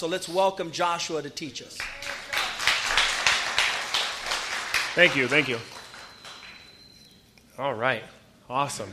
So 0.00 0.06
let's 0.06 0.30
welcome 0.30 0.70
Joshua 0.70 1.20
to 1.20 1.28
teach 1.28 1.60
us. 1.60 1.76
Thank 4.94 5.14
you, 5.14 5.28
thank 5.28 5.46
you. 5.46 5.58
All 7.58 7.74
right, 7.74 8.02
awesome. 8.48 8.88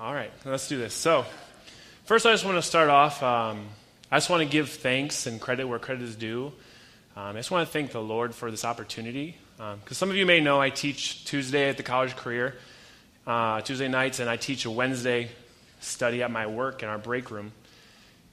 All 0.00 0.14
right, 0.14 0.30
let's 0.46 0.68
do 0.68 0.78
this. 0.78 0.94
So, 0.94 1.26
first, 2.06 2.24
I 2.24 2.32
just 2.32 2.46
want 2.46 2.56
to 2.56 2.62
start 2.62 2.88
off. 2.88 3.22
Um, 3.22 3.66
I 4.10 4.16
just 4.16 4.30
want 4.30 4.42
to 4.42 4.48
give 4.48 4.70
thanks 4.70 5.26
and 5.26 5.38
credit 5.38 5.66
where 5.68 5.78
credit 5.78 6.04
is 6.04 6.16
due. 6.16 6.50
Um, 7.14 7.36
I 7.36 7.40
just 7.40 7.50
want 7.50 7.68
to 7.68 7.70
thank 7.70 7.92
the 7.92 8.00
Lord 8.00 8.34
for 8.34 8.50
this 8.50 8.64
opportunity. 8.64 9.36
Because 9.58 9.74
um, 9.74 9.80
some 9.90 10.08
of 10.08 10.16
you 10.16 10.24
may 10.24 10.40
know 10.40 10.62
I 10.62 10.70
teach 10.70 11.26
Tuesday 11.26 11.68
at 11.68 11.76
the 11.76 11.82
college 11.82 12.16
career, 12.16 12.56
uh, 13.26 13.60
Tuesday 13.60 13.88
nights, 13.88 14.20
and 14.20 14.30
I 14.30 14.38
teach 14.38 14.64
a 14.64 14.70
Wednesday 14.70 15.28
study 15.80 16.22
at 16.22 16.30
my 16.30 16.46
work 16.46 16.82
in 16.82 16.88
our 16.88 16.96
break 16.96 17.30
room. 17.30 17.52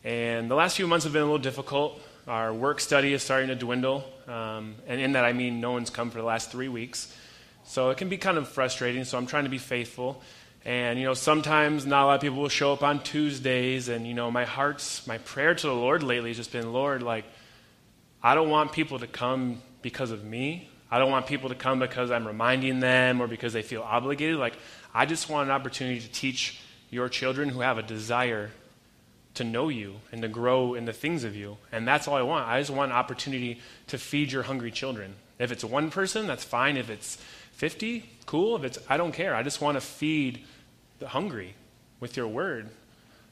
And 0.03 0.49
the 0.49 0.55
last 0.55 0.75
few 0.75 0.87
months 0.87 1.03
have 1.03 1.13
been 1.13 1.21
a 1.21 1.25
little 1.25 1.37
difficult. 1.37 1.99
Our 2.27 2.53
work 2.53 2.79
study 2.79 3.13
is 3.13 3.21
starting 3.21 3.49
to 3.49 3.55
dwindle. 3.55 4.03
Um, 4.27 4.75
and 4.87 4.99
in 4.99 5.13
that, 5.13 5.25
I 5.25 5.33
mean 5.33 5.61
no 5.61 5.71
one's 5.71 5.89
come 5.89 6.09
for 6.09 6.17
the 6.17 6.25
last 6.25 6.51
three 6.51 6.69
weeks. 6.69 7.15
So 7.63 7.89
it 7.89 7.97
can 7.97 8.09
be 8.09 8.17
kind 8.17 8.37
of 8.37 8.47
frustrating. 8.47 9.03
So 9.03 9.17
I'm 9.17 9.27
trying 9.27 9.43
to 9.43 9.49
be 9.49 9.57
faithful. 9.57 10.21
And, 10.63 10.99
you 10.99 11.05
know, 11.05 11.13
sometimes 11.13 11.85
not 11.85 12.03
a 12.03 12.05
lot 12.05 12.15
of 12.15 12.21
people 12.21 12.37
will 12.37 12.49
show 12.49 12.73
up 12.73 12.83
on 12.83 13.01
Tuesdays. 13.03 13.89
And, 13.89 14.05
you 14.07 14.13
know, 14.13 14.29
my 14.29 14.45
heart's, 14.45 15.07
my 15.07 15.17
prayer 15.19 15.55
to 15.55 15.67
the 15.67 15.73
Lord 15.73 16.03
lately 16.03 16.29
has 16.29 16.37
just 16.37 16.51
been, 16.51 16.71
Lord, 16.71 17.01
like, 17.01 17.25
I 18.21 18.35
don't 18.35 18.49
want 18.49 18.71
people 18.71 18.99
to 18.99 19.07
come 19.07 19.61
because 19.81 20.11
of 20.11 20.23
me. 20.23 20.69
I 20.91 20.99
don't 20.99 21.09
want 21.09 21.25
people 21.25 21.49
to 21.49 21.55
come 21.55 21.79
because 21.79 22.11
I'm 22.11 22.27
reminding 22.27 22.79
them 22.79 23.21
or 23.21 23.27
because 23.27 23.53
they 23.53 23.63
feel 23.63 23.81
obligated. 23.81 24.37
Like, 24.37 24.57
I 24.93 25.05
just 25.05 25.29
want 25.29 25.49
an 25.49 25.55
opportunity 25.55 26.01
to 26.01 26.11
teach 26.11 26.61
your 26.89 27.09
children 27.09 27.49
who 27.49 27.61
have 27.61 27.77
a 27.77 27.83
desire 27.83 28.51
to 29.35 29.43
know 29.43 29.69
you 29.69 29.95
and 30.11 30.21
to 30.21 30.27
grow 30.27 30.73
in 30.73 30.85
the 30.85 30.93
things 30.93 31.23
of 31.23 31.35
you. 31.35 31.57
And 31.71 31.87
that's 31.87 32.07
all 32.07 32.15
I 32.15 32.21
want. 32.21 32.47
I 32.47 32.59
just 32.59 32.71
want 32.71 32.91
an 32.91 32.97
opportunity 32.97 33.61
to 33.87 33.97
feed 33.97 34.31
your 34.31 34.43
hungry 34.43 34.71
children. 34.71 35.15
If 35.39 35.51
it's 35.51 35.63
one 35.63 35.89
person, 35.89 36.27
that's 36.27 36.43
fine. 36.43 36.77
If 36.77 36.89
it's 36.89 37.17
50, 37.53 38.09
cool. 38.25 38.55
If 38.57 38.63
it's, 38.63 38.79
I 38.89 38.97
don't 38.97 39.13
care. 39.13 39.35
I 39.35 39.43
just 39.43 39.61
want 39.61 39.75
to 39.75 39.81
feed 39.81 40.43
the 40.99 41.07
hungry 41.07 41.55
with 41.99 42.17
your 42.17 42.27
word. 42.27 42.69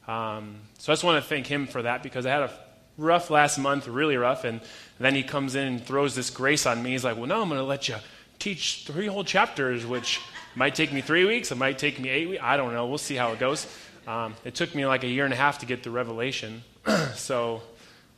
Um, 0.08 0.56
so 0.78 0.92
I 0.92 0.94
just 0.94 1.04
want 1.04 1.22
to 1.22 1.28
thank 1.28 1.46
him 1.46 1.66
for 1.66 1.82
that 1.82 2.02
because 2.02 2.26
I 2.26 2.30
had 2.30 2.42
a 2.42 2.50
rough 2.96 3.30
last 3.30 3.58
month, 3.58 3.86
really 3.86 4.16
rough. 4.16 4.44
And 4.44 4.60
then 4.98 5.14
he 5.14 5.22
comes 5.22 5.54
in 5.54 5.66
and 5.66 5.84
throws 5.84 6.14
this 6.14 6.30
grace 6.30 6.66
on 6.66 6.82
me. 6.82 6.92
He's 6.92 7.04
like, 7.04 7.16
well, 7.16 7.26
no, 7.26 7.42
I'm 7.42 7.48
going 7.48 7.60
to 7.60 7.64
let 7.64 7.88
you 7.88 7.96
teach 8.38 8.84
three 8.86 9.06
whole 9.06 9.24
chapters, 9.24 9.86
which 9.86 10.20
might 10.54 10.74
take 10.74 10.92
me 10.92 11.00
three 11.00 11.24
weeks. 11.24 11.52
It 11.52 11.56
might 11.56 11.78
take 11.78 12.00
me 12.00 12.08
eight 12.08 12.28
weeks. 12.28 12.42
I 12.42 12.56
don't 12.56 12.72
know. 12.72 12.86
We'll 12.86 12.98
see 12.98 13.14
how 13.14 13.32
it 13.32 13.38
goes. 13.38 13.66
Um, 14.10 14.34
it 14.44 14.56
took 14.56 14.74
me 14.74 14.86
like 14.86 15.04
a 15.04 15.06
year 15.06 15.24
and 15.24 15.32
a 15.32 15.36
half 15.36 15.60
to 15.60 15.66
get 15.66 15.84
the 15.84 15.90
Revelation, 15.92 16.64
so 17.14 17.62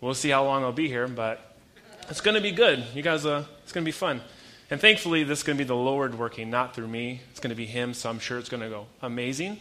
we'll 0.01 0.15
see 0.15 0.31
how 0.31 0.43
long 0.43 0.65
I'll 0.65 0.73
be 0.73 0.89
here, 0.89 1.07
but 1.07 1.55
it's 2.09 2.23
going 2.23 2.34
to 2.34 2.41
be 2.41 2.51
good. 2.51 2.83
You 2.95 3.03
guys, 3.03 3.27
uh, 3.27 3.45
it's 3.62 3.73
going 3.73 3.84
to 3.84 3.87
be 3.89 3.93
fun. 3.93 4.23
And 4.71 4.81
thankfully, 4.81 5.23
this 5.23 5.41
is 5.41 5.45
going 5.45 5.59
to 5.59 5.62
be 5.62 5.69
the 5.69 5.77
Lord 5.77 6.19
working, 6.19 6.49
not 6.49 6.75
through 6.75 6.89
me. 6.89 7.21
It's 7.31 7.41
going 7.41 7.51
to 7.51 7.55
be 7.57 7.67
Him, 7.67 7.93
so 7.93 8.09
I'm 8.09 8.21
sure 8.21 8.39
it's 8.39 8.49
going 8.49 8.62
to 8.62 8.71
go 8.71 8.87
amazing. 9.03 9.61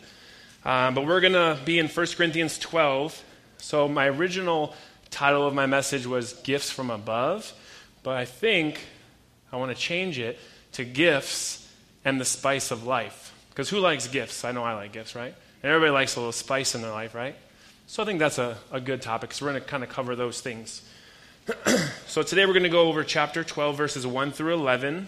Um, 0.64 0.96
but 0.96 1.06
we're 1.06 1.20
going 1.20 1.34
to 1.34 1.60
be 1.66 1.80
in 1.80 1.90
1 1.90 2.08
Corinthians 2.16 2.58
12. 2.60 3.22
So, 3.58 3.90
my 3.90 4.08
original 4.08 4.74
title 5.10 5.46
of 5.46 5.54
my 5.54 5.66
message 5.66 6.08
was 6.08 6.32
Gifts 6.32 6.72
from 6.72 6.92
Above, 6.92 7.52
but 8.04 8.16
I 8.16 8.24
think 8.24 8.80
I 9.52 9.58
want 9.58 9.76
to 9.76 9.78
change 9.78 10.18
it 10.18 10.40
to 10.72 10.86
Gifts 10.86 11.70
and 12.06 12.22
the 12.22 12.26
Spice 12.26 12.72
of 12.72 12.86
Life. 12.86 13.36
Because 13.50 13.68
who 13.68 13.80
likes 13.80 14.08
gifts? 14.08 14.46
I 14.46 14.54
know 14.54 14.64
I 14.64 14.76
like 14.76 14.94
gifts, 14.94 15.14
right? 15.14 15.36
Everybody 15.64 15.92
likes 15.92 16.16
a 16.16 16.20
little 16.20 16.32
spice 16.32 16.74
in 16.74 16.82
their 16.82 16.92
life, 16.92 17.14
right? 17.14 17.36
So 17.86 18.02
I 18.02 18.06
think 18.08 18.18
that's 18.18 18.40
a, 18.40 18.58
a 18.72 18.82
good 18.82 19.02
topic 19.02 19.30
because 19.30 19.44
we're 19.44 19.52
going 19.52 19.62
to 19.62 19.68
kind 19.68 19.84
of 19.84 19.90
cover 19.90 20.16
those 20.16 20.42
things. 20.42 20.82
so 22.08 22.24
today 22.24 22.48
we're 22.48 22.54
going 22.54 22.64
to 22.64 22.70
go 22.70 22.88
over 22.88 23.04
chapter 23.04 23.44
12, 23.44 23.78
verses 23.78 24.08
1 24.08 24.32
through 24.32 24.56
11. 24.56 25.08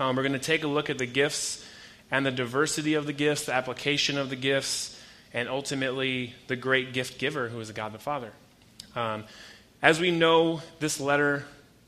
Um, 0.00 0.16
we're 0.16 0.22
going 0.22 0.32
to 0.32 0.40
take 0.40 0.64
a 0.64 0.68
look 0.68 0.90
at 0.90 0.98
the 0.98 1.06
gifts 1.06 1.64
and 2.10 2.26
the 2.26 2.32
diversity 2.32 2.94
of 2.94 3.06
the 3.06 3.12
gifts, 3.12 3.44
the 3.44 3.54
application 3.54 4.18
of 4.18 4.28
the 4.28 4.34
gifts, 4.34 5.00
and 5.32 5.48
ultimately 5.48 6.34
the 6.48 6.56
great 6.56 6.92
gift 6.92 7.18
giver 7.20 7.48
who 7.48 7.60
is 7.60 7.70
God 7.70 7.92
the 7.92 8.00
Father. 8.00 8.32
Um, 8.96 9.22
as 9.82 10.00
we 10.00 10.10
know, 10.10 10.62
this 10.80 10.98
letter 10.98 11.44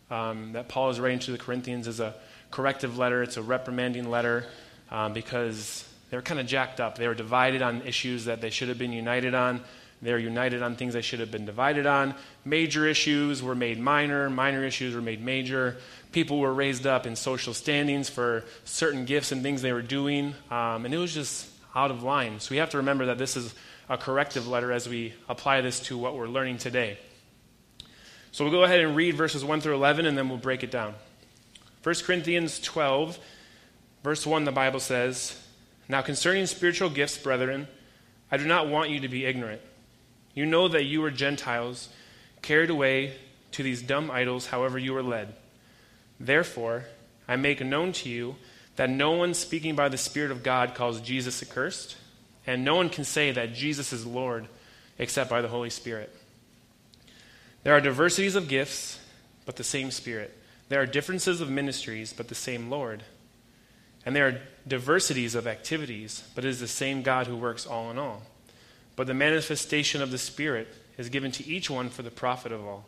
um, 0.08 0.52
that 0.52 0.68
Paul 0.68 0.90
is 0.90 1.00
writing 1.00 1.18
to 1.20 1.32
the 1.32 1.38
Corinthians 1.38 1.88
is 1.88 1.98
a 1.98 2.14
corrective 2.52 2.96
letter, 2.96 3.24
it's 3.24 3.38
a 3.38 3.42
reprimanding 3.42 4.08
letter 4.08 4.46
um, 4.90 5.14
because 5.14 5.88
they 6.12 6.18
were 6.18 6.22
kind 6.22 6.38
of 6.38 6.46
jacked 6.46 6.78
up. 6.78 6.98
They 6.98 7.08
were 7.08 7.14
divided 7.14 7.62
on 7.62 7.80
issues 7.86 8.26
that 8.26 8.42
they 8.42 8.50
should 8.50 8.68
have 8.68 8.76
been 8.76 8.92
united 8.92 9.32
on. 9.32 9.62
They 10.02 10.12
were 10.12 10.18
united 10.18 10.62
on 10.62 10.76
things 10.76 10.92
they 10.92 11.00
should 11.00 11.20
have 11.20 11.30
been 11.30 11.46
divided 11.46 11.86
on. 11.86 12.14
Major 12.44 12.86
issues 12.86 13.42
were 13.42 13.54
made 13.54 13.80
minor, 13.80 14.28
minor 14.28 14.62
issues 14.62 14.94
were 14.94 15.00
made 15.00 15.24
major. 15.24 15.78
People 16.12 16.38
were 16.38 16.52
raised 16.52 16.86
up 16.86 17.06
in 17.06 17.16
social 17.16 17.54
standings 17.54 18.10
for 18.10 18.44
certain 18.66 19.06
gifts 19.06 19.32
and 19.32 19.42
things 19.42 19.62
they 19.62 19.72
were 19.72 19.80
doing, 19.80 20.34
um, 20.50 20.84
and 20.84 20.92
it 20.92 20.98
was 20.98 21.14
just 21.14 21.48
out 21.74 21.90
of 21.90 22.02
line. 22.02 22.40
So 22.40 22.50
we 22.50 22.58
have 22.58 22.68
to 22.72 22.76
remember 22.76 23.06
that 23.06 23.16
this 23.16 23.34
is 23.34 23.54
a 23.88 23.96
corrective 23.96 24.46
letter 24.46 24.70
as 24.70 24.86
we 24.86 25.14
apply 25.30 25.62
this 25.62 25.80
to 25.80 25.96
what 25.96 26.14
we're 26.14 26.28
learning 26.28 26.58
today. 26.58 26.98
So 28.32 28.44
we'll 28.44 28.52
go 28.52 28.64
ahead 28.64 28.80
and 28.80 28.94
read 28.94 29.14
verses 29.14 29.46
1 29.46 29.62
through 29.62 29.76
11, 29.76 30.04
and 30.04 30.18
then 30.18 30.28
we'll 30.28 30.36
break 30.36 30.62
it 30.62 30.70
down. 30.70 30.92
1 31.84 31.94
Corinthians 32.04 32.60
12, 32.60 33.18
verse 34.04 34.26
1, 34.26 34.44
the 34.44 34.52
Bible 34.52 34.78
says, 34.78 35.38
now, 35.92 36.00
concerning 36.00 36.46
spiritual 36.46 36.88
gifts, 36.88 37.18
brethren, 37.18 37.68
I 38.30 38.38
do 38.38 38.46
not 38.46 38.66
want 38.66 38.88
you 38.88 39.00
to 39.00 39.08
be 39.08 39.26
ignorant. 39.26 39.60
You 40.32 40.46
know 40.46 40.66
that 40.68 40.84
you 40.84 41.02
were 41.02 41.10
Gentiles, 41.10 41.90
carried 42.40 42.70
away 42.70 43.12
to 43.50 43.62
these 43.62 43.82
dumb 43.82 44.10
idols, 44.10 44.46
however 44.46 44.78
you 44.78 44.94
were 44.94 45.02
led. 45.02 45.34
Therefore, 46.18 46.86
I 47.28 47.36
make 47.36 47.62
known 47.62 47.92
to 47.92 48.08
you 48.08 48.36
that 48.76 48.88
no 48.88 49.10
one 49.10 49.34
speaking 49.34 49.76
by 49.76 49.90
the 49.90 49.98
Spirit 49.98 50.30
of 50.30 50.42
God 50.42 50.74
calls 50.74 50.98
Jesus 51.02 51.42
accursed, 51.42 51.98
and 52.46 52.64
no 52.64 52.74
one 52.74 52.88
can 52.88 53.04
say 53.04 53.30
that 53.30 53.52
Jesus 53.52 53.92
is 53.92 54.06
Lord 54.06 54.48
except 54.98 55.28
by 55.28 55.42
the 55.42 55.48
Holy 55.48 55.68
Spirit. 55.68 56.10
There 57.64 57.74
are 57.74 57.82
diversities 57.82 58.34
of 58.34 58.48
gifts, 58.48 58.98
but 59.44 59.56
the 59.56 59.62
same 59.62 59.90
Spirit. 59.90 60.34
There 60.70 60.80
are 60.80 60.86
differences 60.86 61.42
of 61.42 61.50
ministries, 61.50 62.14
but 62.14 62.28
the 62.28 62.34
same 62.34 62.70
Lord. 62.70 63.02
And 64.04 64.16
there 64.16 64.28
are 64.28 64.40
diversities 64.66 65.34
of 65.34 65.46
activities, 65.46 66.24
but 66.34 66.44
it 66.44 66.48
is 66.48 66.60
the 66.60 66.68
same 66.68 67.02
God 67.02 67.26
who 67.26 67.36
works 67.36 67.66
all 67.66 67.90
in 67.90 67.98
all. 67.98 68.22
But 68.96 69.06
the 69.06 69.14
manifestation 69.14 70.02
of 70.02 70.10
the 70.10 70.18
Spirit 70.18 70.68
is 70.98 71.08
given 71.08 71.30
to 71.32 71.46
each 71.46 71.70
one 71.70 71.88
for 71.88 72.02
the 72.02 72.10
profit 72.10 72.52
of 72.52 72.64
all. 72.64 72.86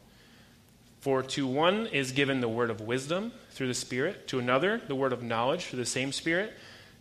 For 1.00 1.22
to 1.22 1.47
one 1.47 1.86
is 1.86 2.12
given 2.12 2.41
the 2.41 2.48
word 2.48 2.70
of 2.70 2.80
wisdom 2.80 3.32
through 3.50 3.69
the 3.69 3.75
Spirit, 3.75 4.26
to 4.28 4.38
another 4.38 4.80
the 4.86 4.94
word 4.94 5.12
of 5.12 5.22
knowledge 5.22 5.66
through 5.66 5.78
the 5.78 5.86
same 5.86 6.12
Spirit, 6.12 6.52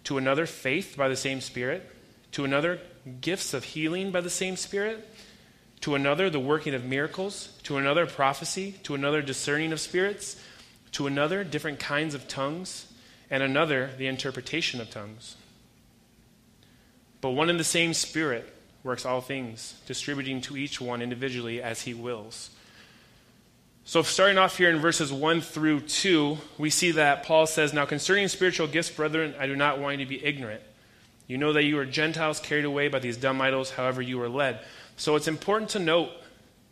to 0.05 0.17
another 0.17 0.45
faith 0.45 0.95
by 0.97 1.07
the 1.07 1.15
same 1.15 1.41
Spirit, 1.41 1.89
to 2.33 2.43
another 2.43 2.79
gifts 3.21 3.53
of 3.53 3.63
healing 3.63 4.11
by 4.11 4.21
the 4.21 4.29
same 4.29 4.55
Spirit, 4.55 5.07
to 5.81 5.95
another 5.95 6.29
the 6.29 6.39
working 6.39 6.73
of 6.73 6.85
miracles, 6.85 7.57
to 7.63 7.77
another 7.77 8.05
prophecy, 8.05 8.73
to 8.83 8.95
another 8.95 9.21
discerning 9.21 9.71
of 9.71 9.79
spirits, 9.79 10.41
to 10.91 11.07
another 11.07 11.43
different 11.43 11.79
kinds 11.79 12.13
of 12.13 12.27
tongues 12.27 12.92
and 13.33 13.41
another 13.41 13.89
the 13.97 14.05
interpretation 14.05 14.79
of 14.79 14.91
tongues. 14.91 15.35
But 17.19 17.31
one 17.31 17.49
and 17.49 17.59
the 17.59 17.63
same 17.63 17.95
Spirit 17.95 18.53
works 18.83 19.07
all 19.07 19.21
things, 19.21 19.73
distributing 19.87 20.39
to 20.41 20.55
each 20.55 20.79
one 20.79 21.01
individually 21.01 21.59
as 21.59 21.81
he 21.81 21.95
wills. 21.95 22.51
So, 23.85 24.03
starting 24.03 24.37
off 24.37 24.59
here 24.59 24.69
in 24.69 24.77
verses 24.77 25.11
1 25.11 25.41
through 25.41 25.79
2, 25.79 26.37
we 26.59 26.69
see 26.69 26.91
that 26.91 27.23
Paul 27.23 27.47
says, 27.47 27.73
Now 27.73 27.85
concerning 27.85 28.27
spiritual 28.27 28.67
gifts, 28.67 28.91
brethren, 28.91 29.33
I 29.39 29.47
do 29.47 29.55
not 29.55 29.79
want 29.79 29.97
you 29.97 30.05
to 30.05 30.09
be 30.09 30.23
ignorant. 30.23 30.61
You 31.25 31.39
know 31.39 31.53
that 31.53 31.63
you 31.63 31.79
are 31.79 31.85
Gentiles 31.85 32.39
carried 32.39 32.65
away 32.65 32.87
by 32.87 32.99
these 32.99 33.17
dumb 33.17 33.41
idols, 33.41 33.71
however 33.71 34.03
you 34.03 34.19
were 34.19 34.29
led. 34.29 34.59
So, 34.95 35.15
it's 35.15 35.27
important 35.27 35.71
to 35.71 35.79
note 35.79 36.11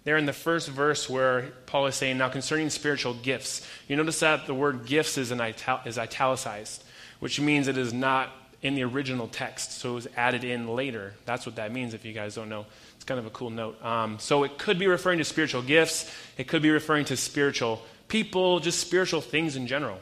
there 0.03 0.17
in 0.17 0.25
the 0.25 0.33
first 0.33 0.67
verse 0.69 1.09
where 1.09 1.51
Paul 1.67 1.87
is 1.87 1.95
saying, 1.95 2.17
now 2.17 2.29
concerning 2.29 2.69
spiritual 2.69 3.13
gifts, 3.13 3.67
you 3.87 3.95
notice 3.95 4.19
that 4.21 4.47
the 4.47 4.53
word 4.53 4.85
gifts 4.85 5.17
is, 5.17 5.31
ital- 5.31 5.81
is 5.85 5.97
italicized, 5.97 6.83
which 7.19 7.39
means 7.39 7.67
it 7.67 7.77
is 7.77 7.93
not 7.93 8.29
in 8.61 8.75
the 8.75 8.83
original 8.83 9.27
text, 9.27 9.79
so 9.79 9.91
it 9.91 9.95
was 9.95 10.07
added 10.15 10.43
in 10.43 10.67
later. 10.67 11.13
That's 11.25 11.45
what 11.45 11.55
that 11.55 11.71
means 11.71 11.93
if 11.93 12.05
you 12.05 12.13
guys 12.13 12.35
don't 12.35 12.49
know. 12.49 12.65
It's 12.95 13.05
kind 13.05 13.19
of 13.19 13.25
a 13.25 13.31
cool 13.31 13.49
note. 13.49 13.83
Um, 13.83 14.19
so 14.19 14.43
it 14.43 14.57
could 14.57 14.77
be 14.77 14.87
referring 14.87 15.17
to 15.17 15.23
spiritual 15.25 15.63
gifts, 15.63 16.11
it 16.37 16.47
could 16.47 16.61
be 16.61 16.69
referring 16.69 17.05
to 17.05 17.17
spiritual 17.17 17.81
people, 18.07 18.59
just 18.59 18.79
spiritual 18.79 19.21
things 19.21 19.55
in 19.55 19.65
general. 19.65 19.99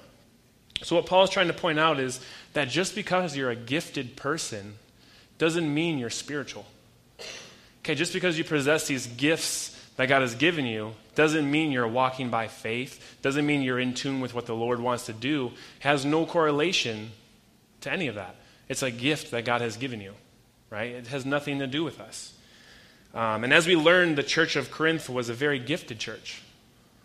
So 0.82 0.96
what 0.96 1.06
Paul 1.06 1.24
is 1.24 1.30
trying 1.30 1.48
to 1.48 1.54
point 1.54 1.80
out 1.80 2.00
is 2.00 2.20
that 2.54 2.70
just 2.70 2.96
because 2.96 3.36
you're 3.36 3.50
a 3.50 3.56
gifted 3.56 4.16
person 4.16 4.76
doesn't 5.38 5.74
mean 5.74 5.98
you're 5.98 6.10
spiritual. 6.10 6.66
Okay, 7.80 7.96
just 7.96 8.14
because 8.14 8.38
you 8.38 8.44
possess 8.44 8.88
these 8.88 9.08
gifts 9.08 9.79
that 10.00 10.08
God 10.08 10.22
has 10.22 10.34
given 10.34 10.66
you 10.66 10.94
doesn't 11.14 11.52
mean 11.52 11.74
you're 11.74 11.86
walking 11.86 12.30
by 12.30 12.48
faith, 12.48 13.18
doesn't 13.22 13.46
mean 13.46 13.62
you're 13.62 13.82
in 13.82 13.94
tune 13.94 14.22
with 14.22 14.34
what 14.34 14.46
the 14.46 14.56
Lord 14.56 14.80
wants 14.80 15.08
to 15.08 15.14
do, 15.14 15.48
it 15.48 15.84
has 15.84 16.06
no 16.06 16.26
correlation 16.26 17.12
to 17.82 17.92
any 17.92 18.08
of 18.08 18.16
that. 18.16 18.38
It's 18.70 18.82
a 18.82 18.92
gift 18.92 19.32
that 19.32 19.44
God 19.44 19.60
has 19.60 19.76
given 19.76 20.00
you, 20.00 20.14
right? 20.70 20.92
It 20.92 21.08
has 21.08 21.26
nothing 21.26 21.60
to 21.60 21.68
do 21.68 21.84
with 21.84 22.00
us. 22.00 22.34
Um, 23.14 23.44
and 23.44 23.52
as 23.52 23.68
we 23.68 23.76
learned, 23.76 24.18
the 24.18 24.24
church 24.24 24.56
of 24.56 24.72
Corinth 24.72 25.10
was 25.10 25.28
a 25.28 25.34
very 25.34 25.60
gifted 25.60 26.00
church, 26.00 26.42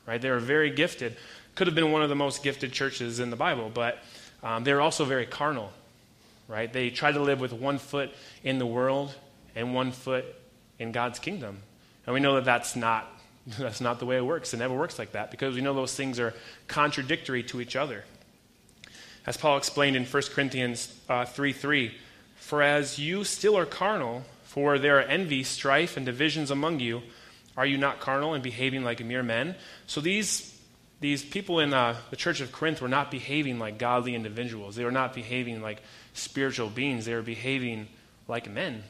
right? 0.06 0.20
They 0.20 0.30
were 0.30 0.38
very 0.38 0.70
gifted. 0.70 1.16
Could 1.56 1.66
have 1.66 1.74
been 1.74 1.90
one 1.90 2.04
of 2.04 2.10
the 2.10 2.14
most 2.14 2.44
gifted 2.44 2.70
churches 2.70 3.18
in 3.18 3.30
the 3.30 3.36
Bible, 3.36 3.72
but 3.74 3.98
um, 4.44 4.62
they 4.62 4.72
were 4.72 4.80
also 4.80 5.04
very 5.04 5.26
carnal, 5.26 5.72
right? 6.46 6.72
They 6.72 6.90
tried 6.90 7.14
to 7.14 7.22
live 7.22 7.40
with 7.40 7.52
one 7.52 7.78
foot 7.78 8.12
in 8.44 8.60
the 8.60 8.66
world 8.66 9.12
and 9.56 9.74
one 9.74 9.90
foot 9.90 10.26
in 10.78 10.92
God's 10.92 11.18
kingdom. 11.18 11.58
And 12.06 12.14
we 12.14 12.20
know 12.20 12.34
that 12.34 12.44
that's 12.44 12.76
not, 12.76 13.06
that's 13.58 13.80
not 13.80 13.98
the 13.98 14.06
way 14.06 14.16
it 14.16 14.24
works. 14.24 14.54
It 14.54 14.58
never 14.58 14.74
works 14.74 14.98
like 14.98 15.12
that 15.12 15.30
because 15.30 15.54
we 15.54 15.60
know 15.60 15.74
those 15.74 15.94
things 15.94 16.18
are 16.18 16.34
contradictory 16.68 17.42
to 17.44 17.60
each 17.60 17.76
other. 17.76 18.04
As 19.26 19.36
Paul 19.36 19.56
explained 19.56 19.96
in 19.96 20.04
1 20.04 20.22
Corinthians 20.34 20.94
uh, 21.08 21.24
3 21.24 21.52
3, 21.52 21.94
for 22.36 22.62
as 22.62 22.98
you 22.98 23.24
still 23.24 23.56
are 23.56 23.64
carnal, 23.64 24.24
for 24.42 24.78
there 24.78 24.98
are 24.98 25.02
envy, 25.02 25.42
strife, 25.42 25.96
and 25.96 26.04
divisions 26.04 26.50
among 26.50 26.80
you, 26.80 27.02
are 27.56 27.64
you 27.64 27.78
not 27.78 28.00
carnal 28.00 28.34
and 28.34 28.42
behaving 28.42 28.84
like 28.84 29.02
mere 29.02 29.22
men? 29.22 29.54
So 29.86 30.00
these, 30.00 30.54
these 31.00 31.24
people 31.24 31.60
in 31.60 31.72
uh, 31.72 31.96
the 32.10 32.16
church 32.16 32.40
of 32.40 32.52
Corinth 32.52 32.82
were 32.82 32.88
not 32.88 33.10
behaving 33.10 33.58
like 33.58 33.78
godly 33.78 34.14
individuals. 34.14 34.76
They 34.76 34.84
were 34.84 34.90
not 34.90 35.14
behaving 35.14 35.62
like 35.62 35.80
spiritual 36.12 36.68
beings. 36.68 37.06
They 37.06 37.14
were 37.14 37.22
behaving 37.22 37.88
like 38.28 38.50
men, 38.50 38.82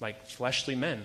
like 0.00 0.26
fleshly 0.26 0.74
men, 0.74 1.04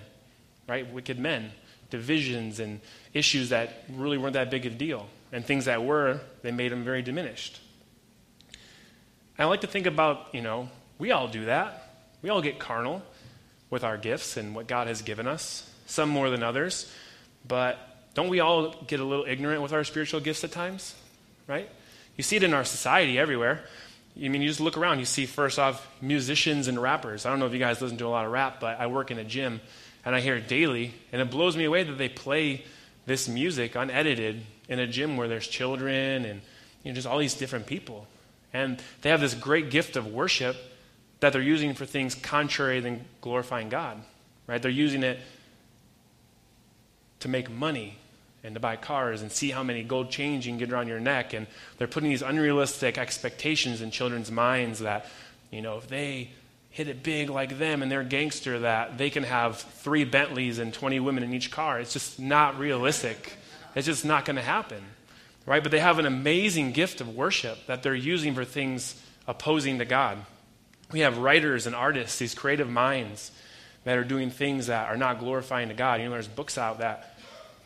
right? 0.66 0.90
Wicked 0.92 1.18
men. 1.18 1.52
Divisions 1.90 2.58
and 2.58 2.80
issues 3.14 3.50
that 3.50 3.84
really 3.92 4.18
weren't 4.18 4.34
that 4.34 4.50
big 4.50 4.66
of 4.66 4.72
a 4.72 4.76
deal. 4.76 5.06
And 5.32 5.44
things 5.44 5.66
that 5.66 5.84
were, 5.84 6.20
they 6.42 6.50
made 6.50 6.72
them 6.72 6.84
very 6.84 7.02
diminished. 7.02 7.60
I 9.38 9.44
like 9.44 9.60
to 9.60 9.66
think 9.66 9.86
about, 9.86 10.28
you 10.32 10.40
know, 10.40 10.68
we 10.98 11.12
all 11.12 11.28
do 11.28 11.44
that. 11.44 11.92
We 12.22 12.30
all 12.30 12.40
get 12.42 12.58
carnal 12.58 13.02
with 13.70 13.84
our 13.84 13.96
gifts 13.96 14.36
and 14.36 14.54
what 14.54 14.66
God 14.66 14.86
has 14.86 15.02
given 15.02 15.26
us, 15.26 15.70
some 15.86 16.08
more 16.08 16.30
than 16.30 16.42
others. 16.42 16.90
But 17.46 17.78
don't 18.14 18.28
we 18.28 18.40
all 18.40 18.72
get 18.86 18.98
a 18.98 19.04
little 19.04 19.26
ignorant 19.26 19.62
with 19.62 19.72
our 19.72 19.84
spiritual 19.84 20.20
gifts 20.20 20.42
at 20.42 20.52
times? 20.52 20.94
Right? 21.46 21.68
You 22.16 22.24
see 22.24 22.36
it 22.36 22.42
in 22.42 22.54
our 22.54 22.64
society 22.64 23.18
everywhere. 23.18 23.62
I 24.16 24.28
mean, 24.28 24.40
you 24.40 24.48
just 24.48 24.60
look 24.60 24.78
around, 24.78 24.98
you 24.98 25.04
see 25.04 25.26
first 25.26 25.58
off 25.58 25.86
musicians 26.00 26.68
and 26.68 26.80
rappers. 26.80 27.26
I 27.26 27.30
don't 27.30 27.38
know 27.38 27.46
if 27.46 27.52
you 27.52 27.58
guys 27.58 27.82
listen 27.82 27.98
to 27.98 28.06
a 28.06 28.08
lot 28.08 28.24
of 28.24 28.32
rap, 28.32 28.58
but 28.60 28.80
I 28.80 28.86
work 28.86 29.10
in 29.10 29.18
a 29.18 29.24
gym 29.24 29.60
and 30.06 30.14
I 30.14 30.20
hear 30.20 30.36
it 30.36 30.46
daily, 30.46 30.94
and 31.10 31.20
it 31.20 31.30
blows 31.30 31.56
me 31.56 31.64
away 31.64 31.82
that 31.82 31.98
they 31.98 32.08
play 32.08 32.64
this 33.06 33.28
music 33.28 33.74
unedited 33.74 34.40
in 34.68 34.78
a 34.78 34.86
gym 34.86 35.16
where 35.16 35.26
there's 35.26 35.48
children 35.48 36.24
and 36.24 36.40
you 36.84 36.92
know, 36.92 36.94
just 36.94 37.08
all 37.08 37.18
these 37.18 37.34
different 37.34 37.66
people. 37.66 38.06
And 38.52 38.80
they 39.02 39.10
have 39.10 39.20
this 39.20 39.34
great 39.34 39.68
gift 39.68 39.96
of 39.96 40.06
worship 40.06 40.56
that 41.18 41.32
they're 41.32 41.42
using 41.42 41.74
for 41.74 41.84
things 41.84 42.14
contrary 42.14 42.78
than 42.78 43.04
glorifying 43.20 43.68
God. 43.68 44.00
Right? 44.46 44.62
They're 44.62 44.70
using 44.70 45.02
it 45.02 45.18
to 47.20 47.28
make 47.28 47.50
money 47.50 47.98
and 48.44 48.54
to 48.54 48.60
buy 48.60 48.76
cars 48.76 49.22
and 49.22 49.32
see 49.32 49.50
how 49.50 49.64
many 49.64 49.82
gold 49.82 50.10
chains 50.10 50.46
you 50.46 50.52
can 50.52 50.58
get 50.58 50.72
around 50.72 50.86
your 50.86 51.00
neck. 51.00 51.32
And 51.34 51.48
they're 51.78 51.88
putting 51.88 52.10
these 52.10 52.22
unrealistic 52.22 52.96
expectations 52.96 53.80
in 53.80 53.90
children's 53.90 54.30
minds 54.30 54.78
that, 54.80 55.06
you 55.50 55.62
know, 55.62 55.78
if 55.78 55.88
they 55.88 56.30
hit 56.76 56.88
it 56.88 57.02
big 57.02 57.28
like 57.30 57.58
them 57.58 57.82
and 57.82 57.90
they're 57.90 58.04
gangster, 58.04 58.60
that 58.60 58.98
they 58.98 59.10
can 59.10 59.24
have 59.24 59.58
three 59.58 60.04
Bentleys 60.04 60.58
and 60.58 60.72
20 60.72 61.00
women 61.00 61.22
in 61.22 61.34
each 61.34 61.50
car. 61.50 61.80
It's 61.80 61.92
just 61.92 62.20
not 62.20 62.58
realistic. 62.58 63.34
It's 63.74 63.86
just 63.86 64.04
not 64.04 64.24
going 64.24 64.36
to 64.36 64.42
happen 64.42 64.82
right? 65.46 65.62
But 65.62 65.72
they 65.72 65.78
have 65.78 65.98
an 65.98 66.06
amazing 66.06 66.72
gift 66.72 67.00
of 67.00 67.14
worship 67.14 67.66
that 67.66 67.82
they're 67.82 67.94
using 67.94 68.34
for 68.34 68.44
things 68.44 69.00
opposing 69.26 69.78
to 69.78 69.84
God. 69.84 70.18
We 70.92 71.00
have 71.00 71.18
writers 71.18 71.66
and 71.66 71.74
artists, 71.74 72.18
these 72.18 72.34
creative 72.34 72.68
minds 72.68 73.30
that 73.84 73.96
are 73.96 74.04
doing 74.04 74.30
things 74.30 74.66
that 74.66 74.88
are 74.88 74.96
not 74.96 75.20
glorifying 75.20 75.68
to 75.68 75.74
God. 75.74 76.00
You 76.00 76.06
know, 76.06 76.12
there's 76.12 76.28
books 76.28 76.58
out 76.58 76.80
that, 76.80 77.16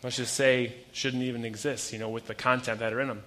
let's 0.02 0.16
just 0.16 0.34
say, 0.34 0.74
shouldn't 0.92 1.22
even 1.22 1.44
exist, 1.44 1.92
you 1.92 1.98
know, 1.98 2.10
with 2.10 2.26
the 2.26 2.34
content 2.34 2.80
that 2.80 2.92
are 2.92 3.00
in 3.00 3.08
them. 3.08 3.22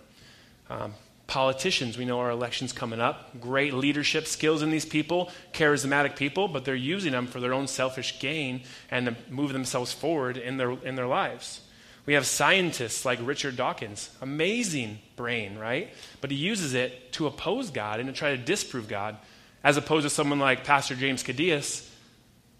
Um, 0.69 0.93
politicians, 1.27 1.97
we 1.97 2.05
know 2.05 2.19
our 2.19 2.31
elections 2.31 2.73
coming 2.73 2.99
up. 2.99 3.39
Great 3.39 3.73
leadership 3.73 4.27
skills 4.27 4.61
in 4.61 4.71
these 4.71 4.85
people, 4.85 5.31
charismatic 5.53 6.15
people, 6.15 6.47
but 6.47 6.65
they're 6.65 6.75
using 6.75 7.11
them 7.11 7.27
for 7.27 7.39
their 7.39 7.53
own 7.53 7.67
selfish 7.67 8.19
gain 8.19 8.63
and 8.91 9.05
to 9.05 9.15
move 9.29 9.53
themselves 9.53 9.93
forward 9.93 10.37
in 10.37 10.57
their, 10.57 10.71
in 10.71 10.95
their 10.95 11.07
lives. 11.07 11.61
We 12.05 12.15
have 12.15 12.25
scientists 12.25 13.05
like 13.05 13.19
Richard 13.21 13.55
Dawkins, 13.55 14.09
amazing 14.21 14.99
brain, 15.15 15.57
right? 15.57 15.89
But 16.19 16.31
he 16.31 16.37
uses 16.37 16.73
it 16.73 17.13
to 17.13 17.27
oppose 17.27 17.69
God 17.69 17.99
and 17.99 18.07
to 18.07 18.13
try 18.13 18.31
to 18.31 18.37
disprove 18.37 18.89
God, 18.89 19.17
as 19.63 19.77
opposed 19.77 20.03
to 20.03 20.09
someone 20.09 20.39
like 20.39 20.65
Pastor 20.65 20.95
James 20.95 21.23
Cadius, 21.23 21.89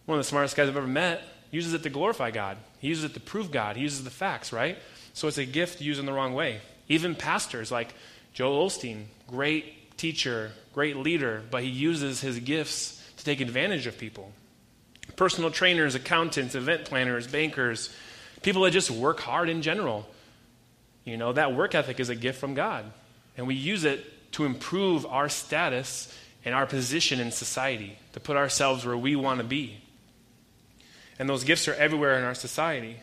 one 0.06 0.18
of 0.18 0.24
the 0.24 0.30
smartest 0.30 0.56
guys 0.56 0.69
I've 0.69 0.77
ever 0.77 0.88
met, 0.88 1.21
uses 1.51 1.74
it 1.74 1.83
to 1.83 1.89
glorify 1.89 2.31
God. 2.31 2.57
He 2.80 2.88
uses 2.88 3.04
it 3.04 3.13
to 3.16 3.19
prove 3.19 3.51
God. 3.51 3.75
He 3.75 3.83
uses 3.83 4.06
the 4.06 4.09
facts, 4.09 4.54
right? 4.54 4.77
So 5.13 5.27
it's 5.27 5.38
a 5.38 5.45
gift 5.45 5.81
used 5.81 6.00
in 6.00 6.06
the 6.06 6.13
wrong 6.13 6.33
way. 6.33 6.62
Even 6.88 7.13
pastors 7.13 7.71
like 7.71 7.94
Joel 8.33 8.68
Osteen, 8.68 9.06
great 9.27 9.97
teacher, 9.97 10.51
great 10.74 10.97
leader, 10.97 11.44
but 11.51 11.63
he 11.63 11.69
uses 11.69 12.21
his 12.21 12.39
gifts 12.39 13.01
to 13.18 13.24
take 13.24 13.41
advantage 13.41 13.88
of 13.88 13.97
people. 13.97 14.31
Personal 15.15 15.51
trainers, 15.51 15.95
accountants, 15.95 16.56
event 16.56 16.85
planners, 16.85 17.27
bankers, 17.27 17.94
People 18.44 18.63
that 18.63 18.71
just 18.71 18.91
work 18.91 19.21
hard 19.21 19.50
in 19.50 19.62
general. 19.62 20.06
You 21.06 21.18
know, 21.18 21.33
that 21.33 21.56
work 21.56 21.74
ethic 21.74 22.00
is 22.00 22.09
a 22.09 22.15
gift 22.15 22.39
from 22.39 22.53
God. 22.53 22.85
And 23.38 23.47
we 23.47 23.56
use 23.56 23.85
it 23.85 24.31
to 24.33 24.45
improve 24.45 25.06
our 25.06 25.30
status 25.30 26.13
and 26.45 26.53
our 26.53 26.65
position 26.65 27.19
in 27.19 27.31
society, 27.31 27.97
to 28.12 28.19
put 28.19 28.35
ourselves 28.35 28.85
where 28.85 28.97
we 28.97 29.15
want 29.15 29.39
to 29.39 29.45
be. 29.45 29.81
And 31.18 31.30
those 31.30 31.45
gifts 31.45 31.68
are 31.69 31.74
everywhere 31.74 32.18
in 32.18 32.25
our 32.25 32.35
society. 32.35 32.97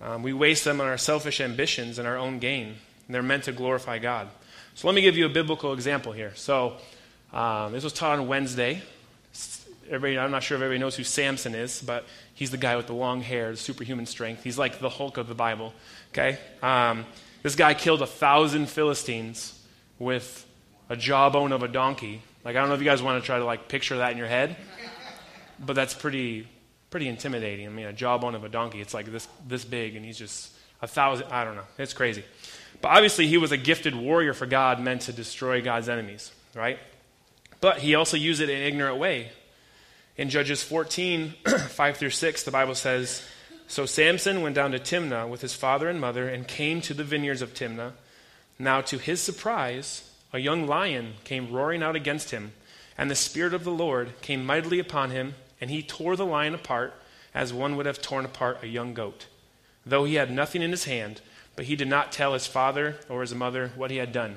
Um, 0.00 0.22
we 0.22 0.32
waste 0.32 0.64
them 0.64 0.80
on 0.80 0.86
our 0.86 0.98
selfish 0.98 1.40
ambitions 1.40 1.98
and 1.98 2.06
our 2.06 2.16
own 2.16 2.38
gain. 2.38 2.68
And 3.06 3.14
they're 3.14 3.22
meant 3.22 3.44
to 3.44 3.52
glorify 3.52 3.98
God. 3.98 4.28
So 4.74 4.88
let 4.88 4.94
me 4.94 5.02
give 5.02 5.16
you 5.16 5.26
a 5.26 5.30
biblical 5.30 5.72
example 5.72 6.12
here. 6.12 6.32
So 6.34 6.76
um, 7.32 7.72
this 7.72 7.84
was 7.84 7.92
taught 7.92 8.18
on 8.18 8.26
Wednesday. 8.26 8.82
Everybody, 9.86 10.18
I'm 10.18 10.30
not 10.30 10.42
sure 10.42 10.56
if 10.56 10.62
everybody 10.62 10.80
knows 10.80 10.96
who 10.96 11.04
Samson 11.04 11.54
is, 11.54 11.82
but 11.82 12.06
He's 12.42 12.50
the 12.50 12.56
guy 12.56 12.74
with 12.74 12.88
the 12.88 12.92
long 12.92 13.20
hair, 13.20 13.52
the 13.52 13.56
superhuman 13.56 14.04
strength. 14.04 14.42
He's 14.42 14.58
like 14.58 14.80
the 14.80 14.88
Hulk 14.88 15.16
of 15.16 15.28
the 15.28 15.34
Bible. 15.34 15.72
Okay? 16.12 16.38
Um, 16.60 17.04
this 17.44 17.54
guy 17.54 17.72
killed 17.72 18.02
a 18.02 18.06
thousand 18.06 18.68
Philistines 18.68 19.56
with 20.00 20.44
a 20.88 20.96
jawbone 20.96 21.52
of 21.52 21.62
a 21.62 21.68
donkey. 21.68 22.22
Like, 22.44 22.56
I 22.56 22.58
don't 22.58 22.68
know 22.68 22.74
if 22.74 22.80
you 22.80 22.84
guys 22.84 23.00
want 23.00 23.22
to 23.22 23.24
try 23.24 23.38
to 23.38 23.44
like 23.44 23.68
picture 23.68 23.98
that 23.98 24.10
in 24.10 24.18
your 24.18 24.26
head, 24.26 24.56
but 25.64 25.74
that's 25.74 25.94
pretty, 25.94 26.48
pretty 26.90 27.06
intimidating. 27.06 27.66
I 27.66 27.70
mean, 27.70 27.86
a 27.86 27.92
jawbone 27.92 28.34
of 28.34 28.42
a 28.42 28.48
donkey, 28.48 28.80
it's 28.80 28.92
like 28.92 29.06
this, 29.06 29.28
this 29.46 29.64
big, 29.64 29.94
and 29.94 30.04
he's 30.04 30.18
just 30.18 30.52
a 30.80 30.88
thousand, 30.88 31.28
I 31.30 31.44
don't 31.44 31.54
know. 31.54 31.66
It's 31.78 31.92
crazy. 31.92 32.24
But 32.82 32.88
obviously, 32.88 33.28
he 33.28 33.38
was 33.38 33.52
a 33.52 33.56
gifted 33.56 33.94
warrior 33.94 34.34
for 34.34 34.44
God, 34.44 34.80
meant 34.80 35.02
to 35.02 35.12
destroy 35.12 35.62
God's 35.62 35.88
enemies, 35.88 36.32
right? 36.52 36.78
But 37.60 37.78
he 37.78 37.94
also 37.94 38.16
used 38.16 38.40
it 38.40 38.50
in 38.50 38.56
an 38.56 38.64
ignorant 38.64 38.98
way. 38.98 39.30
In 40.16 40.28
Judges 40.28 40.64
14, 40.64 41.32
5 41.68 41.96
through 41.96 42.10
6, 42.10 42.42
the 42.42 42.50
Bible 42.50 42.74
says 42.74 43.22
So 43.68 43.86
Samson 43.86 44.42
went 44.42 44.56
down 44.56 44.72
to 44.72 44.80
Timnah 44.80 45.28
with 45.28 45.42
his 45.42 45.54
father 45.54 45.88
and 45.88 46.00
mother 46.00 46.28
and 46.28 46.46
came 46.46 46.80
to 46.82 46.92
the 46.92 47.04
vineyards 47.04 47.40
of 47.40 47.54
Timnah. 47.54 47.92
Now, 48.58 48.80
to 48.82 48.98
his 48.98 49.20
surprise, 49.20 50.10
a 50.32 50.40
young 50.40 50.66
lion 50.66 51.14
came 51.22 51.52
roaring 51.52 51.84
out 51.84 51.94
against 51.94 52.32
him, 52.32 52.52
and 52.98 53.08
the 53.08 53.14
Spirit 53.14 53.54
of 53.54 53.62
the 53.62 53.70
Lord 53.70 54.20
came 54.22 54.44
mightily 54.44 54.80
upon 54.80 55.12
him, 55.12 55.36
and 55.60 55.70
he 55.70 55.82
tore 55.82 56.16
the 56.16 56.26
lion 56.26 56.54
apart 56.54 56.94
as 57.32 57.52
one 57.52 57.76
would 57.76 57.86
have 57.86 58.02
torn 58.02 58.24
apart 58.24 58.58
a 58.62 58.66
young 58.66 58.92
goat, 58.92 59.26
though 59.86 60.04
he 60.04 60.16
had 60.16 60.32
nothing 60.32 60.62
in 60.62 60.72
his 60.72 60.84
hand, 60.84 61.20
but 61.56 61.66
he 61.66 61.76
did 61.76 61.88
not 61.88 62.12
tell 62.12 62.32
his 62.32 62.46
father 62.46 62.96
or 63.08 63.20
his 63.20 63.34
mother 63.34 63.72
what 63.76 63.90
he 63.90 63.98
had 63.98 64.12
done. 64.12 64.36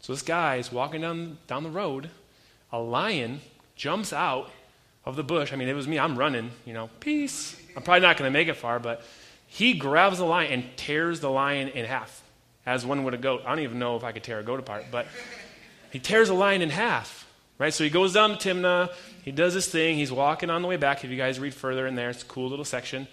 So 0.00 0.12
this 0.12 0.22
guy 0.22 0.56
is 0.56 0.70
walking 0.70 1.00
down, 1.00 1.38
down 1.46 1.62
the 1.62 1.70
road. 1.70 2.10
A 2.70 2.78
lion 2.78 3.40
jumps 3.74 4.12
out 4.12 4.50
of 5.04 5.16
the 5.16 5.24
bush. 5.24 5.52
I 5.52 5.56
mean, 5.56 5.68
it 5.68 5.74
was 5.74 5.88
me. 5.88 5.98
I'm 5.98 6.18
running, 6.18 6.50
you 6.64 6.74
know, 6.74 6.90
peace. 7.00 7.60
I'm 7.76 7.82
probably 7.82 8.00
not 8.00 8.16
going 8.16 8.28
to 8.28 8.32
make 8.32 8.48
it 8.48 8.56
far, 8.56 8.78
but 8.78 9.02
he 9.46 9.74
grabs 9.74 10.18
the 10.18 10.24
lion 10.24 10.52
and 10.52 10.76
tears 10.76 11.20
the 11.20 11.30
lion 11.30 11.68
in 11.68 11.84
half, 11.84 12.22
as 12.66 12.84
one 12.84 13.04
would 13.04 13.14
a 13.14 13.18
goat. 13.18 13.42
I 13.46 13.50
don't 13.50 13.60
even 13.60 13.78
know 13.78 13.96
if 13.96 14.04
I 14.04 14.12
could 14.12 14.22
tear 14.22 14.40
a 14.40 14.42
goat 14.42 14.60
apart, 14.60 14.86
but 14.90 15.06
he 15.90 15.98
tears 15.98 16.28
a 16.28 16.34
lion 16.34 16.60
in 16.60 16.70
half, 16.70 17.26
right? 17.58 17.72
So 17.72 17.84
he 17.84 17.90
goes 17.90 18.12
down 18.12 18.36
to 18.36 18.54
Timnah. 18.54 18.92
He 19.24 19.32
does 19.32 19.54
this 19.54 19.68
thing. 19.68 19.96
He's 19.96 20.12
walking 20.12 20.50
on 20.50 20.60
the 20.60 20.68
way 20.68 20.76
back. 20.76 21.04
If 21.04 21.10
you 21.10 21.16
guys 21.16 21.40
read 21.40 21.54
further 21.54 21.86
in 21.86 21.94
there, 21.94 22.10
it's 22.10 22.22
a 22.22 22.26
cool 22.26 22.48
little 22.48 22.64
section. 22.64 23.06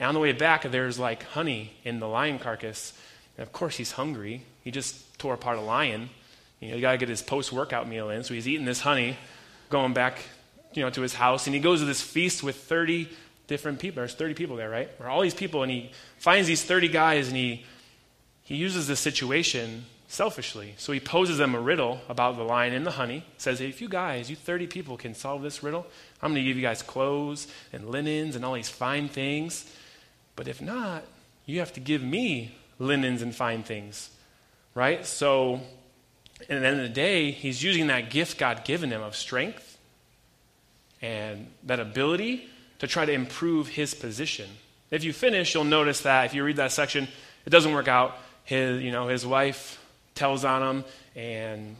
And 0.00 0.08
on 0.08 0.14
the 0.14 0.20
way 0.20 0.32
back, 0.32 0.68
there's 0.68 0.98
like 0.98 1.22
honey 1.22 1.72
in 1.84 2.00
the 2.00 2.08
lion 2.08 2.40
carcass. 2.40 2.92
And 3.36 3.46
of 3.46 3.52
course, 3.52 3.76
he's 3.76 3.92
hungry. 3.92 4.42
He 4.64 4.72
just 4.72 5.18
tore 5.18 5.34
apart 5.34 5.58
a 5.58 5.60
lion. 5.60 6.10
You 6.58 6.70
know, 6.70 6.74
you 6.74 6.80
got 6.80 6.92
to 6.92 6.98
get 6.98 7.08
his 7.08 7.22
post 7.22 7.52
workout 7.52 7.86
meal 7.86 8.10
in. 8.10 8.24
So 8.24 8.34
he's 8.34 8.48
eating 8.48 8.66
this 8.66 8.80
honey 8.80 9.16
going 9.68 9.92
back, 9.92 10.18
you 10.74 10.82
know, 10.82 10.90
to 10.90 11.00
his 11.00 11.14
house, 11.14 11.46
and 11.46 11.54
he 11.54 11.60
goes 11.60 11.78
to 11.78 11.86
this 11.86 12.02
feast 12.02 12.42
with 12.42 12.56
30 12.56 13.08
different 13.46 13.78
people. 13.78 14.00
There's 14.00 14.14
30 14.14 14.34
people 14.34 14.56
there, 14.56 14.68
right? 14.68 14.90
Or 14.98 15.08
all 15.08 15.20
these 15.20 15.34
people, 15.34 15.62
and 15.62 15.70
he 15.70 15.92
finds 16.18 16.48
these 16.48 16.64
30 16.64 16.88
guys, 16.88 17.28
and 17.28 17.36
he 17.36 17.64
he 18.50 18.56
uses 18.56 18.88
this 18.88 18.98
situation 18.98 19.84
selfishly. 20.08 20.74
So 20.76 20.90
he 20.90 20.98
poses 20.98 21.38
them 21.38 21.54
a 21.54 21.60
riddle 21.60 22.00
about 22.08 22.36
the 22.36 22.42
lion 22.42 22.74
and 22.74 22.84
the 22.84 22.90
honey. 22.90 23.24
Says, 23.38 23.60
if 23.60 23.80
you 23.80 23.88
guys, 23.88 24.28
you 24.28 24.34
30 24.34 24.66
people, 24.66 24.96
can 24.96 25.14
solve 25.14 25.40
this 25.40 25.62
riddle, 25.62 25.86
I'm 26.20 26.32
going 26.32 26.42
to 26.42 26.48
give 26.48 26.56
you 26.56 26.62
guys 26.62 26.82
clothes 26.82 27.46
and 27.72 27.88
linens 27.92 28.34
and 28.34 28.44
all 28.44 28.54
these 28.54 28.68
fine 28.68 29.08
things. 29.08 29.72
But 30.40 30.48
if 30.48 30.62
not, 30.62 31.04
you 31.44 31.58
have 31.58 31.74
to 31.74 31.80
give 31.80 32.02
me 32.02 32.54
linens 32.78 33.20
and 33.20 33.34
fine 33.34 33.62
things. 33.62 34.08
Right? 34.74 35.04
So, 35.04 35.60
at 36.40 36.48
the 36.48 36.54
end 36.54 36.80
of 36.80 36.82
the 36.82 36.88
day, 36.88 37.30
he's 37.30 37.62
using 37.62 37.88
that 37.88 38.08
gift 38.08 38.38
God 38.38 38.64
given 38.64 38.90
him 38.90 39.02
of 39.02 39.14
strength 39.14 39.76
and 41.02 41.48
that 41.64 41.78
ability 41.78 42.48
to 42.78 42.86
try 42.86 43.04
to 43.04 43.12
improve 43.12 43.68
his 43.68 43.92
position. 43.92 44.48
If 44.90 45.04
you 45.04 45.12
finish, 45.12 45.52
you'll 45.52 45.64
notice 45.64 46.00
that 46.00 46.24
if 46.24 46.32
you 46.32 46.42
read 46.42 46.56
that 46.56 46.72
section, 46.72 47.06
it 47.44 47.50
doesn't 47.50 47.74
work 47.74 47.88
out. 47.88 48.16
His, 48.44 48.82
you 48.82 48.92
know, 48.92 49.08
his 49.08 49.26
wife 49.26 49.78
tells 50.14 50.42
on 50.46 50.62
him, 50.62 50.84
and 51.14 51.76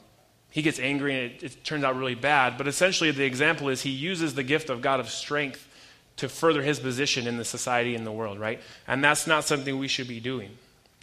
he 0.50 0.61
gets 0.61 0.79
angry, 0.79 1.14
and 1.14 1.33
it, 1.33 1.43
it 1.43 1.64
turns 1.64 1.83
out 1.83 1.97
really 1.97 2.14
bad. 2.14 2.59
But 2.59 2.69
essentially, 2.69 3.11
the 3.11 3.25
example 3.25 3.71
is 3.71 3.81
he 3.81 3.88
uses 3.88 4.35
the 4.35 4.43
gift 4.43 4.69
of 4.69 4.83
God 4.83 5.00
of 5.00 5.09
strength 5.09 5.67
to 6.17 6.29
further 6.29 6.62
his 6.62 6.79
position 6.79 7.26
in 7.26 7.37
the 7.37 7.45
society 7.45 7.95
and 7.95 8.07
the 8.07 8.12
world, 8.12 8.38
right? 8.38 8.61
And 8.87 9.02
that's 9.02 9.26
not 9.26 9.45
something 9.45 9.79
we 9.79 9.88
should 9.88 10.09
be 10.09 10.21
doing. 10.21 10.50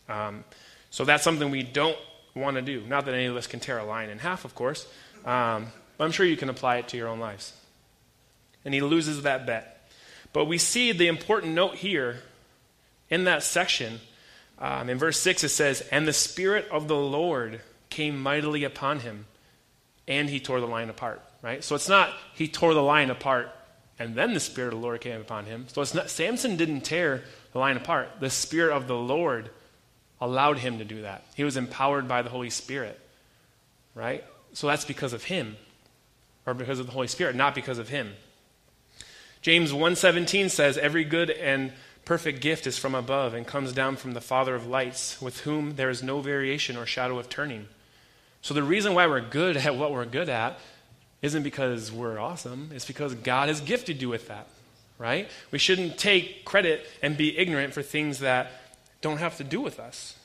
Um, 0.08 0.44
so 0.90 1.06
that's 1.06 1.24
something 1.24 1.50
we 1.50 1.64
don't 1.64 1.98
want 2.36 2.56
to 2.56 2.62
do. 2.62 2.82
Not 2.88 3.06
that 3.06 3.14
any 3.14 3.26
of 3.26 3.36
us 3.36 3.48
can 3.48 3.60
tear 3.60 3.80
a 3.80 3.86
lion 3.86 4.10
in 4.10 4.20
half, 4.20 4.46
of 4.46 4.54
course, 4.56 4.88
um, 5.26 5.68
but 5.98 6.06
I'm 6.06 6.12
sure 6.12 6.26
you 6.26 6.38
can 6.38 6.50
apply 6.50 6.78
it 6.78 6.88
to 6.90 6.98
your 6.98 7.08
own 7.08 7.20
lives. 7.20 7.54
And 8.64 8.74
he 8.74 8.82
loses 8.82 9.24
that 9.24 9.46
bet. 9.46 9.90
But 10.34 10.46
we 10.46 10.58
see 10.58 10.92
the 10.92 11.08
important 11.08 11.54
note 11.54 11.76
here 11.76 12.22
in 13.10 13.24
that 13.24 13.44
section 13.44 14.00
um, 14.60 14.90
in 14.90 14.98
verse 14.98 15.20
6, 15.20 15.44
it 15.44 15.50
says, 15.50 15.82
And 15.92 16.08
the 16.08 16.14
Spirit 16.14 16.68
of 16.72 16.88
the 16.88 16.98
Lord 16.98 17.62
came 17.90 18.22
mightily 18.22 18.64
upon 18.64 19.00
him, 19.00 19.26
and 20.08 20.30
he 20.30 20.40
tore 20.40 20.60
the 20.60 20.68
lion 20.68 20.90
apart. 20.90 21.22
Right? 21.42 21.64
So 21.64 21.76
it's 21.76 21.88
not 21.88 22.12
he 22.34 22.48
tore 22.48 22.74
the 22.74 22.82
lion 22.82 23.12
apart, 23.12 23.50
and 24.00 24.16
then 24.16 24.34
the 24.34 24.40
Spirit 24.40 24.74
of 24.74 24.80
the 24.80 24.86
Lord 24.86 25.02
came 25.02 25.20
upon 25.20 25.46
him. 25.46 25.66
So 25.70 25.82
it's 25.82 25.94
not, 25.94 26.10
Samson 26.10 26.56
didn't 26.56 26.82
tear 26.82 27.24
the 27.52 27.60
lion 27.60 27.78
apart. 27.78 28.10
The 28.20 28.30
Spirit 28.30 28.76
of 28.76 28.88
the 28.88 28.96
Lord 28.96 29.50
allowed 30.22 30.60
him 30.60 30.78
to 30.80 30.86
do 30.86 31.02
that. 31.02 31.26
He 31.36 31.44
was 31.44 31.58
empowered 31.58 32.08
by 32.08 32.22
the 32.22 32.30
Holy 32.30 32.50
Spirit. 32.50 33.00
Right? 33.96 34.24
So 34.54 34.68
that's 34.68 34.86
because 34.86 35.14
of 35.14 35.24
him, 35.24 35.58
or 36.46 36.54
because 36.54 36.80
of 36.80 36.86
the 36.86 36.92
Holy 36.92 37.08
Spirit, 37.08 37.36
not 37.36 37.56
because 37.56 37.80
of 37.80 37.90
him. 37.90 38.14
James 39.42 39.72
1:17 39.72 40.50
says, 40.50 40.78
"Every 40.78 41.04
good 41.04 41.30
and 41.30 41.74
perfect 42.08 42.40
gift 42.40 42.66
is 42.66 42.78
from 42.78 42.96
above 42.96 43.34
and 43.34 43.46
comes 43.46 43.74
down 43.74 43.98
from 43.98 44.14
the 44.14 44.22
Father 44.22 44.56
of 44.56 44.66
lights, 44.66 45.22
with 45.22 45.42
whom 45.42 45.76
there 45.76 45.90
is 45.90 46.02
no 46.02 46.22
variation 46.22 46.78
or 46.78 46.86
shadow 46.86 47.20
of 47.20 47.28
turning. 47.28 47.68
So, 48.42 48.54
the 48.54 48.64
reason 48.64 48.94
why 48.94 49.06
we're 49.08 49.20
good 49.20 49.58
at 49.66 49.76
what 49.76 49.92
we're 49.92 50.06
good 50.06 50.30
at 50.30 50.58
isn't 51.22 51.44
because 51.44 51.92
we're 51.92 52.20
awesome, 52.20 52.70
it's 52.74 52.86
because 52.86 53.14
God 53.16 53.48
has 53.48 53.62
gifted 53.62 54.02
you 54.02 54.10
with 54.10 54.28
that, 54.28 54.48
right? 54.98 55.30
We 55.52 55.60
shouldn't 55.60 55.98
take 55.98 56.46
credit 56.46 56.86
and 57.02 57.18
be 57.18 57.38
ignorant 57.38 57.74
for 57.74 57.82
things 57.82 58.20
that 58.20 58.52
don't 59.02 59.18
have 59.18 59.38
to 59.38 59.44
do 59.44 59.62
with 59.62 59.80
us, 59.80 60.16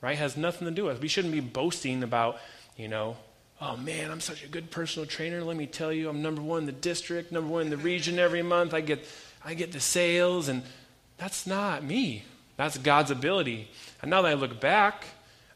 right? 0.00 0.16
Has 0.16 0.36
nothing 0.36 0.66
to 0.66 0.72
do 0.72 0.84
with 0.84 0.96
us. 0.96 1.02
We 1.02 1.08
shouldn't 1.08 1.32
be 1.32 1.40
boasting 1.40 2.02
about, 2.02 2.38
you 2.76 2.88
know, 2.88 3.16
oh 3.60 3.76
man, 3.76 4.10
I'm 4.10 4.20
such 4.20 4.44
a 4.44 4.48
good 4.48 4.70
personal 4.70 5.06
trainer. 5.06 5.42
Let 5.42 5.56
me 5.56 5.66
tell 5.66 5.92
you, 5.92 6.08
I'm 6.08 6.22
number 6.22 6.42
one 6.42 6.60
in 6.60 6.66
the 6.66 6.72
district, 6.72 7.32
number 7.32 7.50
one 7.50 7.62
in 7.62 7.70
the 7.70 7.76
region 7.76 8.18
every 8.18 8.42
month. 8.42 8.74
I 8.74 8.80
get 8.80 9.06
I 9.44 9.54
get 9.54 9.72
the 9.72 9.80
sales, 9.80 10.48
and 10.48 10.62
that's 11.16 11.46
not 11.46 11.82
me. 11.82 12.24
That's 12.56 12.78
God's 12.78 13.10
ability. 13.10 13.68
And 14.00 14.10
now 14.10 14.22
that 14.22 14.28
I 14.28 14.34
look 14.34 14.60
back, 14.60 15.04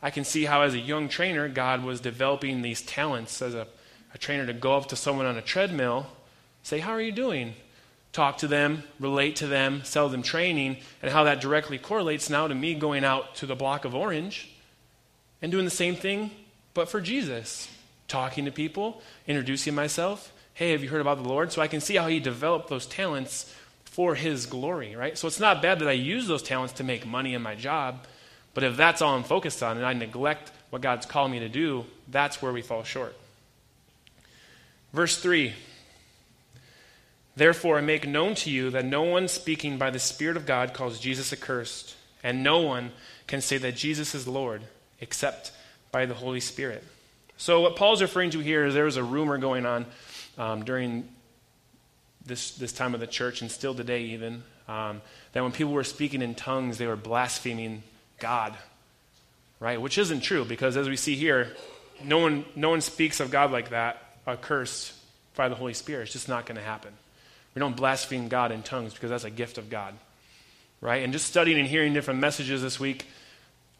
I 0.02 0.10
can 0.10 0.24
see 0.24 0.44
how, 0.44 0.62
as 0.62 0.74
a 0.74 0.78
young 0.78 1.08
trainer, 1.08 1.48
God 1.48 1.84
was 1.84 2.00
developing 2.00 2.62
these 2.62 2.82
talents 2.82 3.40
as 3.42 3.54
a, 3.54 3.66
a 4.16 4.18
trainer 4.18 4.46
to 4.46 4.54
go 4.54 4.74
up 4.74 4.88
to 4.88 4.96
someone 4.96 5.26
on 5.26 5.36
a 5.36 5.42
treadmill, 5.42 6.06
say, 6.62 6.78
How 6.78 6.92
are 6.92 7.00
you 7.02 7.12
doing? 7.12 7.52
Talk 8.12 8.38
to 8.38 8.48
them, 8.48 8.82
relate 8.98 9.36
to 9.36 9.46
them, 9.46 9.82
sell 9.84 10.08
them 10.08 10.22
training, 10.22 10.78
and 11.02 11.12
how 11.12 11.24
that 11.24 11.42
directly 11.42 11.76
correlates 11.76 12.30
now 12.30 12.48
to 12.48 12.54
me 12.54 12.74
going 12.74 13.04
out 13.04 13.34
to 13.36 13.46
the 13.46 13.54
block 13.54 13.84
of 13.84 13.94
orange 13.94 14.50
and 15.42 15.52
doing 15.52 15.66
the 15.66 15.70
same 15.70 15.94
thing, 15.94 16.30
but 16.72 16.88
for 16.88 16.98
Jesus. 16.98 17.68
Talking 18.08 18.46
to 18.46 18.50
people, 18.50 19.02
introducing 19.26 19.74
myself. 19.74 20.32
Hey, 20.54 20.70
have 20.70 20.82
you 20.82 20.88
heard 20.88 21.02
about 21.02 21.22
the 21.22 21.28
Lord? 21.28 21.52
So 21.52 21.60
I 21.60 21.68
can 21.68 21.82
see 21.82 21.96
how 21.96 22.06
he 22.06 22.18
developed 22.18 22.68
those 22.68 22.86
talents 22.86 23.54
for 23.84 24.14
His 24.14 24.46
glory, 24.46 24.96
right? 24.96 25.18
So 25.18 25.28
it's 25.28 25.40
not 25.40 25.60
bad 25.60 25.80
that 25.80 25.88
I 25.88 25.92
use 25.92 26.26
those 26.26 26.42
talents 26.42 26.74
to 26.74 26.84
make 26.84 27.04
money 27.04 27.34
in 27.34 27.42
my 27.42 27.54
job, 27.54 28.06
but 28.54 28.64
if 28.64 28.78
that's 28.78 29.02
all 29.02 29.14
I'm 29.14 29.24
focused 29.24 29.62
on 29.62 29.76
and 29.76 29.84
I 29.84 29.92
neglect 29.92 30.52
what 30.70 30.80
God's 30.80 31.04
called 31.04 31.30
me 31.30 31.40
to 31.40 31.50
do, 31.50 31.84
that's 32.08 32.40
where 32.40 32.52
we 32.52 32.62
fall 32.62 32.82
short. 32.82 33.14
Verse 34.96 35.18
3 35.18 35.52
Therefore, 37.36 37.76
I 37.76 37.82
make 37.82 38.08
known 38.08 38.34
to 38.36 38.50
you 38.50 38.70
that 38.70 38.86
no 38.86 39.02
one 39.02 39.28
speaking 39.28 39.76
by 39.76 39.90
the 39.90 39.98
Spirit 39.98 40.38
of 40.38 40.46
God 40.46 40.72
calls 40.72 40.98
Jesus 40.98 41.34
accursed, 41.34 41.94
and 42.22 42.42
no 42.42 42.62
one 42.62 42.92
can 43.26 43.42
say 43.42 43.58
that 43.58 43.76
Jesus 43.76 44.14
is 44.14 44.26
Lord 44.26 44.62
except 44.98 45.52
by 45.92 46.06
the 46.06 46.14
Holy 46.14 46.40
Spirit. 46.40 46.82
So, 47.36 47.60
what 47.60 47.76
Paul's 47.76 48.00
referring 48.00 48.30
to 48.30 48.38
here 48.38 48.64
is 48.64 48.72
there 48.72 48.86
was 48.86 48.96
a 48.96 49.04
rumor 49.04 49.36
going 49.36 49.66
on 49.66 49.84
um, 50.38 50.64
during 50.64 51.06
this, 52.24 52.52
this 52.52 52.72
time 52.72 52.94
of 52.94 53.00
the 53.00 53.06
church, 53.06 53.42
and 53.42 53.50
still 53.50 53.74
today 53.74 54.00
even, 54.04 54.44
um, 54.66 55.02
that 55.34 55.42
when 55.42 55.52
people 55.52 55.74
were 55.74 55.84
speaking 55.84 56.22
in 56.22 56.34
tongues, 56.34 56.78
they 56.78 56.86
were 56.86 56.96
blaspheming 56.96 57.82
God, 58.18 58.56
right? 59.60 59.78
Which 59.78 59.98
isn't 59.98 60.20
true, 60.20 60.46
because 60.46 60.74
as 60.78 60.88
we 60.88 60.96
see 60.96 61.16
here, 61.16 61.54
no 62.02 62.16
one, 62.16 62.46
no 62.56 62.70
one 62.70 62.80
speaks 62.80 63.20
of 63.20 63.30
God 63.30 63.50
like 63.50 63.68
that, 63.68 64.02
accursed 64.26 64.92
by 65.34 65.48
the 65.48 65.54
Holy 65.54 65.74
Spirit. 65.74 66.04
It's 66.04 66.12
just 66.12 66.28
not 66.28 66.46
going 66.46 66.56
to 66.56 66.64
happen. 66.64 66.92
We 67.54 67.60
don't 67.60 67.76
blaspheme 67.76 68.28
God 68.28 68.52
in 68.52 68.62
tongues 68.62 68.92
because 68.92 69.10
that's 69.10 69.24
a 69.24 69.30
gift 69.30 69.58
of 69.58 69.70
God, 69.70 69.94
right? 70.80 71.02
And 71.02 71.12
just 71.12 71.26
studying 71.26 71.58
and 71.58 71.66
hearing 71.66 71.94
different 71.94 72.20
messages 72.20 72.62
this 72.62 72.78
week, 72.78 73.06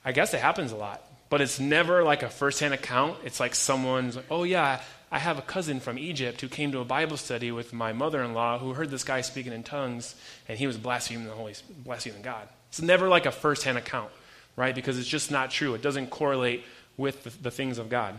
I 0.05 0.12
guess 0.12 0.33
it 0.33 0.41
happens 0.41 0.73
a 0.73 0.76
lot. 0.76 1.03
But 1.29 1.41
it's 1.41 1.59
never 1.59 2.05
like 2.05 2.23
a 2.23 2.31
firsthand 2.31 2.73
account. 2.73 3.19
It's 3.25 3.41
like 3.41 3.55
someone's 3.55 4.17
like, 4.17 4.26
oh, 4.31 4.45
yeah, 4.45 4.81
I 5.11 5.19
have 5.19 5.38
a 5.38 5.43
cousin 5.43 5.81
from 5.81 5.99
Egypt 5.99 6.41
who 6.41 6.49
came 6.49 6.73
to 6.73 6.79
a 6.79 6.85
Bible 6.85 7.17
study 7.17 7.50
with 7.50 7.73
my 7.73 7.93
mother 7.93 8.23
in 8.23 8.33
law 8.33 8.59
who 8.59 8.75
heard 8.75 8.91
this 8.91 9.05
guy 9.05 9.21
speaking 9.23 9.53
in 9.53 9.62
tongues 9.62 10.15
and 10.49 10.59
he 10.59 10.67
was 10.67 10.76
blaspheming 10.79 11.26
the 11.26 11.33
Holy 11.33 11.55
blaspheming 11.85 12.23
God. 12.23 12.49
It's 12.69 12.81
never 12.81 13.09
like 13.09 13.26
a 13.26 13.33
first-hand 13.33 13.76
account, 13.76 14.11
right? 14.57 14.75
Because 14.75 14.99
it's 14.99 15.09
just 15.09 15.31
not 15.31 15.50
true. 15.50 15.75
It 15.75 15.83
doesn't 15.83 16.11
correlate 16.11 16.65
with 16.97 17.25
the, 17.25 17.31
the 17.43 17.50
things 17.50 17.79
of 17.79 17.88
God. 17.88 18.15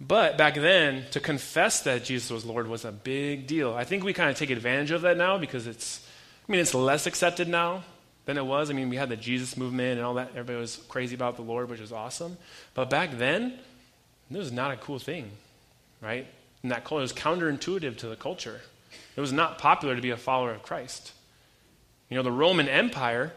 But 0.00 0.36
back 0.36 0.54
then, 0.54 1.04
to 1.12 1.20
confess 1.20 1.80
that 1.82 2.04
Jesus 2.04 2.30
was 2.30 2.44
Lord 2.44 2.68
was 2.68 2.84
a 2.84 2.92
big 2.92 3.46
deal. 3.46 3.74
I 3.74 3.84
think 3.84 4.04
we 4.04 4.12
kind 4.12 4.28
of 4.28 4.36
take 4.36 4.50
advantage 4.50 4.90
of 4.90 5.02
that 5.02 5.16
now 5.16 5.38
because 5.38 5.66
it's, 5.66 6.06
I 6.46 6.52
mean, 6.52 6.60
it's 6.60 6.74
less 6.74 7.06
accepted 7.06 7.48
now 7.48 7.82
than 8.26 8.36
it 8.36 8.44
was. 8.44 8.70
I 8.70 8.74
mean, 8.74 8.90
we 8.90 8.96
had 8.96 9.08
the 9.08 9.16
Jesus 9.16 9.56
movement 9.56 9.96
and 9.96 10.06
all 10.06 10.14
that. 10.14 10.30
Everybody 10.30 10.58
was 10.58 10.76
crazy 10.88 11.14
about 11.14 11.36
the 11.36 11.42
Lord, 11.42 11.70
which 11.70 11.80
was 11.80 11.92
awesome. 11.92 12.36
But 12.74 12.90
back 12.90 13.16
then, 13.16 13.58
this 14.30 14.40
was 14.40 14.52
not 14.52 14.70
a 14.70 14.76
cool 14.76 14.98
thing, 14.98 15.30
right? 16.02 16.26
And 16.62 16.72
that 16.72 16.84
culture, 16.84 17.00
it 17.00 17.02
was 17.02 17.12
counterintuitive 17.12 17.96
to 17.98 18.08
the 18.08 18.16
culture. 18.16 18.60
It 19.16 19.20
was 19.20 19.32
not 19.32 19.58
popular 19.58 19.96
to 19.96 20.02
be 20.02 20.10
a 20.10 20.16
follower 20.16 20.52
of 20.52 20.62
Christ. 20.62 21.12
You 22.10 22.16
know, 22.16 22.22
the 22.22 22.32
Roman 22.32 22.68
Empire 22.68 23.32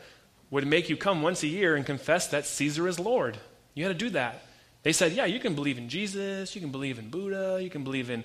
would 0.51 0.67
make 0.67 0.89
you 0.89 0.97
come 0.97 1.21
once 1.21 1.43
a 1.43 1.47
year 1.47 1.75
and 1.75 1.85
confess 1.85 2.27
that 2.27 2.45
Caesar 2.45 2.87
is 2.87 2.99
Lord. 2.99 3.37
You 3.75 3.85
had 3.85 3.97
to 3.97 4.05
do 4.05 4.09
that. 4.11 4.43
They 4.83 4.93
said, 4.93 5.11
yeah, 5.11 5.25
you 5.25 5.39
can 5.39 5.55
believe 5.55 5.77
in 5.77 5.89
Jesus, 5.89 6.55
you 6.55 6.61
can 6.61 6.71
believe 6.71 6.99
in 6.99 7.09
Buddha, 7.09 7.59
you 7.61 7.69
can 7.69 7.83
believe 7.83 8.09
in 8.09 8.23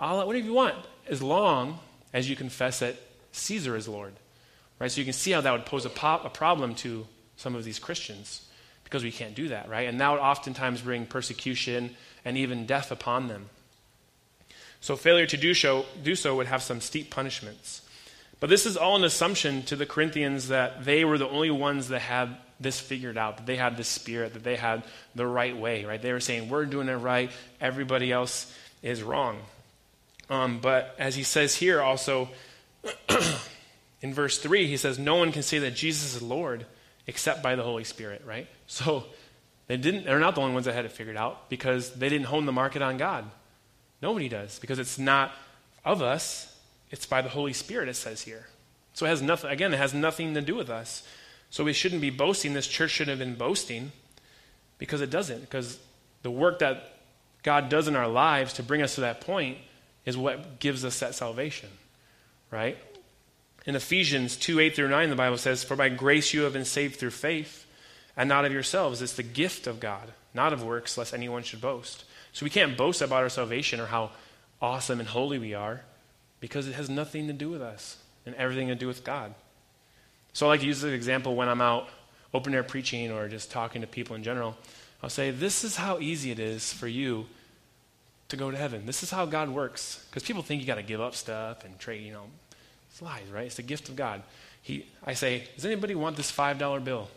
Allah, 0.00 0.26
whatever 0.26 0.44
you 0.44 0.54
want, 0.54 0.74
as 1.08 1.22
long 1.22 1.78
as 2.12 2.28
you 2.28 2.34
confess 2.34 2.80
that 2.80 2.96
Caesar 3.32 3.76
is 3.76 3.86
Lord. 3.86 4.14
Right? 4.78 4.90
So 4.90 5.00
you 5.00 5.04
can 5.04 5.12
see 5.12 5.30
how 5.30 5.40
that 5.40 5.52
would 5.52 5.66
pose 5.66 5.86
a, 5.86 5.90
a 5.90 6.30
problem 6.30 6.74
to 6.76 7.06
some 7.36 7.54
of 7.54 7.64
these 7.64 7.78
Christians 7.78 8.46
because 8.84 9.04
we 9.04 9.12
can't 9.12 9.34
do 9.34 9.48
that, 9.48 9.68
right? 9.68 9.88
And 9.88 10.00
that 10.00 10.10
would 10.10 10.20
oftentimes 10.20 10.82
bring 10.82 11.06
persecution 11.06 11.96
and 12.24 12.36
even 12.36 12.66
death 12.66 12.90
upon 12.90 13.28
them. 13.28 13.48
So 14.80 14.96
failure 14.96 15.26
to 15.26 15.36
do 15.36 15.54
so, 15.54 15.86
do 16.02 16.16
so 16.16 16.36
would 16.36 16.48
have 16.48 16.62
some 16.62 16.80
steep 16.80 17.10
punishments. 17.10 17.82
But 18.40 18.50
this 18.50 18.66
is 18.66 18.76
all 18.76 18.96
an 18.96 19.04
assumption 19.04 19.62
to 19.64 19.76
the 19.76 19.86
Corinthians 19.86 20.48
that 20.48 20.84
they 20.84 21.04
were 21.04 21.16
the 21.16 21.28
only 21.28 21.50
ones 21.50 21.88
that 21.88 22.00
had 22.00 22.36
this 22.62 22.80
figured 22.80 23.18
out, 23.18 23.38
that 23.38 23.46
they 23.46 23.56
had 23.56 23.76
the 23.76 23.84
spirit, 23.84 24.34
that 24.34 24.44
they 24.44 24.56
had 24.56 24.84
the 25.14 25.26
right 25.26 25.56
way, 25.56 25.84
right? 25.84 26.00
They 26.00 26.12
were 26.12 26.20
saying, 26.20 26.48
we're 26.48 26.66
doing 26.66 26.88
it 26.88 26.94
right, 26.94 27.30
everybody 27.60 28.12
else 28.12 28.52
is 28.82 29.02
wrong. 29.02 29.38
Um, 30.30 30.60
but 30.60 30.94
as 30.98 31.14
he 31.14 31.22
says 31.22 31.54
here 31.54 31.82
also, 31.82 32.28
in 34.00 34.14
verse 34.14 34.38
3, 34.38 34.66
he 34.66 34.76
says, 34.76 34.98
No 34.98 35.16
one 35.16 35.32
can 35.32 35.42
say 35.42 35.58
that 35.60 35.74
Jesus 35.74 36.16
is 36.16 36.22
Lord 36.22 36.66
except 37.06 37.42
by 37.42 37.54
the 37.54 37.62
Holy 37.62 37.84
Spirit, 37.84 38.22
right? 38.26 38.46
So 38.66 39.04
they 39.66 39.76
didn't, 39.76 40.04
they're 40.04 40.18
not 40.18 40.34
the 40.34 40.40
only 40.40 40.54
ones 40.54 40.66
that 40.66 40.74
had 40.74 40.84
it 40.84 40.92
figured 40.92 41.16
out 41.16 41.48
because 41.50 41.92
they 41.92 42.08
didn't 42.08 42.26
hone 42.26 42.46
the 42.46 42.52
market 42.52 42.82
on 42.82 42.96
God. 42.96 43.24
Nobody 44.00 44.28
does 44.28 44.58
because 44.58 44.78
it's 44.78 44.98
not 44.98 45.32
of 45.84 46.02
us, 46.02 46.56
it's 46.90 47.06
by 47.06 47.22
the 47.22 47.28
Holy 47.28 47.52
Spirit, 47.52 47.88
it 47.88 47.94
says 47.94 48.22
here. 48.22 48.46
So 48.94 49.06
it 49.06 49.10
has 49.10 49.22
nothing, 49.22 49.50
again, 49.50 49.72
it 49.72 49.78
has 49.78 49.94
nothing 49.94 50.34
to 50.34 50.40
do 50.40 50.54
with 50.54 50.70
us. 50.70 51.06
So 51.52 51.64
we 51.64 51.74
shouldn't 51.74 52.00
be 52.00 52.08
boasting. 52.08 52.54
This 52.54 52.66
church 52.66 52.92
shouldn't 52.92 53.20
have 53.20 53.26
been 53.26 53.36
boasting 53.36 53.92
Because 54.78 55.02
it 55.02 55.10
doesn't. 55.10 55.42
Because 55.42 55.78
the 56.22 56.30
work 56.30 56.58
that 56.60 56.96
God 57.42 57.68
does 57.68 57.86
in 57.86 57.94
our 57.94 58.08
lives 58.08 58.54
to 58.54 58.62
bring 58.62 58.82
us 58.82 58.96
to 58.96 59.02
that 59.02 59.20
point 59.20 59.58
is 60.06 60.16
what 60.16 60.58
gives 60.58 60.84
us 60.84 60.98
that 61.00 61.14
salvation, 61.14 61.68
right? 62.50 62.78
In 63.66 63.76
Ephesians 63.76 64.36
2 64.36 64.60
8 64.60 64.74
through 64.74 64.88
9, 64.88 65.10
the 65.10 65.16
Bible 65.16 65.36
says, 65.36 65.62
For 65.62 65.76
by 65.76 65.88
grace 65.88 66.32
you 66.32 66.42
have 66.42 66.52
been 66.52 66.64
saved 66.64 66.96
through 66.96 67.10
faith, 67.10 67.66
and 68.16 68.28
not 68.28 68.44
of 68.44 68.52
yourselves. 68.52 69.02
It's 69.02 69.14
the 69.14 69.22
gift 69.22 69.66
of 69.66 69.78
God, 69.78 70.12
not 70.34 70.52
of 70.52 70.64
works, 70.64 70.96
lest 70.96 71.14
anyone 71.14 71.42
should 71.42 71.60
boast. 71.60 72.04
So 72.32 72.44
we 72.44 72.50
can't 72.50 72.76
boast 72.76 73.02
about 73.02 73.22
our 73.22 73.28
salvation 73.28 73.78
or 73.78 73.86
how 73.86 74.10
awesome 74.60 75.00
and 75.00 75.08
holy 75.08 75.38
we 75.38 75.54
are 75.54 75.82
because 76.40 76.66
it 76.66 76.74
has 76.74 76.88
nothing 76.88 77.26
to 77.26 77.32
do 77.32 77.50
with 77.50 77.62
us 77.62 77.98
and 78.24 78.34
everything 78.36 78.68
to 78.68 78.74
do 78.74 78.86
with 78.86 79.04
God. 79.04 79.34
So 80.32 80.46
I 80.46 80.50
like 80.50 80.60
to 80.60 80.66
use 80.66 80.80
this 80.80 80.92
example 80.92 81.34
when 81.34 81.48
I'm 81.48 81.60
out 81.60 81.88
open 82.34 82.54
air 82.54 82.62
preaching 82.62 83.10
or 83.10 83.28
just 83.28 83.50
talking 83.50 83.82
to 83.82 83.86
people 83.86 84.16
in 84.16 84.22
general. 84.22 84.56
I'll 85.02 85.10
say, 85.10 85.30
This 85.30 85.64
is 85.64 85.76
how 85.76 85.98
easy 85.98 86.30
it 86.30 86.38
is 86.38 86.72
for 86.72 86.88
you 86.88 87.26
to 88.28 88.36
go 88.36 88.50
to 88.50 88.56
heaven. 88.56 88.86
This 88.86 89.02
is 89.02 89.10
how 89.10 89.26
God 89.26 89.50
works. 89.50 90.04
Because 90.08 90.22
people 90.22 90.42
think 90.42 90.60
you 90.60 90.66
got 90.66 90.76
to 90.76 90.82
give 90.82 91.00
up 91.00 91.14
stuff 91.14 91.64
and 91.64 91.78
trade, 91.78 92.04
you 92.04 92.12
know. 92.12 92.24
It's 92.90 93.02
lies, 93.02 93.28
right? 93.32 93.46
It's 93.46 93.56
the 93.56 93.62
gift 93.62 93.88
of 93.88 93.96
God. 93.96 94.22
He, 94.62 94.86
I 95.04 95.14
say, 95.14 95.48
Does 95.56 95.66
anybody 95.66 95.94
want 95.94 96.16
this 96.16 96.32
$5 96.32 96.84
bill? 96.84 97.08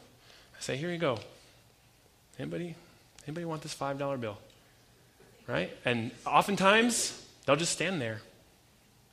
I 0.57 0.61
say, 0.61 0.77
Here 0.77 0.91
you 0.91 0.97
go. 0.97 1.19
Anybody? 2.37 2.75
Anybody 3.27 3.45
want 3.45 3.61
this 3.61 3.73
$5 3.73 4.19
bill? 4.19 4.37
Right? 5.47 5.71
And 5.85 6.11
oftentimes, 6.25 7.25
they'll 7.45 7.55
just 7.55 7.71
stand 7.71 8.01
there. 8.01 8.21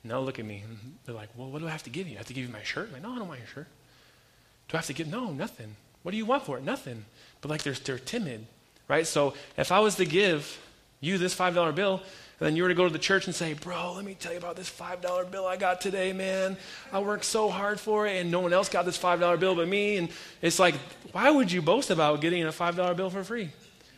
And 0.01 0.11
they'll 0.11 0.23
look 0.23 0.39
at 0.39 0.45
me. 0.45 0.63
And 0.67 0.97
they're 1.05 1.15
like, 1.15 1.29
Well, 1.37 1.49
what 1.49 1.59
do 1.59 1.67
I 1.67 1.71
have 1.71 1.83
to 1.83 1.89
give 1.89 2.07
you? 2.07 2.15
I 2.15 2.17
have 2.17 2.27
to 2.27 2.33
give 2.33 2.45
you 2.45 2.51
my 2.51 2.63
shirt? 2.63 2.87
I'm 2.87 2.93
like, 2.93 3.03
no, 3.03 3.13
I 3.13 3.17
don't 3.19 3.27
want 3.27 3.39
your 3.39 3.47
shirt. 3.47 3.67
Do 4.67 4.75
I 4.75 4.77
have 4.77 4.87
to 4.87 4.93
give? 4.93 5.07
No, 5.07 5.31
nothing. 5.31 5.75
What 6.03 6.11
do 6.11 6.17
you 6.17 6.25
want 6.25 6.43
for 6.43 6.57
it? 6.57 6.63
Nothing. 6.63 7.05
But 7.41 7.49
like 7.49 7.63
they're, 7.63 7.73
they're 7.73 7.99
timid, 7.99 8.45
right? 8.87 9.05
So 9.07 9.33
if 9.57 9.71
I 9.71 9.79
was 9.79 9.95
to 9.95 10.05
give 10.05 10.59
you 11.01 11.17
this 11.17 11.35
$5 11.35 11.75
bill, 11.75 12.01
and 12.39 12.47
then 12.47 12.55
you 12.55 12.63
were 12.63 12.69
to 12.69 12.75
go 12.75 12.85
to 12.85 12.91
the 12.91 12.99
church 12.99 13.25
and 13.25 13.35
say, 13.35 13.53
Bro, 13.53 13.93
let 13.93 14.05
me 14.05 14.15
tell 14.15 14.31
you 14.31 14.37
about 14.37 14.55
this 14.55 14.69
$5 14.69 15.31
bill 15.31 15.45
I 15.45 15.55
got 15.55 15.81
today, 15.81 16.13
man. 16.13 16.57
I 16.91 16.99
worked 16.99 17.25
so 17.25 17.49
hard 17.49 17.79
for 17.79 18.07
it, 18.07 18.19
and 18.19 18.31
no 18.31 18.39
one 18.39 18.53
else 18.53 18.69
got 18.69 18.85
this 18.85 18.97
$5 18.97 19.39
bill 19.39 19.55
but 19.55 19.67
me. 19.67 19.97
And 19.97 20.09
it's 20.41 20.59
like, 20.59 20.75
why 21.11 21.29
would 21.29 21.51
you 21.51 21.61
boast 21.61 21.89
about 21.89 22.21
getting 22.21 22.43
a 22.43 22.49
$5 22.49 22.95
bill 22.97 23.09
for 23.09 23.23
free? 23.23 23.49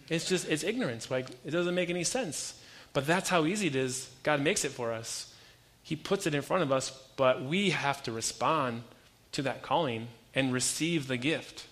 It's 0.09 0.25
just, 0.25 0.47
it's 0.47 0.63
ignorance. 0.63 1.09
Like, 1.09 1.27
it 1.43 1.51
doesn't 1.51 1.73
make 1.73 1.89
any 1.89 2.03
sense. 2.03 2.59
But 2.93 3.07
that's 3.07 3.29
how 3.29 3.45
easy 3.45 3.67
it 3.67 3.75
is. 3.75 4.09
God 4.23 4.41
makes 4.41 4.63
it 4.63 4.71
for 4.71 4.91
us. 4.91 5.33
He 5.83 5.95
puts 5.95 6.27
it 6.27 6.35
in 6.35 6.41
front 6.41 6.63
of 6.63 6.71
us, 6.71 6.91
but 7.15 7.43
we 7.43 7.71
have 7.71 8.01
to 8.03 8.11
respond 8.11 8.83
to 9.33 9.41
that 9.43 9.61
calling 9.61 10.07
and 10.35 10.53
receive 10.53 11.07
the 11.07 11.17
gift. 11.17 11.65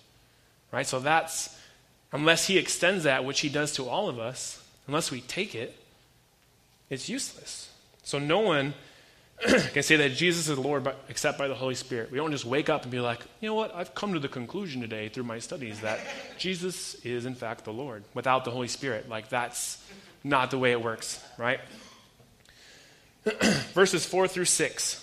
Right? 0.71 0.87
So 0.87 0.99
that's, 0.99 1.55
unless 2.11 2.47
He 2.47 2.57
extends 2.57 3.03
that, 3.03 3.25
which 3.25 3.41
He 3.41 3.49
does 3.49 3.73
to 3.73 3.87
all 3.87 4.09
of 4.09 4.17
us, 4.17 4.63
unless 4.87 5.11
we 5.11 5.21
take 5.21 5.53
it, 5.53 5.75
it's 6.89 7.09
useless. 7.09 7.69
So 8.03 8.19
no 8.19 8.39
one 8.39 8.73
can 9.73 9.83
say 9.83 9.95
that 9.97 10.13
Jesus 10.13 10.47
is 10.47 10.55
the 10.55 10.61
Lord 10.61 10.87
except 11.09 11.37
by 11.37 11.47
the 11.47 11.55
Holy 11.55 11.75
Spirit. 11.75 12.11
We 12.11 12.17
don't 12.17 12.31
just 12.31 12.45
wake 12.45 12.69
up 12.69 12.83
and 12.83 12.91
be 12.91 12.99
like, 12.99 13.19
you 13.41 13.49
know 13.49 13.55
what, 13.55 13.75
I've 13.75 13.93
come 13.93 14.13
to 14.13 14.19
the 14.19 14.27
conclusion 14.27 14.81
today 14.81 15.09
through 15.09 15.23
my 15.23 15.39
studies 15.39 15.81
that 15.81 15.99
Jesus 16.37 16.95
is 17.03 17.25
in 17.25 17.35
fact 17.35 17.65
the 17.65 17.73
Lord 17.73 18.03
without 18.13 18.45
the 18.45 18.51
Holy 18.51 18.67
Spirit. 18.67 19.09
Like 19.09 19.29
that's 19.29 19.83
not 20.23 20.51
the 20.51 20.57
way 20.57 20.71
it 20.71 20.81
works, 20.81 21.23
right? 21.37 21.59
Verses 23.73 24.05
4 24.05 24.27
through 24.27 24.45
6. 24.45 24.99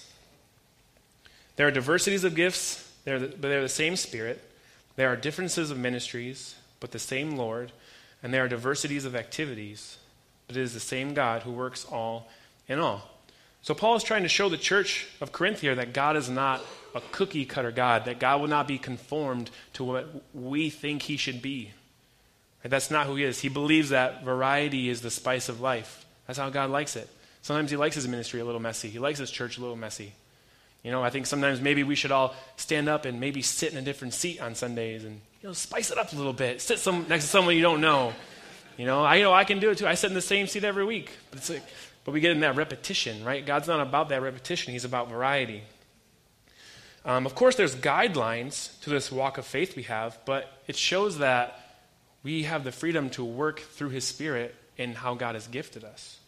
There 1.57 1.67
are 1.67 1.71
diversities 1.71 2.25
of 2.25 2.35
gifts, 2.35 2.90
they're 3.05 3.19
the, 3.19 3.29
but 3.29 3.43
they're 3.43 3.63
the 3.63 3.69
same 3.69 3.97
Spirit. 3.97 4.43
There 4.97 5.09
are 5.09 5.17
differences 5.17 5.71
of 5.71 5.79
ministries, 5.79 6.55
but 6.81 6.91
the 6.91 6.99
same 6.99 7.37
Lord. 7.37 7.73
And 8.23 8.35
there 8.35 8.45
are 8.45 8.49
diversities 8.49 9.05
of 9.05 9.17
activities, 9.17 9.97
but 10.47 10.57
it 10.57 10.61
is 10.61 10.75
the 10.75 10.81
same 10.81 11.15
God 11.15 11.43
who 11.43 11.53
works 11.53 11.85
all 11.85 12.29
in 12.69 12.79
all. 12.79 13.09
So 13.63 13.75
Paul 13.75 13.97
is 13.97 14.03
trying 14.03 14.23
to 14.23 14.29
show 14.29 14.49
the 14.49 14.57
church 14.57 15.07
of 15.21 15.33
Corinth 15.33 15.61
here 15.61 15.75
that 15.75 15.93
God 15.93 16.17
is 16.17 16.29
not 16.29 16.63
a 16.95 17.01
cookie 17.13 17.45
cutter 17.45 17.71
God, 17.71 18.07
that 18.07 18.19
God 18.19 18.41
will 18.41 18.49
not 18.49 18.67
be 18.67 18.79
conformed 18.79 19.51
to 19.75 19.85
what 19.85 20.09
we 20.35 20.71
think 20.71 21.03
he 21.03 21.17
should 21.17 21.43
be. 21.43 21.71
That's 22.63 22.91
not 22.91 23.07
who 23.07 23.17
he 23.17 23.25
is. 23.25 23.41
He 23.41 23.49
believes 23.49 23.91
that 23.91 24.23
variety 24.23 24.89
is 24.89 25.01
the 25.01 25.11
spice 25.11 25.49
of 25.49 25.61
life. 25.61 26.05
That's 26.27 26.39
how 26.39 26.51
God 26.51 26.71
likes 26.71 26.97
it. 26.97 27.09
Sometimes 27.43 27.71
he 27.71 27.77
likes 27.77 27.95
his 27.95 28.07
ministry 28.07 28.41
a 28.41 28.45
little 28.45 28.61
messy. 28.61 28.89
He 28.91 28.99
likes 28.99 29.19
his 29.19 29.31
church 29.31 29.57
a 29.57 29.61
little 29.61 29.77
messy. 29.77 30.13
You 30.83 30.91
know, 30.91 31.03
I 31.03 31.11
think 31.11 31.27
sometimes 31.27 31.61
maybe 31.61 31.85
we 31.85 31.95
should 31.95 32.11
all 32.11 32.35
stand 32.57 32.89
up 32.89 33.05
and 33.05 33.21
maybe 33.21 33.43
sit 33.43 33.73
in 33.73 33.79
a 33.79 33.83
different 33.83 34.15
seat 34.15 34.41
on 34.41 34.55
Sundays 34.55 35.05
and 35.05 35.21
you 35.43 35.49
know 35.49 35.53
spice 35.53 35.91
it 35.91 35.99
up 35.99 36.13
a 36.13 36.17
little 36.17 36.33
bit. 36.33 36.61
Sit 36.61 36.79
some, 36.79 37.07
next 37.09 37.25
to 37.25 37.31
someone 37.31 37.55
you 37.55 37.63
don't 37.63 37.81
know. 37.81 38.13
You 38.79 38.87
know, 38.87 39.05
I 39.05 39.17
you 39.17 39.25
know 39.25 39.33
I 39.33 39.45
can 39.45 39.59
do 39.59 39.71
it 39.71 39.79
too. 39.79 39.87
I 39.87 39.95
sit 39.95 40.09
in 40.09 40.15
the 40.15 40.23
same 40.23 40.47
seat 40.47 40.65
every 40.65 40.85
week, 40.85 41.11
but 41.31 41.39
it's 41.39 41.51
like, 41.51 41.63
but 42.05 42.13
we 42.13 42.21
get 42.21 42.33
in 42.33 42.41
that 42.41 42.57
repetition, 42.57 43.25
right? 43.25 43.45
God's 43.45 43.69
not 43.69 43.81
about 43.81 44.09
that 44.09 44.23
repetition. 44.23 44.73
He's 44.73 44.87
about 44.87 45.11
variety. 45.11 45.63
Um, 47.05 47.27
of 47.27 47.35
course, 47.35 47.57
there's 47.57 47.75
guidelines 47.75 48.79
to 48.83 48.91
this 48.91 49.11
walk 49.11 49.39
of 49.39 49.47
faith 49.47 49.77
we 49.77 49.85
have, 49.85 50.19
but 50.25 50.51
it 50.67 50.77
shows 50.77 51.19
that 51.19 51.59
we 52.23 52.45
have 52.45 52.65
the 52.65 52.73
freedom 52.73 53.11
to 53.11 53.25
work 53.25 53.61
through 53.61 53.91
His 53.91 54.05
Spirit 54.05 54.55
in 54.77 54.95
how 54.95 55.15
God 55.15 55.35
has 55.35 55.47
gifted 55.47 55.85
us. 55.85 56.20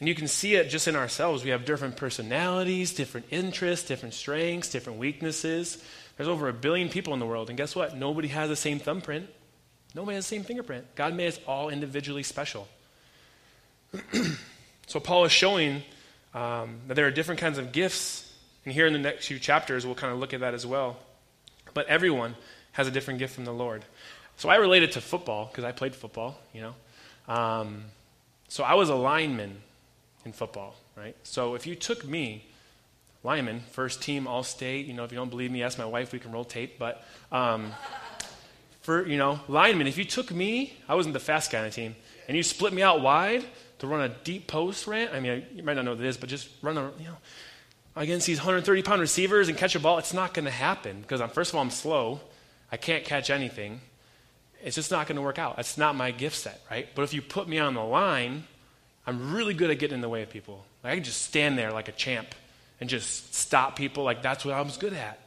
And 0.00 0.08
you 0.08 0.14
can 0.14 0.28
see 0.28 0.54
it 0.54 0.68
just 0.68 0.86
in 0.86 0.94
ourselves. 0.94 1.42
We 1.42 1.50
have 1.50 1.64
different 1.64 1.96
personalities, 1.96 2.94
different 2.94 3.26
interests, 3.30 3.86
different 3.86 4.14
strengths, 4.14 4.70
different 4.70 4.98
weaknesses. 4.98 5.82
There's 6.16 6.28
over 6.28 6.48
a 6.48 6.52
billion 6.52 6.88
people 6.88 7.14
in 7.14 7.20
the 7.20 7.26
world, 7.26 7.48
and 7.48 7.56
guess 7.56 7.74
what? 7.74 7.96
Nobody 7.96 8.28
has 8.28 8.48
the 8.48 8.56
same 8.56 8.78
thumbprint. 8.78 9.28
Nobody 9.94 10.14
has 10.14 10.24
the 10.24 10.36
same 10.36 10.44
fingerprint. 10.44 10.94
God 10.94 11.14
made 11.14 11.28
us 11.28 11.40
all 11.46 11.68
individually 11.68 12.22
special. 12.22 12.68
so 14.86 15.00
Paul 15.00 15.24
is 15.24 15.32
showing 15.32 15.82
um, 16.34 16.78
that 16.86 16.94
there 16.94 17.06
are 17.06 17.10
different 17.10 17.40
kinds 17.40 17.58
of 17.58 17.72
gifts, 17.72 18.32
and 18.64 18.72
here 18.72 18.86
in 18.86 18.92
the 18.92 18.98
next 18.98 19.26
few 19.26 19.38
chapters, 19.38 19.84
we'll 19.86 19.94
kind 19.94 20.12
of 20.12 20.20
look 20.20 20.34
at 20.34 20.40
that 20.40 20.54
as 20.54 20.66
well. 20.66 20.96
But 21.74 21.86
everyone 21.86 22.36
has 22.72 22.86
a 22.86 22.90
different 22.90 23.18
gift 23.18 23.34
from 23.34 23.44
the 23.44 23.52
Lord. 23.52 23.84
So 24.36 24.48
I 24.48 24.56
relate 24.56 24.84
it 24.84 24.92
to 24.92 25.00
football 25.00 25.46
because 25.46 25.64
I 25.64 25.72
played 25.72 25.94
football, 25.94 26.38
you 26.52 26.60
know. 26.60 26.74
Um, 27.32 27.84
so 28.48 28.62
I 28.62 28.74
was 28.74 28.88
a 28.88 28.94
lineman 28.94 29.62
in 30.24 30.32
football, 30.32 30.74
right? 30.96 31.16
So 31.22 31.54
if 31.54 31.66
you 31.66 31.74
took 31.74 32.04
me, 32.04 32.44
lineman, 33.24 33.62
first 33.72 34.02
team 34.02 34.26
All 34.26 34.42
State, 34.42 34.86
you 34.86 34.94
know, 34.94 35.04
if 35.04 35.12
you 35.12 35.16
don't 35.16 35.30
believe 35.30 35.50
me, 35.50 35.62
ask 35.62 35.78
my 35.78 35.84
wife. 35.84 36.12
We 36.12 36.18
can 36.18 36.32
roll 36.32 36.44
tape, 36.44 36.78
but 36.78 37.04
um, 37.32 37.72
for 38.82 39.06
you 39.06 39.16
know, 39.16 39.40
lineman, 39.48 39.86
if 39.86 39.98
you 39.98 40.04
took 40.04 40.30
me, 40.30 40.74
I 40.88 40.94
wasn't 40.94 41.12
the 41.12 41.20
fast 41.20 41.50
guy 41.50 41.58
on 41.58 41.64
the 41.64 41.70
team, 41.70 41.96
and 42.26 42.36
you 42.36 42.42
split 42.42 42.72
me 42.72 42.82
out 42.82 43.00
wide 43.00 43.44
to 43.78 43.86
run 43.86 44.00
a 44.00 44.08
deep 44.08 44.46
post 44.46 44.86
rant. 44.86 45.12
I 45.14 45.20
mean, 45.20 45.44
you 45.54 45.62
might 45.62 45.74
not 45.74 45.84
know 45.84 45.92
what 45.92 46.00
it 46.00 46.06
is, 46.06 46.16
but 46.16 46.28
just 46.28 46.48
run 46.62 46.76
a 46.76 46.90
you 46.98 47.04
know 47.04 47.16
against 47.96 48.26
these 48.26 48.38
130 48.38 48.82
pound 48.82 49.00
receivers 49.00 49.48
and 49.48 49.58
catch 49.58 49.74
a 49.74 49.80
ball. 49.80 49.98
It's 49.98 50.14
not 50.14 50.34
going 50.34 50.44
to 50.44 50.50
happen 50.50 51.00
because 51.02 51.20
I'm 51.20 51.30
first 51.30 51.50
of 51.50 51.56
all 51.56 51.62
I'm 51.62 51.70
slow. 51.70 52.20
I 52.70 52.76
can't 52.76 53.04
catch 53.04 53.30
anything. 53.30 53.80
It's 54.62 54.76
just 54.76 54.90
not 54.90 55.06
going 55.06 55.16
to 55.16 55.22
work 55.22 55.38
out. 55.38 55.56
That's 55.56 55.78
not 55.78 55.94
my 55.94 56.10
gift 56.10 56.36
set, 56.36 56.60
right? 56.70 56.88
But 56.94 57.02
if 57.02 57.14
you 57.14 57.22
put 57.22 57.48
me 57.48 57.58
on 57.58 57.74
the 57.74 57.82
line 57.82 58.44
I'm 59.08 59.32
really 59.32 59.54
good 59.54 59.70
at 59.70 59.78
getting 59.78 59.94
in 59.94 60.00
the 60.02 60.08
way 60.08 60.22
of 60.22 60.28
people. 60.28 60.66
Like 60.84 60.92
I 60.92 60.94
can 60.96 61.04
just 61.04 61.22
stand 61.22 61.56
there 61.56 61.72
like 61.72 61.88
a 61.88 61.92
champ 61.92 62.34
and 62.78 62.90
just 62.90 63.34
stop 63.34 63.74
people. 63.74 64.04
Like 64.04 64.20
that's 64.20 64.44
what 64.44 64.52
I 64.52 64.60
was 64.60 64.76
good 64.76 64.92
at. 64.92 65.18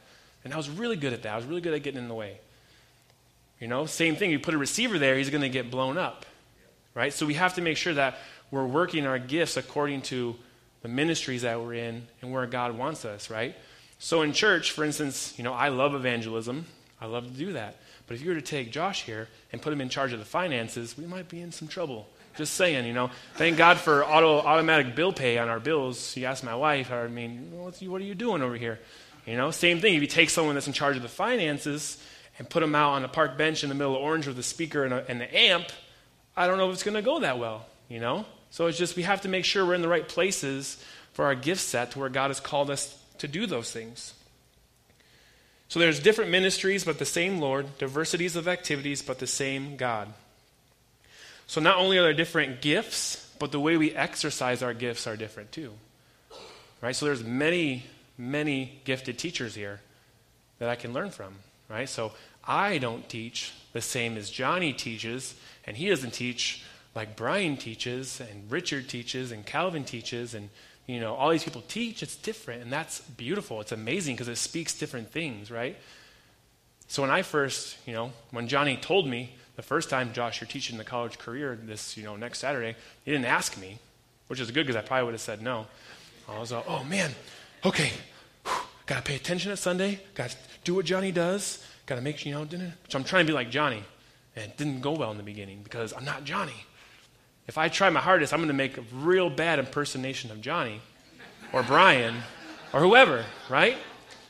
And 0.44 0.54
I 0.54 0.56
was 0.56 0.70
really 0.70 0.94
good 0.94 1.12
at 1.12 1.24
that. 1.24 1.32
I 1.32 1.36
was 1.36 1.44
really 1.46 1.60
good 1.60 1.74
at 1.74 1.82
getting 1.82 2.00
in 2.00 2.06
the 2.06 2.14
way. 2.14 2.38
You 3.58 3.66
know, 3.66 3.86
same 3.86 4.14
thing. 4.14 4.30
You 4.30 4.38
put 4.38 4.54
a 4.54 4.58
receiver 4.58 5.00
there, 5.00 5.18
he's 5.18 5.30
going 5.30 5.42
to 5.42 5.48
get 5.48 5.68
blown 5.68 5.98
up. 5.98 6.26
Right? 6.94 7.12
So 7.12 7.26
we 7.26 7.34
have 7.34 7.54
to 7.54 7.60
make 7.60 7.76
sure 7.76 7.94
that 7.94 8.18
we're 8.52 8.64
working 8.64 9.04
our 9.04 9.18
gifts 9.18 9.56
according 9.56 10.02
to 10.02 10.36
the 10.82 10.88
ministries 10.88 11.42
that 11.42 11.60
we're 11.60 11.74
in 11.74 12.06
and 12.20 12.32
where 12.32 12.46
God 12.46 12.78
wants 12.78 13.04
us, 13.04 13.30
right? 13.30 13.56
So 13.98 14.22
in 14.22 14.32
church, 14.32 14.70
for 14.70 14.84
instance, 14.84 15.34
you 15.36 15.42
know, 15.42 15.54
I 15.54 15.70
love 15.70 15.96
evangelism. 15.96 16.66
I 17.00 17.06
love 17.06 17.24
to 17.24 17.32
do 17.32 17.54
that. 17.54 17.78
But 18.06 18.14
if 18.14 18.22
you 18.22 18.28
were 18.28 18.36
to 18.36 18.42
take 18.42 18.70
Josh 18.70 19.02
here 19.04 19.28
and 19.52 19.60
put 19.60 19.72
him 19.72 19.80
in 19.80 19.88
charge 19.88 20.12
of 20.12 20.20
the 20.20 20.24
finances, 20.24 20.96
we 20.96 21.06
might 21.06 21.28
be 21.28 21.40
in 21.40 21.50
some 21.50 21.66
trouble. 21.66 22.06
Just 22.36 22.54
saying, 22.54 22.86
you 22.86 22.92
know. 22.92 23.10
Thank 23.34 23.56
God 23.56 23.78
for 23.78 24.04
auto, 24.04 24.38
automatic 24.38 24.94
bill 24.94 25.12
pay 25.12 25.38
on 25.38 25.48
our 25.48 25.60
bills. 25.60 26.16
You 26.16 26.26
ask 26.26 26.42
my 26.42 26.54
wife, 26.54 26.90
I 26.90 27.06
mean, 27.08 27.50
what 27.52 27.80
are 27.80 28.04
you 28.04 28.14
doing 28.14 28.42
over 28.42 28.56
here? 28.56 28.78
You 29.26 29.36
know, 29.36 29.50
same 29.50 29.80
thing. 29.80 29.94
If 29.94 30.02
you 30.02 30.08
take 30.08 30.30
someone 30.30 30.54
that's 30.54 30.66
in 30.66 30.72
charge 30.72 30.96
of 30.96 31.02
the 31.02 31.08
finances 31.08 32.02
and 32.38 32.48
put 32.48 32.60
them 32.60 32.74
out 32.74 32.92
on 32.92 33.04
a 33.04 33.08
park 33.08 33.36
bench 33.36 33.62
in 33.62 33.68
the 33.68 33.74
middle 33.74 33.94
of 33.94 34.02
Orange 34.02 34.26
with 34.26 34.38
a 34.38 34.42
speaker 34.42 34.84
and, 34.84 34.94
a, 34.94 35.08
and 35.08 35.20
the 35.20 35.36
amp, 35.36 35.66
I 36.36 36.46
don't 36.46 36.58
know 36.58 36.68
if 36.68 36.74
it's 36.74 36.82
going 36.82 36.94
to 36.94 37.02
go 37.02 37.20
that 37.20 37.38
well, 37.38 37.66
you 37.88 38.00
know? 38.00 38.24
So 38.50 38.66
it's 38.66 38.78
just 38.78 38.96
we 38.96 39.02
have 39.02 39.20
to 39.22 39.28
make 39.28 39.44
sure 39.44 39.64
we're 39.64 39.74
in 39.74 39.82
the 39.82 39.88
right 39.88 40.06
places 40.06 40.82
for 41.12 41.26
our 41.26 41.34
gift 41.34 41.60
set 41.60 41.92
to 41.92 41.98
where 41.98 42.08
God 42.08 42.28
has 42.28 42.40
called 42.40 42.70
us 42.70 42.98
to 43.18 43.28
do 43.28 43.46
those 43.46 43.70
things. 43.70 44.14
So 45.68 45.78
there's 45.78 46.00
different 46.00 46.30
ministries, 46.30 46.84
but 46.84 46.98
the 46.98 47.06
same 47.06 47.38
Lord, 47.38 47.78
diversities 47.78 48.36
of 48.36 48.48
activities, 48.48 49.00
but 49.00 49.18
the 49.20 49.26
same 49.26 49.76
God. 49.76 50.12
So 51.52 51.60
not 51.60 51.76
only 51.76 51.98
are 51.98 52.02
there 52.02 52.14
different 52.14 52.62
gifts, 52.62 53.30
but 53.38 53.52
the 53.52 53.60
way 53.60 53.76
we 53.76 53.92
exercise 53.92 54.62
our 54.62 54.72
gifts 54.72 55.06
are 55.06 55.18
different 55.18 55.52
too. 55.52 55.74
Right? 56.80 56.96
So 56.96 57.04
there's 57.04 57.22
many, 57.22 57.84
many 58.16 58.80
gifted 58.84 59.18
teachers 59.18 59.54
here 59.54 59.82
that 60.60 60.70
I 60.70 60.76
can 60.76 60.94
learn 60.94 61.10
from. 61.10 61.34
right? 61.68 61.90
So 61.90 62.12
I 62.42 62.78
don't 62.78 63.06
teach 63.06 63.52
the 63.74 63.82
same 63.82 64.16
as 64.16 64.30
Johnny 64.30 64.72
teaches, 64.72 65.34
and 65.66 65.76
he 65.76 65.90
doesn't 65.90 66.14
teach 66.14 66.64
like 66.94 67.16
Brian 67.16 67.58
teaches, 67.58 68.18
and 68.18 68.50
Richard 68.50 68.88
teaches, 68.88 69.30
and 69.30 69.44
Calvin 69.44 69.84
teaches, 69.84 70.32
and 70.32 70.48
you 70.86 71.00
know 71.00 71.14
all 71.14 71.28
these 71.28 71.44
people 71.44 71.64
teach. 71.68 72.02
It's 72.02 72.16
different, 72.16 72.62
and 72.62 72.72
that's 72.72 73.02
beautiful. 73.02 73.60
It's 73.60 73.72
amazing 73.72 74.14
because 74.16 74.28
it 74.28 74.36
speaks 74.36 74.72
different 74.72 75.12
things, 75.12 75.50
right? 75.50 75.76
So 76.88 77.02
when 77.02 77.10
I 77.10 77.20
first, 77.20 77.76
you 77.86 77.92
know, 77.92 78.12
when 78.30 78.48
Johnny 78.48 78.78
told 78.78 79.06
me 79.06 79.34
the 79.56 79.62
first 79.62 79.90
time, 79.90 80.12
Josh, 80.12 80.40
you're 80.40 80.48
teaching 80.48 80.78
the 80.78 80.84
college 80.84 81.18
career 81.18 81.58
this, 81.62 81.96
you 81.96 82.04
know, 82.04 82.16
next 82.16 82.38
Saturday, 82.38 82.76
he 83.04 83.10
didn't 83.10 83.26
ask 83.26 83.58
me, 83.58 83.78
which 84.28 84.40
is 84.40 84.50
good 84.50 84.66
because 84.66 84.76
I 84.76 84.86
probably 84.86 85.04
would 85.04 85.14
have 85.14 85.20
said 85.20 85.42
no. 85.42 85.66
I 86.28 86.38
was 86.38 86.52
like, 86.52 86.64
oh 86.66 86.84
man, 86.84 87.10
okay, 87.64 87.92
got 88.86 88.96
to 88.96 89.02
pay 89.02 89.16
attention 89.16 89.52
at 89.52 89.58
Sunday, 89.58 90.00
got 90.14 90.30
to 90.30 90.36
do 90.64 90.74
what 90.74 90.84
Johnny 90.84 91.12
does, 91.12 91.64
got 91.86 91.96
to 91.96 92.00
make 92.00 92.18
sure, 92.18 92.30
you 92.30 92.38
know, 92.38 92.44
dinner. 92.44 92.72
So 92.88 92.98
I'm 92.98 93.04
trying 93.04 93.26
to 93.26 93.30
be 93.30 93.34
like 93.34 93.50
Johnny. 93.50 93.82
And 94.34 94.46
it 94.46 94.56
didn't 94.56 94.80
go 94.80 94.92
well 94.92 95.10
in 95.10 95.18
the 95.18 95.22
beginning 95.22 95.60
because 95.62 95.92
I'm 95.92 96.04
not 96.04 96.24
Johnny. 96.24 96.64
If 97.46 97.58
I 97.58 97.68
try 97.68 97.90
my 97.90 98.00
hardest, 98.00 98.32
I'm 98.32 98.38
going 98.38 98.48
to 98.48 98.54
make 98.54 98.78
a 98.78 98.84
real 98.94 99.28
bad 99.28 99.58
impersonation 99.58 100.30
of 100.30 100.40
Johnny 100.40 100.80
or 101.52 101.62
Brian 101.62 102.14
or 102.72 102.80
whoever, 102.80 103.26
right? 103.50 103.76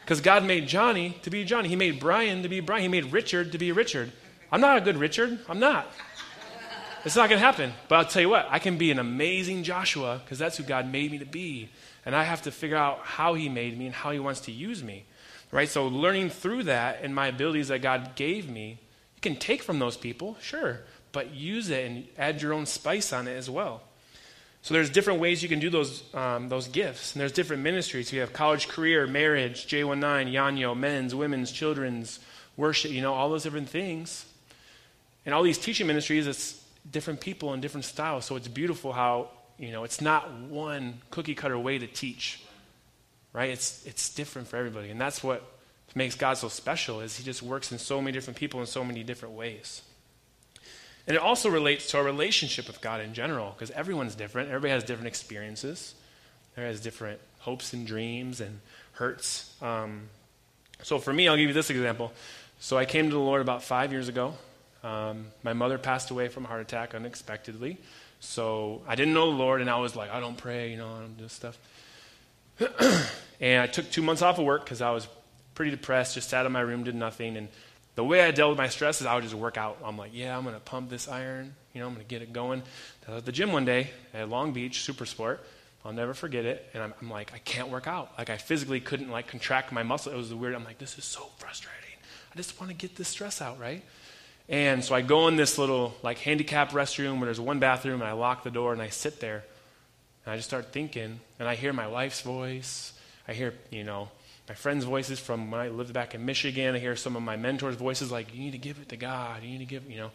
Because 0.00 0.20
God 0.20 0.44
made 0.44 0.66
Johnny 0.66 1.16
to 1.22 1.30
be 1.30 1.44
Johnny. 1.44 1.68
He 1.68 1.76
made 1.76 2.00
Brian 2.00 2.42
to 2.42 2.48
be 2.48 2.58
Brian. 2.58 2.82
He 2.82 2.88
made 2.88 3.12
Richard 3.12 3.52
to 3.52 3.58
be 3.58 3.70
Richard. 3.70 4.10
I'm 4.52 4.60
not 4.60 4.76
a 4.76 4.80
good 4.82 4.98
Richard. 4.98 5.38
I'm 5.48 5.58
not. 5.58 5.90
It's 7.06 7.16
not 7.16 7.30
going 7.30 7.40
to 7.40 7.44
happen. 7.44 7.72
But 7.88 7.96
I'll 7.96 8.04
tell 8.04 8.20
you 8.20 8.28
what, 8.28 8.46
I 8.50 8.58
can 8.58 8.76
be 8.76 8.90
an 8.90 8.98
amazing 8.98 9.64
Joshua 9.64 10.20
because 10.22 10.38
that's 10.38 10.58
who 10.58 10.62
God 10.62 10.86
made 10.86 11.10
me 11.10 11.18
to 11.18 11.24
be. 11.24 11.70
And 12.04 12.14
I 12.14 12.24
have 12.24 12.42
to 12.42 12.50
figure 12.50 12.76
out 12.76 13.00
how 13.02 13.32
He 13.34 13.48
made 13.48 13.76
me 13.78 13.86
and 13.86 13.94
how 13.94 14.10
He 14.10 14.18
wants 14.18 14.40
to 14.40 14.52
use 14.52 14.82
me. 14.82 15.06
Right? 15.50 15.68
So, 15.68 15.86
learning 15.86 16.30
through 16.30 16.64
that 16.64 17.00
and 17.02 17.14
my 17.14 17.28
abilities 17.28 17.68
that 17.68 17.80
God 17.80 18.14
gave 18.14 18.48
me, 18.48 18.78
you 19.16 19.20
can 19.20 19.36
take 19.36 19.62
from 19.62 19.78
those 19.78 19.96
people, 19.96 20.36
sure, 20.40 20.80
but 21.12 21.34
use 21.34 21.70
it 21.70 21.90
and 21.90 22.06
add 22.18 22.42
your 22.42 22.52
own 22.52 22.66
spice 22.66 23.12
on 23.12 23.28
it 23.28 23.36
as 23.36 23.48
well. 23.48 23.82
So 24.62 24.74
there's 24.74 24.90
different 24.90 25.18
ways 25.18 25.42
you 25.42 25.48
can 25.48 25.58
do 25.58 25.70
those, 25.70 26.02
um, 26.14 26.48
those 26.48 26.68
gifts. 26.68 27.14
And 27.14 27.20
there's 27.20 27.32
different 27.32 27.62
ministries. 27.64 28.12
You 28.12 28.20
have 28.20 28.32
college, 28.32 28.68
career, 28.68 29.08
marriage, 29.08 29.66
J19, 29.66 30.32
Yanyo, 30.32 30.76
men's, 30.76 31.14
women's, 31.16 31.50
children's, 31.50 32.20
worship, 32.56 32.92
you 32.92 33.02
know, 33.02 33.12
all 33.12 33.28
those 33.28 33.42
different 33.42 33.68
things. 33.68 34.24
And 35.24 35.34
all 35.34 35.42
these 35.42 35.58
teaching 35.58 35.86
ministries, 35.86 36.26
it's 36.26 36.62
different 36.90 37.20
people 37.20 37.52
and 37.52 37.62
different 37.62 37.84
styles. 37.84 38.24
So 38.24 38.36
it's 38.36 38.48
beautiful 38.48 38.92
how, 38.92 39.30
you 39.58 39.70
know, 39.70 39.84
it's 39.84 40.00
not 40.00 40.32
one 40.32 41.00
cookie 41.10 41.34
cutter 41.34 41.58
way 41.58 41.78
to 41.78 41.86
teach, 41.86 42.42
right? 43.32 43.50
It's, 43.50 43.86
it's 43.86 44.12
different 44.12 44.48
for 44.48 44.56
everybody. 44.56 44.90
And 44.90 45.00
that's 45.00 45.22
what 45.22 45.42
makes 45.94 46.14
God 46.14 46.38
so 46.38 46.48
special 46.48 47.00
is 47.00 47.16
he 47.16 47.22
just 47.24 47.42
works 47.42 47.70
in 47.70 47.78
so 47.78 48.00
many 48.00 48.12
different 48.12 48.38
people 48.38 48.60
in 48.60 48.66
so 48.66 48.82
many 48.82 49.04
different 49.04 49.34
ways. 49.34 49.82
And 51.06 51.16
it 51.16 51.20
also 51.20 51.50
relates 51.50 51.88
to 51.90 51.98
our 51.98 52.04
relationship 52.04 52.66
with 52.66 52.80
God 52.80 53.00
in 53.00 53.12
general, 53.12 53.50
because 53.50 53.70
everyone's 53.72 54.14
different. 54.14 54.48
Everybody 54.48 54.70
has 54.70 54.84
different 54.84 55.08
experiences. 55.08 55.94
Everybody 56.54 56.74
has 56.74 56.80
different 56.80 57.20
hopes 57.40 57.72
and 57.72 57.86
dreams 57.86 58.40
and 58.40 58.60
hurts. 58.92 59.54
Um, 59.60 60.08
so 60.82 60.98
for 60.98 61.12
me, 61.12 61.28
I'll 61.28 61.36
give 61.36 61.48
you 61.48 61.54
this 61.54 61.70
example. 61.70 62.12
So 62.60 62.78
I 62.78 62.84
came 62.84 63.06
to 63.06 63.14
the 63.14 63.20
Lord 63.20 63.40
about 63.40 63.62
five 63.62 63.90
years 63.92 64.08
ago. 64.08 64.34
Um, 64.82 65.26
my 65.42 65.52
mother 65.52 65.78
passed 65.78 66.10
away 66.10 66.28
from 66.28 66.44
a 66.44 66.48
heart 66.48 66.60
attack 66.60 66.94
unexpectedly. 66.94 67.78
So 68.20 68.82
I 68.86 68.94
didn't 68.94 69.14
know 69.14 69.30
the 69.30 69.36
Lord, 69.36 69.60
and 69.60 69.68
I 69.68 69.78
was 69.78 69.96
like, 69.96 70.10
I 70.10 70.20
don't 70.20 70.36
pray, 70.36 70.70
you 70.70 70.76
know, 70.76 70.88
I 70.88 71.00
don't 71.00 71.18
do 71.18 71.28
stuff. 71.28 71.58
and 73.40 73.62
I 73.62 73.66
took 73.66 73.90
two 73.90 74.02
months 74.02 74.22
off 74.22 74.38
of 74.38 74.44
work 74.44 74.64
because 74.64 74.80
I 74.80 74.90
was 74.90 75.08
pretty 75.54 75.72
depressed, 75.72 76.14
just 76.14 76.30
sat 76.30 76.46
in 76.46 76.52
my 76.52 76.60
room, 76.60 76.84
did 76.84 76.94
nothing. 76.94 77.36
And 77.36 77.48
the 77.94 78.04
way 78.04 78.22
I 78.22 78.30
dealt 78.30 78.50
with 78.50 78.58
my 78.58 78.68
stress 78.68 79.00
is 79.00 79.06
I 79.06 79.14
would 79.14 79.24
just 79.24 79.34
work 79.34 79.56
out. 79.56 79.78
I'm 79.84 79.98
like, 79.98 80.12
yeah, 80.14 80.36
I'm 80.36 80.44
going 80.44 80.54
to 80.54 80.60
pump 80.60 80.88
this 80.88 81.08
iron. 81.08 81.54
You 81.74 81.80
know, 81.80 81.88
I'm 81.88 81.94
going 81.94 82.06
to 82.06 82.08
get 82.08 82.22
it 82.22 82.32
going. 82.32 82.62
I 83.08 83.10
was 83.10 83.18
at 83.18 83.26
the 83.26 83.32
gym 83.32 83.52
one 83.52 83.64
day 83.64 83.90
at 84.14 84.28
Long 84.28 84.52
Beach, 84.52 84.82
Super 84.82 85.04
Sport. 85.04 85.44
I'll 85.84 85.92
never 85.92 86.14
forget 86.14 86.44
it. 86.44 86.70
And 86.74 86.82
I'm, 86.82 86.94
I'm, 87.02 87.10
like, 87.10 87.34
I 87.34 87.38
can't 87.38 87.70
work 87.70 87.88
out. 87.88 88.12
Like, 88.16 88.30
I 88.30 88.36
physically 88.36 88.80
couldn't, 88.80 89.10
like, 89.10 89.26
contract 89.26 89.72
my 89.72 89.82
muscle. 89.82 90.12
It 90.12 90.16
was 90.16 90.32
weird. 90.32 90.54
I'm 90.54 90.64
like, 90.64 90.78
this 90.78 90.96
is 90.96 91.04
so 91.04 91.28
frustrating. 91.38 91.80
I 92.32 92.36
just 92.36 92.58
want 92.60 92.70
to 92.70 92.76
get 92.76 92.94
this 92.96 93.08
stress 93.08 93.42
out, 93.42 93.58
right? 93.58 93.82
And 94.52 94.84
so 94.84 94.94
I 94.94 95.00
go 95.00 95.28
in 95.28 95.36
this 95.36 95.56
little, 95.56 95.94
like, 96.02 96.18
handicapped 96.18 96.72
restroom 96.72 97.18
where 97.18 97.24
there's 97.24 97.40
one 97.40 97.58
bathroom, 97.58 98.02
and 98.02 98.08
I 98.08 98.12
lock 98.12 98.44
the 98.44 98.50
door, 98.50 98.74
and 98.74 98.82
I 98.82 98.90
sit 98.90 99.18
there. 99.18 99.44
And 100.24 100.32
I 100.32 100.36
just 100.36 100.46
start 100.46 100.72
thinking, 100.72 101.20
and 101.38 101.48
I 101.48 101.54
hear 101.54 101.72
my 101.72 101.88
wife's 101.88 102.20
voice. 102.20 102.92
I 103.26 103.32
hear, 103.32 103.54
you 103.70 103.82
know, 103.82 104.10
my 104.48 104.54
friends' 104.54 104.84
voices 104.84 105.18
from 105.18 105.50
when 105.50 105.60
I 105.60 105.68
lived 105.68 105.94
back 105.94 106.14
in 106.14 106.26
Michigan. 106.26 106.74
I 106.74 106.78
hear 106.78 106.96
some 106.96 107.16
of 107.16 107.22
my 107.22 107.36
mentors' 107.36 107.76
voices 107.76 108.12
like, 108.12 108.34
you 108.34 108.40
need 108.40 108.52
to 108.52 108.58
give 108.58 108.78
it 108.78 108.90
to 108.90 108.96
God. 108.96 109.42
You 109.42 109.48
need 109.52 109.60
to 109.60 109.64
give, 109.64 109.90
you 109.90 109.96
know. 109.96 110.10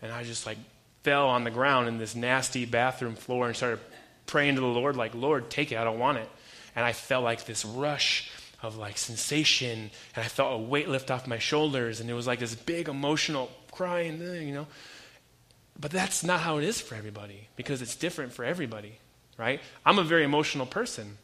And 0.00 0.10
I 0.10 0.24
just 0.24 0.46
like 0.46 0.56
fell 1.02 1.28
on 1.28 1.44
the 1.44 1.50
ground 1.50 1.86
in 1.86 1.98
this 1.98 2.14
nasty 2.14 2.64
bathroom 2.64 3.14
floor 3.16 3.46
and 3.46 3.54
started 3.54 3.80
praying 4.26 4.54
to 4.54 4.62
the 4.62 4.66
Lord, 4.66 4.96
like, 4.96 5.14
Lord, 5.14 5.50
take 5.50 5.72
it. 5.72 5.76
I 5.76 5.84
don't 5.84 5.98
want 5.98 6.18
it. 6.18 6.28
And 6.74 6.84
I 6.84 6.92
felt 6.92 7.22
like 7.22 7.44
this 7.44 7.64
rush 7.66 8.30
of 8.64 8.76
like 8.76 8.98
sensation. 8.98 9.90
And 10.16 10.24
I 10.24 10.28
felt 10.28 10.52
a 10.54 10.58
weight 10.58 10.88
lift 10.88 11.10
off 11.10 11.26
my 11.26 11.38
shoulders. 11.38 12.00
And 12.00 12.10
it 12.10 12.14
was 12.14 12.26
like 12.26 12.38
this 12.38 12.54
big 12.54 12.88
emotional 12.88 13.50
crying, 13.70 14.20
you 14.20 14.54
know. 14.54 14.66
But 15.78 15.90
that's 15.90 16.22
not 16.22 16.40
how 16.40 16.58
it 16.58 16.64
is 16.64 16.80
for 16.80 16.94
everybody 16.94 17.48
because 17.56 17.82
it's 17.82 17.96
different 17.96 18.32
for 18.32 18.44
everybody, 18.44 18.98
right? 19.36 19.60
I'm 19.84 19.98
a 19.98 20.04
very 20.04 20.24
emotional 20.24 20.66
person. 20.66 21.18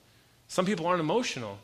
Some 0.49 0.67
people 0.67 0.87
aren't 0.87 1.01
emotional. 1.01 1.59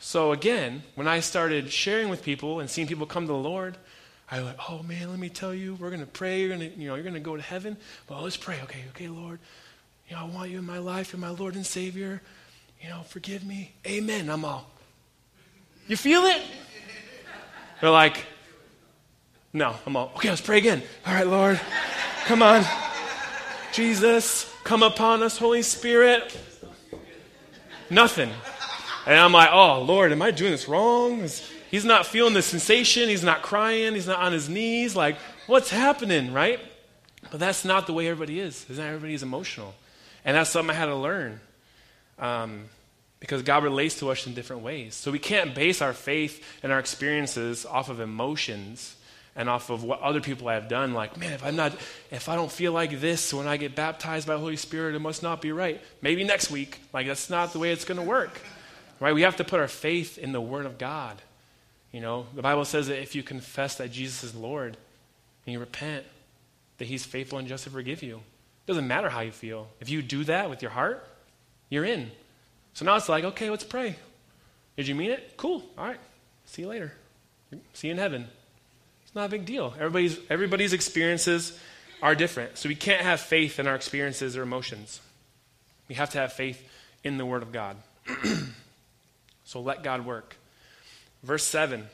So 0.00 0.32
again, 0.32 0.82
when 0.96 1.06
I 1.06 1.20
started 1.20 1.70
sharing 1.70 2.08
with 2.08 2.22
people 2.22 2.60
and 2.60 2.68
seeing 2.68 2.88
people 2.88 3.06
come 3.06 3.26
to 3.26 3.32
the 3.32 3.38
Lord, 3.38 3.76
I 4.30 4.40
like, 4.40 4.56
oh 4.68 4.82
man, 4.82 5.10
let 5.10 5.18
me 5.18 5.28
tell 5.28 5.54
you, 5.54 5.76
we're 5.76 5.90
gonna 5.90 6.06
pray, 6.06 6.40
you're 6.40 6.50
gonna, 6.50 6.70
you 6.76 6.88
know, 6.88 6.96
you're 6.96 7.04
gonna 7.04 7.20
go 7.20 7.36
to 7.36 7.42
heaven. 7.42 7.76
Well, 8.08 8.22
let's 8.22 8.36
pray. 8.36 8.58
Okay, 8.64 8.80
okay, 8.90 9.08
Lord. 9.08 9.38
You 10.08 10.16
know, 10.16 10.22
I 10.22 10.24
want 10.24 10.50
you 10.50 10.58
in 10.58 10.66
my 10.66 10.78
life, 10.78 11.12
you're 11.12 11.20
my 11.20 11.30
Lord 11.30 11.54
and 11.54 11.64
Savior. 11.64 12.20
You 12.82 12.88
know, 12.88 13.02
forgive 13.02 13.44
me. 13.44 13.72
Amen. 13.86 14.28
I'm 14.28 14.44
all. 14.44 14.70
You 15.86 15.96
feel 15.96 16.24
it? 16.24 16.42
They're 17.80 17.90
like, 17.90 18.24
no, 19.52 19.76
I'm 19.86 19.96
all, 19.96 20.12
okay, 20.16 20.30
let's 20.30 20.40
pray 20.40 20.58
again. 20.58 20.82
All 21.06 21.14
right, 21.14 21.26
Lord. 21.26 21.60
Come 22.24 22.42
on. 22.42 22.64
Jesus, 23.72 24.52
come 24.64 24.82
upon 24.82 25.22
us, 25.22 25.36
Holy 25.36 25.62
Spirit. 25.62 26.36
Nothing. 27.90 28.30
And 29.06 29.18
I'm 29.18 29.32
like, 29.32 29.50
oh, 29.52 29.82
Lord, 29.82 30.12
am 30.12 30.22
I 30.22 30.30
doing 30.30 30.52
this 30.52 30.66
wrong? 30.68 31.28
He's 31.70 31.84
not 31.84 32.06
feeling 32.06 32.32
the 32.32 32.42
sensation. 32.42 33.08
He's 33.08 33.24
not 33.24 33.42
crying. 33.42 33.94
He's 33.94 34.06
not 34.06 34.20
on 34.20 34.32
his 34.32 34.48
knees. 34.48 34.96
Like, 34.96 35.16
what's 35.46 35.70
happening, 35.70 36.32
right? 36.32 36.60
But 37.30 37.40
that's 37.40 37.64
not 37.64 37.86
the 37.86 37.92
way 37.92 38.08
everybody 38.08 38.40
is. 38.40 38.64
Isn't 38.70 38.84
everybody 38.84 39.12
is 39.12 39.22
emotional. 39.22 39.74
And 40.24 40.36
that's 40.36 40.50
something 40.50 40.74
I 40.74 40.78
had 40.78 40.86
to 40.86 40.96
learn. 40.96 41.40
Um, 42.18 42.64
because 43.24 43.40
God 43.40 43.64
relates 43.64 44.00
to 44.00 44.10
us 44.10 44.26
in 44.26 44.34
different 44.34 44.60
ways. 44.60 44.94
So 44.94 45.10
we 45.10 45.18
can't 45.18 45.54
base 45.54 45.80
our 45.80 45.94
faith 45.94 46.44
and 46.62 46.70
our 46.70 46.78
experiences 46.78 47.64
off 47.64 47.88
of 47.88 47.98
emotions 47.98 48.96
and 49.34 49.48
off 49.48 49.70
of 49.70 49.82
what 49.82 50.02
other 50.02 50.20
people 50.20 50.50
have 50.50 50.68
done. 50.68 50.92
Like, 50.92 51.16
man, 51.16 51.32
if 51.32 51.42
I'm 51.42 51.56
not, 51.56 51.72
if 52.10 52.28
I 52.28 52.34
don't 52.34 52.52
feel 52.52 52.72
like 52.72 53.00
this 53.00 53.32
when 53.32 53.46
I 53.46 53.56
get 53.56 53.74
baptized 53.74 54.26
by 54.26 54.34
the 54.34 54.40
Holy 54.40 54.56
Spirit, 54.56 54.94
it 54.94 54.98
must 54.98 55.22
not 55.22 55.40
be 55.40 55.52
right. 55.52 55.80
Maybe 56.02 56.22
next 56.22 56.50
week. 56.50 56.78
Like, 56.92 57.06
that's 57.06 57.30
not 57.30 57.54
the 57.54 57.58
way 57.58 57.72
it's 57.72 57.86
going 57.86 57.96
to 57.96 58.04
work. 58.04 58.42
Right? 59.00 59.14
We 59.14 59.22
have 59.22 59.36
to 59.36 59.44
put 59.44 59.58
our 59.58 59.68
faith 59.68 60.18
in 60.18 60.32
the 60.32 60.40
Word 60.42 60.66
of 60.66 60.76
God. 60.76 61.16
You 61.92 62.02
know, 62.02 62.26
the 62.34 62.42
Bible 62.42 62.66
says 62.66 62.88
that 62.88 63.00
if 63.00 63.14
you 63.14 63.22
confess 63.22 63.76
that 63.76 63.90
Jesus 63.90 64.22
is 64.22 64.34
Lord 64.34 64.76
and 65.46 65.52
you 65.54 65.58
repent, 65.58 66.04
that 66.76 66.88
He's 66.88 67.06
faithful 67.06 67.38
and 67.38 67.48
just 67.48 67.64
to 67.64 67.70
forgive 67.70 68.02
you. 68.02 68.16
It 68.16 68.66
doesn't 68.66 68.86
matter 68.86 69.08
how 69.08 69.20
you 69.20 69.32
feel. 69.32 69.68
If 69.80 69.88
you 69.88 70.02
do 70.02 70.24
that 70.24 70.50
with 70.50 70.60
your 70.60 70.72
heart, 70.72 71.08
you're 71.70 71.86
in. 71.86 72.10
So 72.74 72.84
now 72.84 72.96
it's 72.96 73.08
like, 73.08 73.24
okay, 73.24 73.50
let's 73.50 73.64
pray. 73.64 73.96
Did 74.76 74.88
you 74.88 74.94
mean 74.94 75.10
it? 75.10 75.34
Cool. 75.36 75.62
All 75.78 75.86
right. 75.86 76.00
See 76.46 76.62
you 76.62 76.68
later. 76.68 76.92
See 77.72 77.88
you 77.88 77.92
in 77.92 77.98
heaven. 77.98 78.26
It's 79.04 79.14
not 79.14 79.26
a 79.26 79.28
big 79.28 79.46
deal. 79.46 79.72
Everybody's, 79.76 80.18
everybody's 80.28 80.72
experiences 80.72 81.58
are 82.02 82.14
different. 82.14 82.58
So 82.58 82.68
we 82.68 82.74
can't 82.74 83.02
have 83.02 83.20
faith 83.20 83.58
in 83.58 83.66
our 83.66 83.74
experiences 83.74 84.36
or 84.36 84.42
emotions. 84.42 85.00
We 85.88 85.94
have 85.94 86.10
to 86.10 86.18
have 86.18 86.32
faith 86.32 86.62
in 87.04 87.16
the 87.16 87.26
Word 87.26 87.42
of 87.42 87.52
God. 87.52 87.76
So 89.44 89.60
let 89.60 89.82
God 89.82 90.04
work. 90.04 90.36
Verse 91.22 91.44
7 91.44 91.86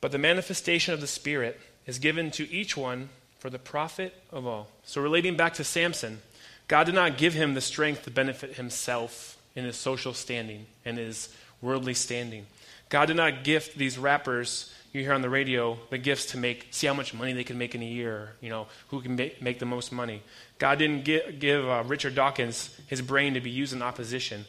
But 0.00 0.12
the 0.12 0.18
manifestation 0.18 0.94
of 0.94 1.00
the 1.00 1.06
Spirit 1.06 1.58
is 1.86 1.98
given 1.98 2.30
to 2.32 2.50
each 2.50 2.76
one 2.76 3.08
for 3.38 3.50
the 3.50 3.58
profit 3.58 4.14
of 4.30 4.46
all. 4.46 4.68
So, 4.84 5.02
relating 5.02 5.36
back 5.36 5.54
to 5.54 5.64
Samson, 5.64 6.20
God 6.68 6.84
did 6.84 6.94
not 6.94 7.18
give 7.18 7.34
him 7.34 7.54
the 7.54 7.60
strength 7.60 8.04
to 8.04 8.10
benefit 8.10 8.54
himself 8.54 9.36
in 9.54 9.64
his 9.64 9.76
social 9.76 10.14
standing 10.14 10.66
and 10.84 10.98
his 10.98 11.34
worldly 11.60 11.94
standing. 11.94 12.46
God 12.88 13.06
did 13.06 13.16
not 13.16 13.44
gift 13.44 13.76
these 13.76 13.98
rappers 13.98 14.72
you 14.92 15.02
hear 15.02 15.12
on 15.12 15.22
the 15.22 15.30
radio 15.30 15.76
the 15.90 15.98
gifts 15.98 16.26
to 16.26 16.38
make 16.38 16.68
see 16.70 16.86
how 16.86 16.94
much 16.94 17.12
money 17.12 17.32
they 17.32 17.42
can 17.42 17.58
make 17.58 17.74
in 17.74 17.82
a 17.82 17.84
year 17.84 18.34
you 18.40 18.48
know 18.48 18.68
who 18.90 19.00
can 19.00 19.16
make, 19.16 19.42
make 19.42 19.58
the 19.58 19.66
most 19.66 19.90
money 19.90 20.22
god 20.60 20.78
didn't 20.78 21.04
give, 21.04 21.40
give 21.40 21.68
uh, 21.68 21.82
richard 21.84 22.14
dawkins 22.14 22.70
his 22.86 23.02
brain 23.02 23.34
to 23.34 23.40
be 23.40 23.50
used 23.50 23.72
in 23.72 23.82
opposition 23.82 24.44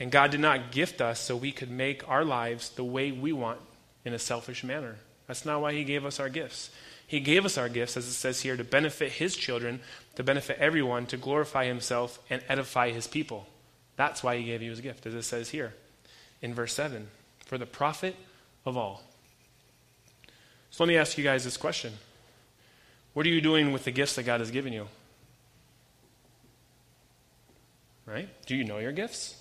And 0.00 0.10
God 0.12 0.30
did 0.30 0.40
not 0.40 0.70
gift 0.70 1.00
us 1.00 1.20
so 1.20 1.36
we 1.36 1.52
could 1.52 1.70
make 1.70 2.08
our 2.08 2.24
lives 2.24 2.70
the 2.70 2.84
way 2.84 3.10
we 3.10 3.32
want 3.32 3.60
in 4.04 4.14
a 4.14 4.18
selfish 4.18 4.62
manner. 4.62 4.96
That's 5.26 5.44
not 5.44 5.60
why 5.60 5.72
He 5.72 5.84
gave 5.84 6.04
us 6.04 6.20
our 6.20 6.28
gifts. 6.28 6.70
He 7.08 7.20
gave 7.20 7.46
us 7.46 7.56
our 7.56 7.70
gifts, 7.70 7.96
as 7.96 8.06
it 8.06 8.12
says 8.12 8.42
here, 8.42 8.56
to 8.56 8.62
benefit 8.62 9.12
His 9.12 9.34
children, 9.34 9.80
to 10.16 10.22
benefit 10.22 10.58
everyone, 10.58 11.06
to 11.06 11.16
glorify 11.16 11.64
Himself 11.64 12.18
and 12.28 12.42
edify 12.50 12.90
His 12.90 13.06
people. 13.06 13.46
That's 13.96 14.22
why 14.22 14.36
He 14.36 14.44
gave 14.44 14.62
you 14.62 14.70
His 14.70 14.82
gift, 14.82 15.06
as 15.06 15.14
it 15.14 15.22
says 15.22 15.48
here 15.48 15.72
in 16.42 16.54
verse 16.54 16.74
7 16.74 17.08
for 17.46 17.56
the 17.56 17.66
profit 17.66 18.14
of 18.66 18.76
all. 18.76 19.02
So 20.70 20.84
let 20.84 20.88
me 20.88 20.98
ask 20.98 21.16
you 21.16 21.24
guys 21.24 21.44
this 21.44 21.56
question 21.56 21.94
What 23.14 23.24
are 23.24 23.30
you 23.30 23.40
doing 23.40 23.72
with 23.72 23.84
the 23.84 23.90
gifts 23.90 24.14
that 24.16 24.24
God 24.24 24.40
has 24.40 24.50
given 24.50 24.74
you? 24.74 24.86
Right? 28.04 28.28
Do 28.46 28.54
you 28.54 28.64
know 28.64 28.78
your 28.78 28.92
gifts? 28.92 29.34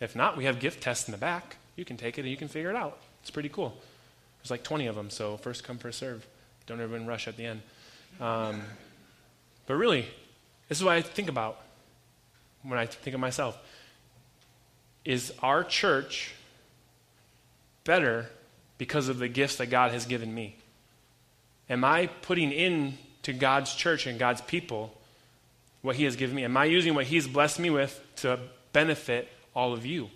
If 0.00 0.16
not, 0.16 0.38
we 0.38 0.46
have 0.46 0.58
gift 0.58 0.82
tests 0.82 1.06
in 1.06 1.12
the 1.12 1.18
back. 1.18 1.56
You 1.76 1.84
can 1.84 1.98
take 1.98 2.18
it 2.18 2.22
and 2.22 2.30
you 2.30 2.36
can 2.36 2.48
figure 2.48 2.70
it 2.70 2.76
out. 2.76 2.98
It's 3.20 3.30
pretty 3.30 3.50
cool. 3.50 3.76
There's 4.40 4.50
like 4.50 4.64
20 4.64 4.86
of 4.86 4.96
them, 4.96 5.10
so 5.10 5.36
first 5.36 5.64
come, 5.64 5.78
first 5.78 5.98
serve. 5.98 6.26
Don't 6.66 6.80
everyone 6.80 7.06
rush 7.06 7.28
at 7.28 7.36
the 7.36 7.46
end. 7.46 7.62
Um, 8.20 8.62
but 9.66 9.74
really, 9.74 10.06
this 10.68 10.78
is 10.78 10.84
what 10.84 10.94
I 10.94 11.02
think 11.02 11.28
about 11.28 11.60
when 12.62 12.78
I 12.78 12.86
think 12.86 13.14
of 13.14 13.20
myself. 13.20 13.58
Is 15.04 15.32
our 15.42 15.64
church 15.64 16.34
better 17.84 18.26
because 18.78 19.08
of 19.08 19.18
the 19.18 19.28
gifts 19.28 19.56
that 19.56 19.66
God 19.66 19.92
has 19.92 20.06
given 20.06 20.32
me? 20.32 20.56
Am 21.68 21.84
I 21.84 22.06
putting 22.06 22.52
in 22.52 22.98
to 23.22 23.32
God's 23.32 23.74
church 23.74 24.06
and 24.06 24.18
God's 24.18 24.40
people 24.42 24.96
what 25.80 25.96
He 25.96 26.04
has 26.04 26.16
given 26.16 26.36
me? 26.36 26.44
Am 26.44 26.56
I 26.56 26.66
using 26.66 26.94
what 26.94 27.06
He's 27.06 27.26
blessed 27.26 27.58
me 27.58 27.70
with 27.70 28.00
to 28.16 28.38
benefit 28.72 29.28
all 29.54 29.72
of 29.72 29.84
you? 29.84 30.10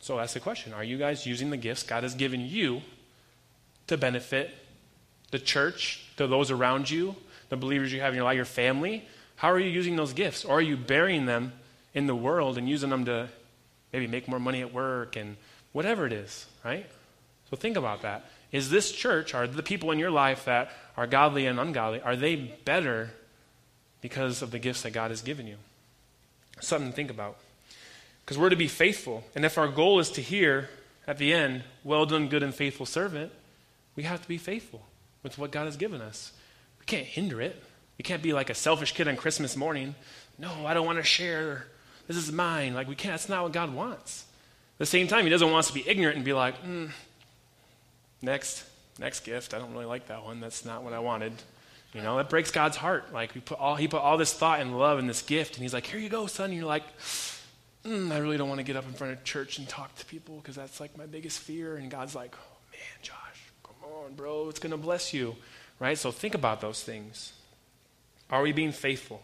So 0.00 0.16
that's 0.16 0.34
the 0.34 0.40
question. 0.40 0.72
Are 0.72 0.84
you 0.84 0.98
guys 0.98 1.26
using 1.26 1.50
the 1.50 1.56
gifts 1.56 1.82
God 1.82 2.02
has 2.02 2.14
given 2.14 2.40
you 2.40 2.82
to 3.88 3.96
benefit 3.96 4.54
the 5.30 5.38
church, 5.38 6.04
to 6.16 6.26
those 6.26 6.50
around 6.50 6.90
you, 6.90 7.14
the 7.48 7.56
believers 7.56 7.92
you 7.92 8.00
have 8.00 8.12
in 8.12 8.16
your 8.16 8.24
life, 8.24 8.36
your 8.36 8.44
family? 8.44 9.06
How 9.36 9.50
are 9.52 9.58
you 9.58 9.70
using 9.70 9.96
those 9.96 10.12
gifts? 10.12 10.44
Or 10.44 10.58
are 10.58 10.62
you 10.62 10.76
burying 10.76 11.26
them 11.26 11.52
in 11.94 12.06
the 12.06 12.14
world 12.14 12.58
and 12.58 12.68
using 12.68 12.90
them 12.90 13.04
to 13.06 13.28
maybe 13.92 14.06
make 14.06 14.28
more 14.28 14.40
money 14.40 14.60
at 14.60 14.72
work 14.72 15.16
and 15.16 15.36
whatever 15.72 16.06
it 16.06 16.12
is, 16.12 16.46
right? 16.64 16.86
So 17.50 17.56
think 17.56 17.76
about 17.76 18.02
that. 18.02 18.26
Is 18.52 18.70
this 18.70 18.90
church, 18.90 19.34
are 19.34 19.46
the 19.46 19.62
people 19.62 19.90
in 19.90 19.98
your 19.98 20.10
life 20.10 20.44
that 20.46 20.70
are 20.96 21.06
godly 21.06 21.46
and 21.46 21.60
ungodly, 21.60 22.00
are 22.00 22.16
they 22.16 22.36
better 22.36 23.10
because 24.00 24.42
of 24.42 24.50
the 24.50 24.58
gifts 24.58 24.82
that 24.82 24.90
God 24.90 25.10
has 25.10 25.22
given 25.22 25.46
you? 25.46 25.56
Something 26.60 26.90
to 26.90 26.96
think 26.96 27.10
about. 27.10 27.36
Because 28.24 28.38
we're 28.38 28.48
to 28.50 28.56
be 28.56 28.68
faithful. 28.68 29.24
And 29.34 29.44
if 29.44 29.58
our 29.58 29.68
goal 29.68 30.00
is 30.00 30.10
to 30.12 30.22
hear 30.22 30.68
at 31.06 31.18
the 31.18 31.32
end, 31.32 31.62
well 31.84 32.06
done, 32.06 32.28
good 32.28 32.42
and 32.42 32.54
faithful 32.54 32.86
servant, 32.86 33.32
we 33.96 34.02
have 34.02 34.20
to 34.22 34.28
be 34.28 34.38
faithful 34.38 34.82
with 35.22 35.38
what 35.38 35.50
God 35.50 35.64
has 35.64 35.76
given 35.76 36.00
us. 36.00 36.32
We 36.80 36.86
can't 36.86 37.06
hinder 37.06 37.40
it. 37.40 37.62
We 37.98 38.02
can't 38.02 38.22
be 38.22 38.32
like 38.32 38.50
a 38.50 38.54
selfish 38.54 38.92
kid 38.92 39.08
on 39.08 39.16
Christmas 39.16 39.56
morning. 39.56 39.94
No, 40.38 40.66
I 40.66 40.74
don't 40.74 40.86
want 40.86 40.98
to 40.98 41.04
share. 41.04 41.66
This 42.06 42.16
is 42.16 42.30
mine. 42.30 42.74
Like, 42.74 42.88
we 42.88 42.94
can't. 42.94 43.12
That's 43.12 43.28
not 43.28 43.42
what 43.42 43.52
God 43.52 43.74
wants. 43.74 44.24
At 44.74 44.78
the 44.78 44.86
same 44.86 45.08
time, 45.08 45.24
He 45.24 45.30
doesn't 45.30 45.50
want 45.50 45.60
us 45.60 45.68
to 45.68 45.74
be 45.74 45.88
ignorant 45.88 46.16
and 46.16 46.24
be 46.24 46.32
like, 46.32 46.62
mm, 46.62 46.90
next, 48.22 48.64
next 48.98 49.20
gift. 49.20 49.52
I 49.52 49.58
don't 49.58 49.72
really 49.72 49.84
like 49.84 50.06
that 50.06 50.24
one. 50.24 50.40
That's 50.40 50.64
not 50.64 50.84
what 50.84 50.92
I 50.92 51.00
wanted. 51.00 51.32
You 51.92 52.02
know, 52.02 52.16
that 52.18 52.28
breaks 52.28 52.50
God's 52.50 52.76
heart. 52.76 53.12
Like, 53.12 53.34
we 53.34 53.40
put 53.40 53.58
all, 53.58 53.74
He 53.74 53.88
put 53.88 54.00
all 54.00 54.16
this 54.16 54.32
thought 54.32 54.60
and 54.60 54.78
love 54.78 54.98
in 54.98 55.06
this 55.06 55.22
gift, 55.22 55.54
and 55.54 55.62
He's 55.62 55.74
like, 55.74 55.86
here 55.86 55.98
you 55.98 56.08
go, 56.08 56.26
son. 56.26 56.46
And 56.50 56.54
you're 56.54 56.66
like, 56.66 56.84
mm, 57.84 58.12
I 58.12 58.18
really 58.18 58.36
don't 58.36 58.48
want 58.48 58.60
to 58.60 58.64
get 58.64 58.76
up 58.76 58.86
in 58.86 58.92
front 58.92 59.12
of 59.12 59.24
church 59.24 59.58
and 59.58 59.68
talk 59.68 59.94
to 59.96 60.06
people 60.06 60.36
because 60.36 60.54
that's 60.54 60.80
like 60.80 60.96
my 60.96 61.06
biggest 61.06 61.40
fear. 61.40 61.76
And 61.76 61.90
God's 61.90 62.14
like, 62.14 62.34
oh, 62.36 62.56
man, 62.70 62.80
Josh, 63.02 63.16
on, 64.08 64.14
bro. 64.14 64.48
It's 64.48 64.58
going 64.58 64.70
to 64.70 64.76
bless 64.76 65.12
you. 65.12 65.36
Right? 65.78 65.96
So 65.96 66.10
think 66.10 66.34
about 66.34 66.60
those 66.60 66.82
things. 66.82 67.32
Are 68.30 68.42
we 68.42 68.52
being 68.52 68.72
faithful? 68.72 69.22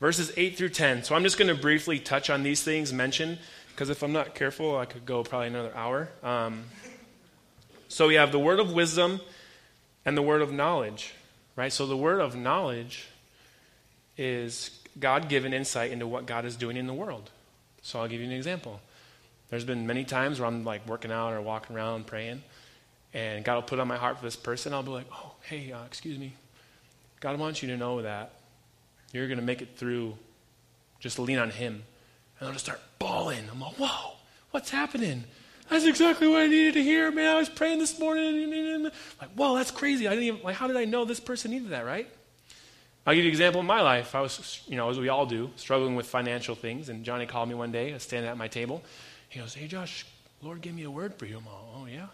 Verses 0.00 0.32
8 0.36 0.56
through 0.56 0.70
10. 0.70 1.04
So 1.04 1.14
I'm 1.14 1.22
just 1.22 1.38
going 1.38 1.54
to 1.54 1.60
briefly 1.60 1.98
touch 1.98 2.28
on 2.28 2.42
these 2.42 2.62
things 2.62 2.92
mentioned 2.92 3.38
because 3.70 3.90
if 3.90 4.02
I'm 4.02 4.12
not 4.12 4.34
careful, 4.34 4.76
I 4.76 4.84
could 4.84 5.06
go 5.06 5.22
probably 5.22 5.48
another 5.48 5.72
hour. 5.74 6.08
Um, 6.22 6.64
so 7.88 8.08
we 8.08 8.14
have 8.14 8.32
the 8.32 8.38
word 8.38 8.60
of 8.60 8.72
wisdom 8.72 9.20
and 10.04 10.16
the 10.16 10.22
word 10.22 10.42
of 10.42 10.52
knowledge, 10.52 11.14
right? 11.56 11.72
So 11.72 11.86
the 11.86 11.96
word 11.96 12.20
of 12.20 12.36
knowledge 12.36 13.08
is 14.18 14.70
God 14.98 15.28
given 15.28 15.52
insight 15.52 15.90
into 15.90 16.06
what 16.06 16.26
God 16.26 16.44
is 16.44 16.56
doing 16.56 16.76
in 16.76 16.86
the 16.86 16.94
world. 16.94 17.30
So 17.82 18.00
I'll 18.00 18.08
give 18.08 18.20
you 18.20 18.26
an 18.26 18.32
example. 18.32 18.80
There's 19.48 19.64
been 19.64 19.86
many 19.86 20.04
times 20.04 20.38
where 20.38 20.46
I'm 20.46 20.64
like 20.64 20.86
working 20.86 21.10
out 21.10 21.32
or 21.32 21.40
walking 21.40 21.74
around 21.74 22.06
praying, 22.06 22.42
and 23.14 23.44
God 23.44 23.54
will 23.54 23.62
put 23.62 23.78
on 23.78 23.88
my 23.88 23.96
heart 23.96 24.18
for 24.18 24.24
this 24.24 24.36
person. 24.36 24.74
I'll 24.74 24.82
be 24.82 24.90
like, 24.90 25.06
oh, 25.12 25.32
hey, 25.42 25.72
uh, 25.72 25.84
excuse 25.86 26.18
me. 26.18 26.34
God 27.20 27.38
wants 27.38 27.62
you 27.62 27.68
to 27.70 27.76
know 27.76 28.02
that 28.02 28.32
you're 29.12 29.28
going 29.28 29.38
to 29.38 29.44
make 29.44 29.62
it 29.62 29.76
through. 29.76 30.18
Just 30.98 31.18
lean 31.18 31.38
on 31.38 31.50
Him. 31.50 31.84
And 32.38 32.48
I'll 32.48 32.52
just 32.52 32.64
start 32.64 32.80
bawling. 32.98 33.48
I'm 33.50 33.60
like, 33.60 33.74
whoa, 33.74 34.16
what's 34.50 34.70
happening? 34.70 35.24
That's 35.70 35.86
exactly 35.86 36.26
what 36.26 36.42
I 36.42 36.46
needed 36.48 36.74
to 36.74 36.82
hear, 36.82 37.10
man. 37.10 37.36
I 37.36 37.38
was 37.38 37.48
praying 37.48 37.78
this 37.78 37.98
morning. 37.98 38.84
Like, 39.20 39.30
whoa, 39.34 39.54
that's 39.56 39.70
crazy. 39.70 40.06
I 40.06 40.10
didn't 40.10 40.24
even, 40.24 40.42
like, 40.42 40.56
how 40.56 40.66
did 40.66 40.76
I 40.76 40.84
know 40.84 41.04
this 41.04 41.20
person 41.20 41.52
needed 41.52 41.70
that, 41.70 41.86
right? 41.86 42.08
I'll 43.06 43.14
give 43.14 43.24
you 43.24 43.28
an 43.28 43.32
example 43.32 43.60
in 43.60 43.66
my 43.66 43.80
life. 43.80 44.14
I 44.14 44.20
was, 44.20 44.62
you 44.66 44.76
know, 44.76 44.90
as 44.90 44.98
we 44.98 45.08
all 45.08 45.24
do, 45.24 45.50
struggling 45.56 45.94
with 45.94 46.06
financial 46.06 46.54
things. 46.54 46.88
And 46.88 47.04
Johnny 47.04 47.26
called 47.26 47.48
me 47.48 47.54
one 47.54 47.70
day. 47.70 47.90
I 47.90 47.94
was 47.94 48.02
standing 48.02 48.30
at 48.30 48.36
my 48.36 48.48
table. 48.48 48.82
He 49.28 49.40
goes, 49.40 49.54
Hey, 49.54 49.66
Josh, 49.66 50.06
Lord 50.42 50.60
gave 50.60 50.74
me 50.74 50.82
a 50.84 50.90
word 50.90 51.14
for 51.14 51.26
you. 51.26 51.38
I'm 51.38 51.46
all, 51.46 51.82
Oh, 51.82 51.86
yeah? 51.86 52.06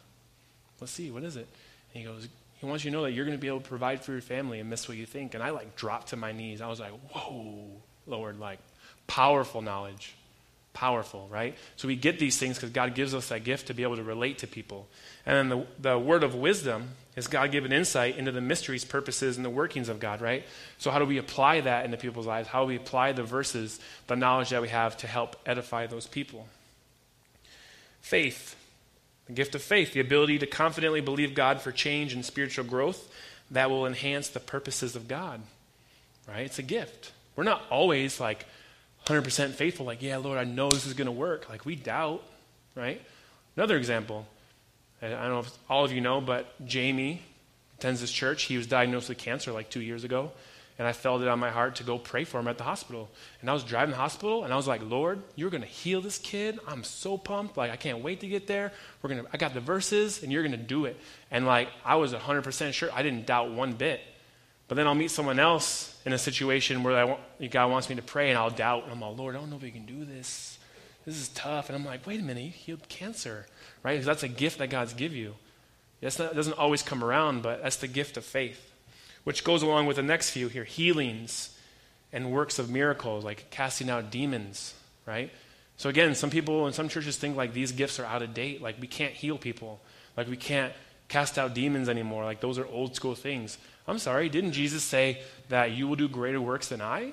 Let's 0.80 0.92
see. 0.92 1.10
What 1.10 1.22
is 1.24 1.36
it? 1.36 1.46
And 1.94 2.02
he 2.02 2.04
goes, 2.04 2.28
He 2.58 2.66
wants 2.66 2.84
you 2.84 2.90
to 2.90 2.96
know 2.96 3.02
that 3.02 3.12
you're 3.12 3.24
going 3.24 3.36
to 3.36 3.40
be 3.40 3.48
able 3.48 3.60
to 3.60 3.68
provide 3.68 4.02
for 4.02 4.12
your 4.12 4.20
family 4.20 4.60
and 4.60 4.70
miss 4.70 4.88
what 4.88 4.96
you 4.96 5.06
think. 5.06 5.34
And 5.34 5.42
I, 5.42 5.50
like, 5.50 5.76
dropped 5.76 6.08
to 6.08 6.16
my 6.16 6.32
knees. 6.32 6.60
I 6.60 6.68
was 6.68 6.80
like, 6.80 6.92
Whoa, 7.12 7.66
Lord, 8.06 8.38
like, 8.38 8.58
powerful 9.06 9.62
knowledge. 9.62 10.14
Powerful, 10.72 11.26
right? 11.30 11.56
So 11.76 11.88
we 11.88 11.96
get 11.96 12.20
these 12.20 12.38
things 12.38 12.56
because 12.56 12.70
God 12.70 12.94
gives 12.94 13.12
us 13.12 13.28
that 13.28 13.42
gift 13.42 13.66
to 13.66 13.74
be 13.74 13.82
able 13.82 13.96
to 13.96 14.04
relate 14.04 14.38
to 14.38 14.46
people. 14.46 14.86
And 15.26 15.50
then 15.50 15.58
the, 15.80 15.90
the 15.90 15.98
word 15.98 16.22
of 16.22 16.36
wisdom 16.36 16.90
is 17.16 17.26
God 17.26 17.50
given 17.50 17.72
insight 17.72 18.16
into 18.16 18.30
the 18.30 18.40
mysteries, 18.40 18.84
purposes, 18.84 19.36
and 19.36 19.44
the 19.44 19.50
workings 19.50 19.88
of 19.88 19.98
God, 19.98 20.20
right? 20.20 20.44
So, 20.78 20.92
how 20.92 21.00
do 21.00 21.04
we 21.04 21.18
apply 21.18 21.62
that 21.62 21.84
into 21.84 21.96
people's 21.96 22.26
lives? 22.26 22.48
How 22.48 22.62
do 22.62 22.68
we 22.68 22.76
apply 22.76 23.12
the 23.12 23.24
verses, 23.24 23.80
the 24.06 24.14
knowledge 24.14 24.50
that 24.50 24.62
we 24.62 24.68
have 24.68 24.96
to 24.98 25.08
help 25.08 25.34
edify 25.44 25.88
those 25.88 26.06
people? 26.06 26.46
Faith, 28.00 28.56
the 29.30 29.36
gift 29.36 29.54
of 29.54 29.62
faith, 29.62 29.92
the 29.92 30.00
ability 30.00 30.40
to 30.40 30.46
confidently 30.46 31.00
believe 31.00 31.34
God 31.34 31.60
for 31.60 31.70
change 31.70 32.12
and 32.12 32.24
spiritual 32.24 32.64
growth 32.64 33.08
that 33.52 33.70
will 33.70 33.86
enhance 33.86 34.28
the 34.28 34.40
purposes 34.40 34.96
of 34.96 35.06
God, 35.06 35.40
right? 36.28 36.40
It's 36.40 36.58
a 36.58 36.64
gift. 36.64 37.12
We're 37.36 37.44
not 37.44 37.62
always 37.70 38.18
like 38.18 38.44
100% 39.06 39.50
faithful, 39.50 39.86
like, 39.86 40.02
yeah, 40.02 40.16
Lord, 40.16 40.36
I 40.36 40.42
know 40.44 40.68
this 40.68 40.84
is 40.84 40.94
going 40.94 41.06
to 41.06 41.12
work. 41.12 41.48
Like, 41.48 41.64
we 41.64 41.76
doubt, 41.76 42.24
right? 42.74 43.00
Another 43.56 43.76
example 43.76 44.26
I 45.02 45.08
don't 45.08 45.30
know 45.30 45.38
if 45.38 45.50
all 45.70 45.84
of 45.84 45.92
you 45.92 46.02
know, 46.02 46.20
but 46.20 46.66
Jamie 46.66 47.22
attends 47.78 48.02
this 48.02 48.12
church. 48.12 48.42
He 48.42 48.58
was 48.58 48.66
diagnosed 48.66 49.08
with 49.08 49.16
cancer 49.16 49.50
like 49.50 49.70
two 49.70 49.80
years 49.80 50.04
ago. 50.04 50.32
And 50.80 50.88
I 50.88 50.92
felt 50.92 51.20
it 51.20 51.28
on 51.28 51.38
my 51.38 51.50
heart 51.50 51.74
to 51.76 51.84
go 51.84 51.98
pray 51.98 52.24
for 52.24 52.40
him 52.40 52.48
at 52.48 52.56
the 52.56 52.64
hospital. 52.64 53.10
And 53.42 53.50
I 53.50 53.52
was 53.52 53.64
driving 53.64 53.90
the 53.90 53.98
hospital, 53.98 54.44
and 54.44 54.52
I 54.52 54.56
was 54.56 54.66
like, 54.66 54.80
Lord, 54.82 55.22
you're 55.36 55.50
going 55.50 55.60
to 55.60 55.68
heal 55.68 56.00
this 56.00 56.16
kid. 56.16 56.58
I'm 56.66 56.84
so 56.84 57.18
pumped. 57.18 57.58
Like, 57.58 57.70
I 57.70 57.76
can't 57.76 58.02
wait 58.02 58.20
to 58.20 58.26
get 58.26 58.46
there. 58.46 58.72
We're 59.02 59.10
gonna, 59.10 59.24
I 59.30 59.36
got 59.36 59.52
the 59.52 59.60
verses, 59.60 60.22
and 60.22 60.32
you're 60.32 60.42
going 60.42 60.52
to 60.52 60.56
do 60.56 60.86
it. 60.86 60.98
And, 61.30 61.44
like, 61.44 61.68
I 61.84 61.96
was 61.96 62.14
100% 62.14 62.72
sure. 62.72 62.88
I 62.94 63.02
didn't 63.02 63.26
doubt 63.26 63.50
one 63.50 63.74
bit. 63.74 64.00
But 64.68 64.76
then 64.76 64.86
I'll 64.86 64.94
meet 64.94 65.10
someone 65.10 65.38
else 65.38 66.00
in 66.06 66.14
a 66.14 66.18
situation 66.18 66.82
where 66.82 67.06
want, 67.06 67.20
God 67.50 67.70
wants 67.70 67.90
me 67.90 67.96
to 67.96 68.02
pray, 68.02 68.30
and 68.30 68.38
I'll 68.38 68.48
doubt. 68.48 68.84
And 68.84 68.92
I'm 68.92 69.00
like, 69.02 69.18
Lord, 69.18 69.36
I 69.36 69.38
don't 69.38 69.50
know 69.50 69.56
if 69.56 69.62
we 69.62 69.70
can 69.70 69.84
do 69.84 70.06
this. 70.06 70.58
This 71.04 71.20
is 71.20 71.28
tough. 71.28 71.68
And 71.68 71.76
I'm 71.76 71.84
like, 71.84 72.06
wait 72.06 72.20
a 72.20 72.22
minute, 72.22 72.42
he 72.42 72.48
healed 72.48 72.88
cancer 72.88 73.46
right? 73.82 73.92
Because 73.92 74.06
that's 74.06 74.22
a 74.22 74.28
gift 74.28 74.58
that 74.58 74.70
God's 74.70 74.94
give 74.94 75.14
you. 75.14 75.34
That's 76.00 76.18
not, 76.18 76.32
it 76.32 76.36
doesn't 76.36 76.58
always 76.58 76.82
come 76.82 77.04
around, 77.04 77.42
but 77.42 77.62
that's 77.62 77.76
the 77.76 77.88
gift 77.88 78.16
of 78.16 78.24
faith, 78.24 78.72
which 79.24 79.44
goes 79.44 79.62
along 79.62 79.86
with 79.86 79.96
the 79.96 80.02
next 80.02 80.30
few 80.30 80.48
here 80.48 80.64
healings 80.64 81.56
and 82.12 82.32
works 82.32 82.58
of 82.58 82.70
miracles, 82.70 83.24
like 83.24 83.50
casting 83.50 83.90
out 83.90 84.10
demons, 84.10 84.74
right? 85.06 85.30
So 85.76 85.88
again, 85.88 86.14
some 86.14 86.30
people 86.30 86.66
and 86.66 86.74
some 86.74 86.88
churches 86.88 87.16
think 87.16 87.36
like 87.36 87.52
these 87.52 87.72
gifts 87.72 87.98
are 87.98 88.04
out 88.04 88.22
of 88.22 88.34
date, 88.34 88.60
like 88.60 88.80
we 88.80 88.86
can't 88.86 89.12
heal 89.12 89.38
people, 89.38 89.80
like 90.16 90.28
we 90.28 90.36
can't 90.36 90.72
cast 91.08 91.38
out 91.38 91.54
demons 91.54 91.88
anymore, 91.88 92.24
like 92.24 92.40
those 92.40 92.58
are 92.58 92.66
old 92.66 92.94
school 92.94 93.14
things. 93.14 93.58
I'm 93.88 93.98
sorry, 93.98 94.28
didn't 94.28 94.52
Jesus 94.52 94.82
say 94.82 95.22
that 95.48 95.72
you 95.72 95.88
will 95.88 95.96
do 95.96 96.08
greater 96.08 96.40
works 96.40 96.68
than 96.68 96.80
I? 96.80 97.12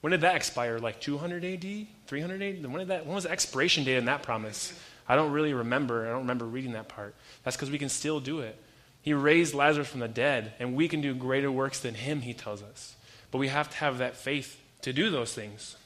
When 0.00 0.10
did 0.10 0.20
that 0.20 0.36
expire? 0.36 0.78
Like 0.78 1.00
200 1.00 1.44
AD? 1.44 1.86
300 2.06 2.42
AD? 2.42 2.66
When, 2.66 2.78
did 2.78 2.88
that, 2.88 3.06
when 3.06 3.14
was 3.14 3.24
the 3.24 3.30
expiration 3.30 3.84
date 3.84 3.98
on 3.98 4.04
that 4.04 4.22
promise? 4.22 4.72
I 5.08 5.14
don't 5.14 5.32
really 5.32 5.54
remember. 5.54 6.06
I 6.06 6.10
don't 6.10 6.20
remember 6.20 6.44
reading 6.44 6.72
that 6.72 6.88
part. 6.88 7.14
That's 7.44 7.56
because 7.56 7.70
we 7.70 7.78
can 7.78 7.88
still 7.88 8.20
do 8.20 8.40
it. 8.40 8.60
He 9.06 9.14
raised 9.14 9.54
Lazarus 9.54 9.86
from 9.86 10.00
the 10.00 10.08
dead, 10.08 10.54
and 10.58 10.74
we 10.74 10.88
can 10.88 11.00
do 11.00 11.14
greater 11.14 11.48
works 11.48 11.78
than 11.78 11.94
him, 11.94 12.22
he 12.22 12.34
tells 12.34 12.60
us. 12.60 12.96
But 13.30 13.38
we 13.38 13.46
have 13.46 13.70
to 13.70 13.76
have 13.76 13.98
that 13.98 14.16
faith 14.16 14.60
to 14.82 14.92
do 14.92 15.10
those 15.10 15.32
things. 15.32 15.76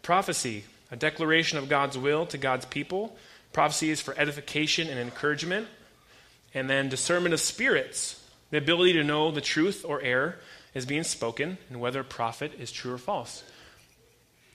Prophecy, 0.00 0.64
a 0.90 0.96
declaration 0.96 1.58
of 1.58 1.68
God's 1.68 1.98
will 1.98 2.24
to 2.24 2.38
God's 2.38 2.64
people. 2.64 3.14
Prophecy 3.52 3.90
is 3.90 4.00
for 4.00 4.18
edification 4.18 4.88
and 4.88 4.98
encouragement. 4.98 5.68
And 6.54 6.70
then 6.70 6.88
discernment 6.88 7.34
of 7.34 7.40
spirits, 7.40 8.26
the 8.48 8.56
ability 8.56 8.94
to 8.94 9.04
know 9.04 9.30
the 9.30 9.42
truth 9.42 9.84
or 9.86 10.00
error 10.00 10.38
is 10.72 10.86
being 10.86 11.04
spoken 11.04 11.58
and 11.68 11.78
whether 11.78 12.00
a 12.00 12.04
prophet 12.04 12.52
is 12.58 12.72
true 12.72 12.94
or 12.94 12.98
false. 12.98 13.44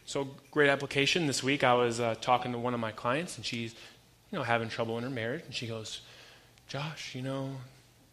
So, 0.07 0.29
great 0.49 0.69
application. 0.69 1.27
This 1.27 1.43
week 1.43 1.63
I 1.63 1.75
was 1.75 1.99
uh, 1.99 2.15
talking 2.19 2.53
to 2.53 2.57
one 2.57 2.73
of 2.73 2.79
my 2.79 2.93
clients, 2.93 3.37
and 3.37 3.45
she's, 3.45 3.75
you 4.31 4.39
know, 4.39 4.43
having 4.43 4.69
trouble 4.69 4.97
in 4.97 5.03
her 5.03 5.09
marriage. 5.11 5.43
And 5.45 5.53
she 5.53 5.67
goes, 5.67 6.01
Josh, 6.67 7.15
you 7.15 7.21
know, 7.21 7.51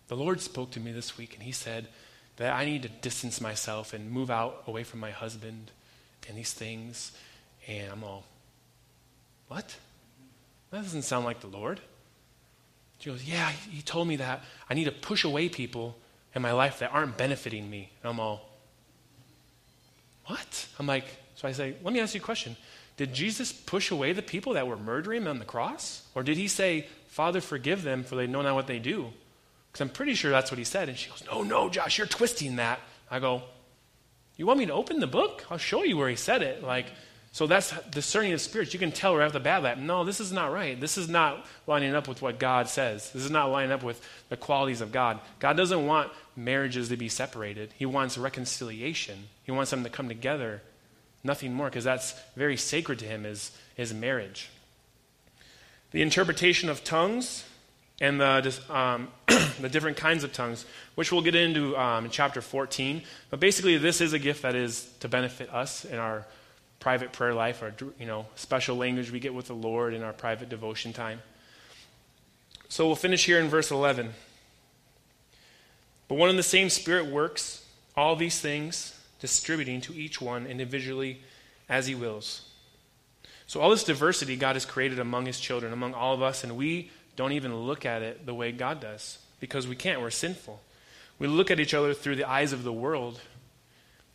the 0.08 0.16
Lord 0.16 0.40
spoke 0.40 0.70
to 0.72 0.80
me 0.80 0.92
this 0.92 1.18
week, 1.18 1.34
and 1.34 1.42
He 1.42 1.52
said 1.52 1.88
that 2.36 2.52
I 2.52 2.64
need 2.64 2.82
to 2.82 2.88
distance 2.88 3.40
myself 3.40 3.92
and 3.92 4.10
move 4.10 4.30
out 4.30 4.62
away 4.66 4.84
from 4.84 5.00
my 5.00 5.10
husband 5.10 5.70
and 6.28 6.36
these 6.36 6.52
things. 6.52 7.12
And 7.66 7.90
I'm 7.90 8.04
all, 8.04 8.24
what? 9.48 9.76
That 10.70 10.82
doesn't 10.82 11.02
sound 11.02 11.24
like 11.24 11.40
the 11.40 11.48
Lord. 11.48 11.80
She 12.98 13.10
goes, 13.10 13.24
Yeah, 13.24 13.50
he 13.70 13.82
told 13.82 14.08
me 14.08 14.16
that 14.16 14.42
I 14.68 14.74
need 14.74 14.84
to 14.84 14.92
push 14.92 15.24
away 15.24 15.48
people 15.48 15.96
in 16.34 16.42
my 16.42 16.52
life 16.52 16.78
that 16.78 16.92
aren't 16.92 17.16
benefiting 17.16 17.68
me. 17.68 17.90
And 18.02 18.10
I'm 18.10 18.20
all, 18.20 18.48
What? 20.26 20.66
I'm 20.78 20.86
like, 20.86 21.06
So 21.36 21.48
I 21.48 21.52
say, 21.52 21.74
Let 21.82 21.92
me 21.92 22.00
ask 22.00 22.14
you 22.14 22.20
a 22.20 22.24
question. 22.24 22.56
Did 22.96 23.12
Jesus 23.12 23.52
push 23.52 23.90
away 23.90 24.12
the 24.12 24.22
people 24.22 24.52
that 24.52 24.68
were 24.68 24.76
murdering 24.76 25.22
him 25.22 25.28
on 25.28 25.40
the 25.40 25.44
cross? 25.44 26.06
Or 26.14 26.22
did 26.22 26.36
he 26.36 26.46
say, 26.46 26.86
Father, 27.14 27.40
forgive 27.40 27.84
them, 27.84 28.02
for 28.02 28.16
they 28.16 28.26
know 28.26 28.42
not 28.42 28.56
what 28.56 28.66
they 28.66 28.80
do? 28.80 29.12
Because 29.70 29.82
I'm 29.82 29.88
pretty 29.88 30.14
sure 30.14 30.32
that's 30.32 30.50
what 30.50 30.58
he 30.58 30.64
said. 30.64 30.88
And 30.88 30.98
she 30.98 31.08
goes, 31.08 31.22
No, 31.24 31.44
no, 31.44 31.68
Josh, 31.68 31.96
you're 31.96 32.08
twisting 32.08 32.56
that. 32.56 32.80
I 33.08 33.20
go, 33.20 33.44
You 34.36 34.48
want 34.48 34.58
me 34.58 34.66
to 34.66 34.72
open 34.72 34.98
the 34.98 35.06
book? 35.06 35.46
I'll 35.48 35.56
show 35.56 35.84
you 35.84 35.96
where 35.96 36.08
he 36.08 36.16
said 36.16 36.42
it. 36.42 36.64
Like, 36.64 36.86
so 37.30 37.46
that's 37.46 37.72
discerning 37.90 38.32
of 38.32 38.40
spirits. 38.40 38.74
You 38.74 38.80
can 38.80 38.90
tell 38.90 39.14
right 39.14 39.26
off 39.26 39.32
the 39.32 39.38
bat 39.38 39.62
that, 39.62 39.78
no, 39.78 40.02
this 40.02 40.18
is 40.18 40.32
not 40.32 40.52
right. 40.52 40.80
This 40.80 40.98
is 40.98 41.08
not 41.08 41.46
lining 41.68 41.94
up 41.94 42.08
with 42.08 42.20
what 42.20 42.40
God 42.40 42.68
says. 42.68 43.08
This 43.12 43.24
is 43.24 43.30
not 43.30 43.52
lining 43.52 43.70
up 43.70 43.84
with 43.84 44.04
the 44.28 44.36
qualities 44.36 44.80
of 44.80 44.90
God. 44.90 45.20
God 45.38 45.56
doesn't 45.56 45.86
want 45.86 46.10
marriages 46.34 46.88
to 46.88 46.96
be 46.96 47.08
separated, 47.08 47.72
He 47.78 47.86
wants 47.86 48.18
reconciliation. 48.18 49.28
He 49.44 49.52
wants 49.52 49.70
them 49.70 49.84
to 49.84 49.88
come 49.88 50.08
together. 50.08 50.62
Nothing 51.22 51.54
more, 51.54 51.66
because 51.66 51.84
that's 51.84 52.14
very 52.34 52.56
sacred 52.56 52.98
to 52.98 53.04
Him, 53.04 53.24
is, 53.24 53.52
is 53.76 53.94
marriage. 53.94 54.50
The 55.94 56.02
interpretation 56.02 56.70
of 56.70 56.82
tongues 56.82 57.44
and 58.00 58.20
the, 58.20 58.60
um, 58.68 59.06
the 59.60 59.68
different 59.68 59.96
kinds 59.96 60.24
of 60.24 60.32
tongues, 60.32 60.66
which 60.96 61.12
we'll 61.12 61.22
get 61.22 61.36
into 61.36 61.76
um, 61.76 62.06
in 62.06 62.10
chapter 62.10 62.40
14. 62.40 63.00
But 63.30 63.38
basically, 63.38 63.78
this 63.78 64.00
is 64.00 64.12
a 64.12 64.18
gift 64.18 64.42
that 64.42 64.56
is 64.56 64.90
to 64.98 65.08
benefit 65.08 65.54
us 65.54 65.84
in 65.84 66.00
our 66.00 66.26
private 66.80 67.12
prayer 67.12 67.32
life, 67.32 67.62
our 67.62 67.72
you 68.00 68.06
know, 68.06 68.26
special 68.34 68.74
language 68.74 69.12
we 69.12 69.20
get 69.20 69.34
with 69.34 69.46
the 69.46 69.54
Lord 69.54 69.94
in 69.94 70.02
our 70.02 70.12
private 70.12 70.48
devotion 70.48 70.92
time. 70.92 71.22
So 72.68 72.88
we'll 72.88 72.96
finish 72.96 73.24
here 73.24 73.38
in 73.38 73.46
verse 73.46 73.70
11. 73.70 74.14
But 76.08 76.16
one 76.16 76.28
and 76.28 76.36
the 76.36 76.42
same 76.42 76.70
Spirit 76.70 77.06
works 77.06 77.64
all 77.96 78.16
these 78.16 78.40
things, 78.40 79.00
distributing 79.20 79.80
to 79.82 79.94
each 79.94 80.20
one 80.20 80.48
individually 80.48 81.20
as 81.68 81.86
he 81.86 81.94
wills. 81.94 82.48
So, 83.54 83.60
all 83.60 83.70
this 83.70 83.84
diversity 83.84 84.34
God 84.34 84.56
has 84.56 84.66
created 84.66 84.98
among 84.98 85.26
his 85.26 85.38
children, 85.38 85.72
among 85.72 85.94
all 85.94 86.12
of 86.12 86.22
us, 86.22 86.42
and 86.42 86.56
we 86.56 86.90
don't 87.14 87.30
even 87.30 87.54
look 87.54 87.86
at 87.86 88.02
it 88.02 88.26
the 88.26 88.34
way 88.34 88.50
God 88.50 88.80
does 88.80 89.18
because 89.38 89.68
we 89.68 89.76
can't. 89.76 90.00
We're 90.00 90.10
sinful. 90.10 90.60
We 91.20 91.28
look 91.28 91.52
at 91.52 91.60
each 91.60 91.72
other 91.72 91.94
through 91.94 92.16
the 92.16 92.28
eyes 92.28 92.52
of 92.52 92.64
the 92.64 92.72
world 92.72 93.20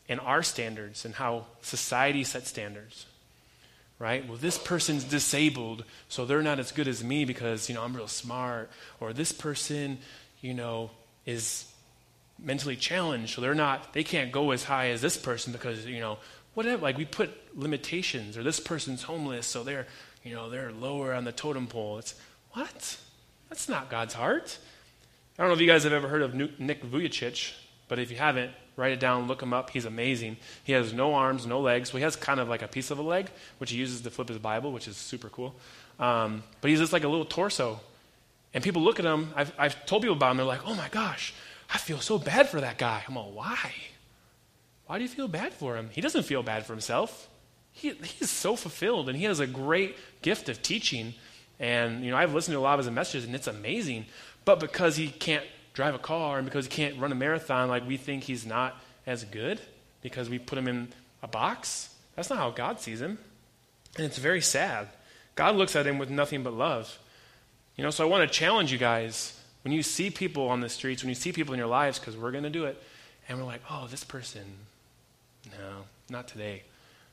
and 0.10 0.19
our 0.19 0.43
standards 0.43 1.06
and 1.06 1.15
how 1.15 1.45
society 1.62 2.25
sets 2.25 2.49
standards. 2.49 3.06
Right? 3.97 4.28
Well, 4.28 4.36
this 4.36 4.58
person's 4.58 5.06
disabled, 5.06 5.86
so 6.10 6.25
they're 6.25 6.41
not 6.41 6.60
as 6.60 6.73
good 6.73 6.89
as 6.89 7.02
me 7.02 7.23
because, 7.23 7.69
you 7.69 7.75
know, 7.75 7.84
I'm 7.84 7.95
real 7.95 8.10
smart. 8.10 8.69
Or 8.99 9.13
this 9.13 9.32
person, 9.32 9.99
you 10.41 10.54
know, 10.54 10.91
is 11.25 11.65
mentally 12.38 12.75
challenged, 12.75 13.36
so 13.36 13.41
they're 13.41 13.56
not, 13.56 13.93
they 13.93 14.04
can't 14.04 14.34
go 14.34 14.52
as 14.52 14.65
high 14.65 14.89
as 14.89 15.02
this 15.02 15.15
person 15.15 15.54
because, 15.54 15.86
you 15.86 16.02
know, 16.02 16.17
whatever. 16.60 16.84
Like 16.84 16.98
we 16.98 17.06
put 17.06 17.32
limitations, 17.58 18.38
or 18.38 18.43
this 18.43 18.60
person's 18.60 19.04
homeless, 19.04 19.48
so 19.48 19.63
they're, 19.63 19.88
you 20.24 20.36
know, 20.36 20.50
they're 20.50 20.72
lower 20.72 21.13
on 21.13 21.24
the 21.24 21.32
totem 21.32 21.67
pole. 21.67 21.98
It's 21.98 22.15
what? 22.52 22.98
That's 23.50 23.67
not 23.67 23.89
God's 23.89 24.13
heart. 24.13 24.58
I 25.38 25.41
don't 25.41 25.50
know 25.50 25.56
if 25.56 25.62
you 25.62 25.67
guys 25.67 25.84
have 25.84 25.93
ever 25.93 26.08
heard 26.08 26.22
of 26.22 26.36
Nick 26.36 26.84
Vujicic, 26.84 27.54
but 27.88 27.98
if 27.98 28.12
you 28.12 28.17
haven't, 28.17 28.52
Write 28.80 28.93
it 28.93 29.02
down, 29.02 29.28
look 29.28 29.43
him 29.43 29.52
up. 29.52 29.72
He's 29.72 29.84
amazing. 29.84 30.38
He 30.63 30.72
has 30.72 30.93
no 30.93 31.13
arms, 31.13 31.45
no 31.45 31.60
legs. 31.60 31.89
So 31.89 31.98
he 31.98 32.04
has 32.04 32.15
kind 32.15 32.39
of 32.39 32.48
like 32.48 32.62
a 32.62 32.67
piece 32.67 32.91
of 32.91 32.98
a 32.98 33.02
leg, 33.02 33.30
which 33.58 33.72
he 33.72 33.78
uses 33.78 34.00
to 34.02 34.10
flip 34.10 34.30
his 34.30 34.38
Bible, 34.38 34.72
which 34.72 34.88
is 34.88 34.95
super 34.95 35.28
cool. 35.28 35.54
Um, 36.00 36.43
but 36.62 36.69
he's 36.69 36.80
just 36.80 36.93
like 36.93 37.04
a 37.04 37.10
little 37.10 37.26
torso. 37.26 37.82
And 38.54 38.63
people 38.63 38.82
look 38.82 38.98
at 38.98 39.04
him. 39.04 39.34
I've, 39.36 39.52
I've 39.58 39.86
told 39.86 40.04
people 40.04 40.15
about 40.15 40.32
him. 40.32 40.38
They're 40.38 40.45
like, 40.45 40.65
oh 40.65 40.76
my 40.76 40.88
gosh, 40.88 41.34
I 41.69 41.78
feel 41.78 42.00
so 42.00 42.17
bad 42.17 42.48
for 42.48 42.62
that 42.62 42.78
guy. 42.78 43.04
I'm 43.06 43.17
all, 43.17 43.32
why? 43.32 43.74
Why 44.89 44.97
do 44.97 45.04
you 45.04 45.08
feel 45.08 45.28
bad 45.28 45.54
for 45.54 45.75
him? 45.75 45.91
He 45.91 46.02
doesn't 46.02 46.23
feel 46.23 46.41
bad 46.41 46.65
for 46.65 46.73
himself. 46.73 47.30
He, 47.71 47.91
he's 47.91 48.32
so 48.32 48.56
fulfilled, 48.56 49.08
and 49.08 49.15
he 49.15 49.25
has 49.25 49.39
a 49.39 49.45
great 49.45 49.95
gift 50.23 50.49
of 50.49 50.63
teaching. 50.63 51.13
And, 51.60 52.04
you 52.04 52.10
know, 52.10 52.17
I've 52.17 52.34
listened 52.34 52.56
to 52.56 52.60
a 52.60 52.62
lot 52.62 52.80
of 52.80 52.86
his 52.86 52.91
messages, 52.91 53.23
and 53.23 53.36
it's 53.36 53.45
amazing. 53.45 54.08
But 54.45 54.60
because 54.60 54.95
he 54.95 55.10
can't 55.10 55.45
drive 55.75 55.93
a 55.93 55.99
car 55.99 56.39
and 56.39 56.45
because 56.45 56.65
he 56.65 56.71
can't 56.71 56.99
run 56.99 57.12
a 57.12 57.15
marathon, 57.15 57.69
like 57.69 57.88
we 57.88 57.97
think 57.97 58.23
he's 58.23 58.47
not 58.47 58.82
as 59.06 59.25
good 59.25 59.62
because 60.02 60.28
we 60.28 60.39
put 60.39 60.58
him 60.58 60.67
in 60.67 60.88
a 61.21 61.28
box. 61.28 61.93
That's 62.15 62.32
not 62.32 62.39
how 62.39 62.49
God 62.49 62.80
sees 62.80 62.99
him. 62.99 63.19
And 63.95 64.08
it's 64.08 64.17
very 64.17 64.41
sad. 64.41 64.88
God 65.36 65.56
looks 65.56 65.75
at 65.75 65.86
him 65.86 65.99
with 65.99 66.10
nothing 66.10 66.41
but 66.41 66.54
love. 66.54 66.97
You 67.75 67.84
know, 67.84 67.91
so 67.91 68.04
I 68.04 68.10
want 68.10 68.28
to 68.28 68.36
challenge 68.36 68.71
you 68.71 68.80
guys 68.80 69.39
when 69.63 69.71
you 69.71 69.84
see 69.84 70.10
people 70.10 70.49
on 70.49 70.62
the 70.62 70.69
streets, 70.69 71.04
when 71.04 71.10
you 71.10 71.15
see 71.15 71.32
people 71.32 71.54
in 71.54 71.60
your 71.60 71.67
lives, 71.67 71.99
because 71.99 72.17
we're 72.17 72.32
going 72.32 72.43
to 72.43 72.49
do 72.49 72.65
it, 72.65 72.82
and 73.28 73.38
we're 73.38 73.45
like, 73.45 73.62
oh, 73.69 73.86
this 73.86 74.04
person, 74.04 74.41
no, 75.45 75.86
not 76.10 76.28
today, 76.28 76.63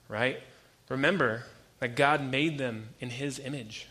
right? 0.08 0.40
Remember 0.88 1.44
that 1.80 1.96
God 1.96 2.22
made 2.22 2.58
them 2.58 2.90
in 3.00 3.10
his 3.10 3.38
image. 3.38 3.86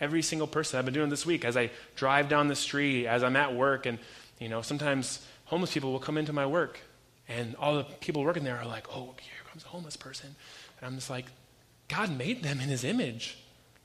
Every 0.00 0.22
single 0.22 0.46
person. 0.46 0.78
I've 0.78 0.84
been 0.84 0.94
doing 0.94 1.10
this 1.10 1.26
week 1.26 1.44
as 1.44 1.56
I 1.56 1.70
drive 1.94 2.28
down 2.28 2.48
the 2.48 2.56
street, 2.56 3.06
as 3.06 3.22
I'm 3.22 3.36
at 3.36 3.54
work, 3.54 3.84
and 3.86 3.98
you 4.38 4.48
know, 4.48 4.62
sometimes 4.62 5.24
homeless 5.44 5.74
people 5.74 5.92
will 5.92 5.98
come 5.98 6.16
into 6.16 6.32
my 6.32 6.46
work, 6.46 6.80
and 7.28 7.54
all 7.56 7.76
the 7.76 7.84
people 7.84 8.22
working 8.22 8.44
there 8.44 8.58
are 8.58 8.66
like, 8.66 8.86
"Oh, 8.90 9.14
here 9.20 9.34
comes 9.50 9.64
a 9.64 9.68
homeless 9.68 9.96
person," 9.96 10.34
and 10.78 10.86
I'm 10.86 10.94
just 10.94 11.10
like, 11.10 11.26
God 11.88 12.16
made 12.16 12.42
them 12.42 12.60
in 12.60 12.68
His 12.68 12.84
image. 12.84 13.36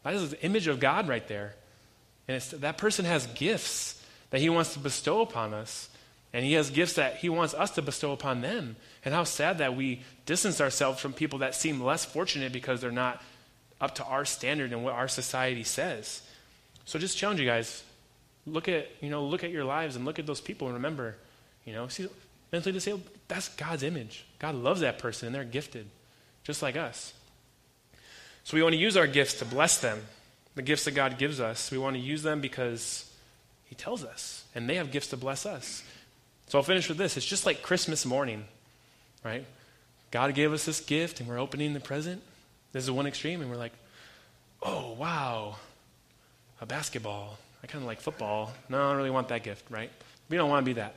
That 0.04 0.13
is 0.13 0.30
the 0.30 0.41
image 0.43 0.67
of 0.67 0.80
God 0.80 1.08
right 1.10 1.28
there, 1.28 1.56
and 2.28 2.41
that 2.41 2.78
person 2.78 3.04
has 3.04 3.26
gifts 3.28 4.02
that 4.30 4.39
He 4.39 4.50
wants 4.50 4.74
to 4.74 4.80
bestow 4.80 5.21
upon 5.21 5.54
us, 5.54 5.89
and 6.32 6.45
He 6.45 6.54
has 6.54 6.69
gifts 6.69 6.93
that 6.93 7.17
He 7.17 7.30
wants 7.30 7.54
us 7.54 7.71
to 7.71 7.82
bestow 7.82 8.13
upon 8.13 8.41
them. 8.41 8.78
And 9.06 9.13
how 9.13 9.24
sad 9.24 9.60
that 9.60 9.76
we 9.76 10.02
distance 10.26 10.60
ourselves 10.60 11.00
from 11.00 11.13
people 11.13 11.39
that 11.39 11.56
seem 11.56 11.80
less 11.80 12.04
fortunate 12.04 12.52
because 12.52 12.82
they're 12.82 12.91
not 12.91 13.22
up 13.80 13.96
to 13.96 14.04
our 14.04 14.26
standard 14.26 14.74
and 14.74 14.84
what 14.84 14.96
our 14.96 15.08
society 15.08 15.63
says. 15.63 16.22
So 16.86 16.98
just 16.98 17.18
challenge 17.18 17.39
you 17.39 17.46
guys. 17.46 17.84
Look 18.48 18.68
at, 18.68 18.89
you 19.02 19.10
know, 19.10 19.24
look 19.26 19.44
at 19.44 19.52
your 19.52 19.63
lives 19.63 19.96
and 19.96 20.06
look 20.06 20.20
at 20.20 20.26
those 20.26 20.41
people 20.41 20.68
and 20.68 20.76
remember, 20.76 21.15
you 21.65 21.74
know, 21.74 21.88
see 21.88 22.08
mentally 22.52 22.74
disabled, 22.74 23.04
that's 23.28 23.50
God's 23.50 23.84
image. 23.84 24.26
God 24.39 24.56
loves 24.56 24.82
that 24.82 25.00
person 25.00 25.28
and 25.28 25.36
they're 25.36 25.44
gifted, 25.44 25.88
just 26.44 26.62
like 26.62 26.76
us. 26.76 27.13
So 28.44 28.56
we 28.56 28.63
want 28.63 28.74
to 28.74 28.80
use 28.80 28.96
our 28.98 29.08
gifts 29.08 29.39
to 29.39 29.46
bless 29.46 29.80
them. 29.80 30.02
The 30.54 30.62
gifts 30.62 30.86
that 30.86 30.91
God 30.91 31.18
gives 31.18 31.39
us. 31.39 31.70
We 31.70 31.78
want 31.78 31.96
to 31.96 32.02
use 32.02 32.24
them 32.24 32.39
because 32.39 33.12
He 33.65 33.76
tells 33.76 34.06
us. 34.06 34.46
And 34.56 34.70
they 34.70 34.76
have 34.76 34.91
gifts 34.91 35.08
to 35.10 35.18
bless 35.18 35.46
us. 35.46 35.84
So 36.48 36.60
I'll 36.60 36.63
finish 36.63 36.88
with 36.88 36.98
this. 36.98 37.18
It's 37.18 37.26
just 37.26 37.46
like 37.46 37.62
Christmas 37.62 38.06
morning, 38.06 38.46
right? 39.25 39.45
God 40.11 40.33
gave 40.33 40.53
us 40.53 40.63
this 40.63 40.79
gift 40.79 41.19
and 41.19 41.27
we're 41.27 41.39
opening 41.39 41.73
the 41.73 41.81
present. 41.81 42.21
This 42.71 42.83
is 42.83 42.91
one 42.91 43.07
extreme, 43.07 43.41
and 43.41 43.49
we're 43.49 43.57
like, 43.57 43.73
oh, 44.61 44.93
wow, 44.93 45.55
a 46.61 46.65
basketball. 46.65 47.38
I 47.63 47.67
kind 47.67 47.83
of 47.83 47.88
like 47.88 47.99
football. 47.99 48.53
No, 48.69 48.77
I 48.77 48.89
don't 48.89 48.97
really 48.97 49.09
want 49.09 49.29
that 49.29 49.43
gift, 49.43 49.71
right? 49.71 49.89
We 50.29 50.38
don't 50.38 50.49
want 50.49 50.65
to 50.65 50.65
be 50.65 50.73
that. 50.73 50.95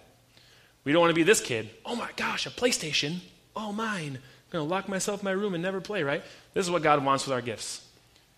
We 0.85 0.93
don't 0.93 1.01
want 1.01 1.11
to 1.11 1.15
be 1.15 1.23
this 1.23 1.41
kid. 1.41 1.71
Oh 1.85 1.97
my 1.97 2.11
gosh, 2.17 2.47
a 2.47 2.51
PlayStation. 2.51 3.19
Oh, 3.57 3.73
mine. 3.73 4.19
I'm 4.19 4.53
going 4.53 4.67
to 4.67 4.71
lock 4.71 4.89
myself 4.89 5.21
in 5.21 5.25
my 5.25 5.31
room 5.31 5.55
and 5.55 5.63
never 5.63 5.81
play, 5.81 6.03
right? 6.03 6.23
This 6.55 6.65
is 6.65 6.71
what 6.71 6.83
God 6.83 7.05
wants 7.05 7.27
with 7.27 7.33
our 7.33 7.41
gifts. 7.41 7.87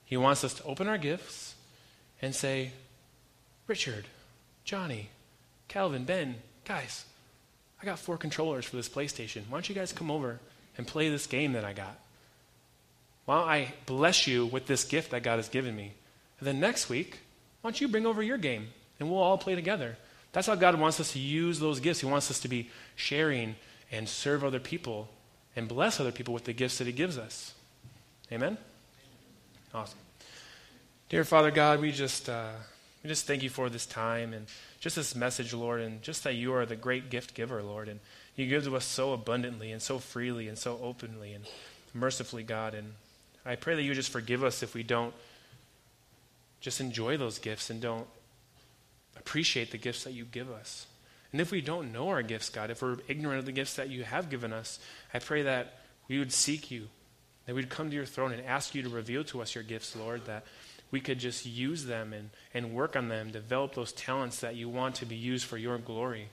He 0.05 0.17
wants 0.17 0.45
us 0.45 0.55
to 0.55 0.65
open 0.65 0.89
our 0.89 0.99
gifts 0.99 1.55
and 2.21 2.35
say, 2.35 2.73
Richard, 3.67 4.07
Johnny, 4.65 5.09
Calvin, 5.69 6.05
Ben, 6.05 6.37
guys, 6.65 7.05
I 7.81 7.85
got 7.87 7.99
four 7.99 8.19
controllers 8.19 8.65
for 8.65 8.77
this 8.77 8.89
PlayStation. 8.89 9.43
Why 9.49 9.57
don't 9.57 9.69
you 9.69 9.75
guys 9.75 9.93
come 9.93 10.11
over 10.11 10.39
and 10.77 10.87
play 10.87 11.09
this 11.09 11.27
game 11.27 11.53
that 11.53 11.65
I 11.65 11.73
got? 11.73 11.99
Why 13.25 13.39
don't 13.39 13.49
I 13.49 13.75
bless 13.87 14.27
you 14.27 14.47
with 14.47 14.67
this 14.67 14.85
gift 14.85 15.13
that 15.13 15.23
God 15.23 15.37
has 15.37 15.49
given 15.49 15.75
me? 15.75 15.93
And 16.39 16.47
then 16.47 16.61
next 16.61 16.89
week, 16.89 17.21
why 17.61 17.71
don't 17.71 17.81
you 17.81 17.89
bring 17.89 18.07
over 18.07 18.23
your 18.23 18.39
game 18.39 18.69
and 18.99 19.11
we'll 19.11 19.21
all 19.21 19.39
play 19.39 19.55
together? 19.55 19.97
That's 20.33 20.47
how 20.47 20.55
God 20.55 20.79
wants 20.79 21.01
us 21.01 21.13
to 21.13 21.19
use 21.19 21.59
those 21.59 21.81
gifts. 21.81 22.01
He 22.01 22.07
wants 22.07 22.31
us 22.31 22.41
to 22.41 22.49
be 22.49 22.71
sharing 22.97 23.57
and 23.91 24.09
serve 24.09 24.45
other 24.45 24.61
people 24.61 25.09
and 25.57 25.67
bless 25.67 26.01
other 26.01 26.13
people 26.13 26.35
with 26.35 26.45
the 26.45 26.53
gifts 26.53 26.79
that 26.79 26.87
He 26.87 26.93
gives 26.93 27.19
us. 27.19 27.55
Amen? 28.31 28.57
Awesome. 29.75 29.99
Dear 31.09 31.25
Father 31.25 31.51
God, 31.51 31.81
we 31.81 31.91
just, 31.91 32.29
uh, 32.29 32.53
we 33.03 33.09
just 33.09 33.27
thank 33.27 33.43
you 33.43 33.51
for 33.51 33.71
this 33.71 33.87
time 33.87 34.33
and 34.35 34.47
just 34.79 34.97
this 34.97 35.15
message, 35.15 35.55
Lord, 35.55 35.81
and 35.81 36.03
just 36.03 36.25
that 36.25 36.35
you 36.35 36.53
are 36.53 36.67
the 36.67 36.77
great 36.77 37.11
gift 37.11 37.35
giver, 37.35 37.63
Lord. 37.63 37.89
And 37.89 38.01
you 38.37 38.47
give 38.47 38.65
to 38.65 38.77
us 38.77 38.85
so 38.85 39.13
abundantly 39.13 39.73
and 39.73 39.81
so 39.81 39.99
freely 39.99 40.49
and 40.49 40.59
so 40.59 40.79
openly 40.83 41.33
and 41.33 41.45
mercifully, 41.95 42.43
God. 42.43 42.75
And 42.75 42.93
I 43.45 43.57
pray 43.57 43.75
that 43.75 43.83
you 43.83 43.95
just 43.95 44.11
forgive 44.11 44.45
us 44.45 44.63
if 44.63 44.75
we 44.75 44.83
don't 44.83 45.15
just 46.61 46.81
enjoy 46.81 47.17
those 47.17 47.39
gifts 47.39 47.71
and 47.71 47.81
don't 47.81 48.07
appreciate 49.17 49.71
the 49.71 49.79
gifts 49.79 50.05
that 50.05 50.13
you 50.13 50.25
give 50.25 50.51
us. 50.51 50.87
And 51.33 51.41
if 51.41 51.51
we 51.51 51.61
don't 51.61 51.93
know 51.93 52.09
our 52.09 52.23
gifts, 52.23 52.49
God, 52.49 52.71
if 52.71 52.83
we're 52.83 52.99
ignorant 53.09 53.39
of 53.39 53.47
the 53.47 53.53
gifts 53.53 53.77
that 53.77 53.89
you 53.89 54.05
have 54.05 54.31
given 54.31 54.53
us, 54.53 54.79
I 55.15 55.21
pray 55.21 55.43
that 55.43 55.79
we 56.09 56.19
would 56.19 56.33
seek 56.33 56.71
you, 56.71 56.89
that 57.47 57.55
we'd 57.55 57.71
come 57.71 57.89
to 57.89 57.97
your 57.97 58.05
throne 58.05 58.33
and 58.33 58.45
ask 58.45 58.75
you 58.75 58.83
to 58.83 58.89
reveal 58.89 59.25
to 59.25 59.41
us 59.41 59.55
your 59.55 59.65
gifts, 59.65 59.95
Lord, 59.97 60.27
that 60.27 60.45
we 60.91 61.01
could 61.01 61.19
just 61.19 61.47
use 61.47 61.85
them 61.85 62.13
and, 62.13 62.31
and 62.53 62.75
work 62.75 62.97
on 62.97 63.09
them, 63.09 63.31
develop 63.31 63.75
those 63.75 63.93
talents 63.93 64.41
that 64.41 64.57
you 64.57 64.69
want 64.69 64.97
to 64.97 65.07
be 65.07 65.17
used 65.17 65.45
for 65.45 65.57
your 65.57 65.79
glory. 65.79 66.29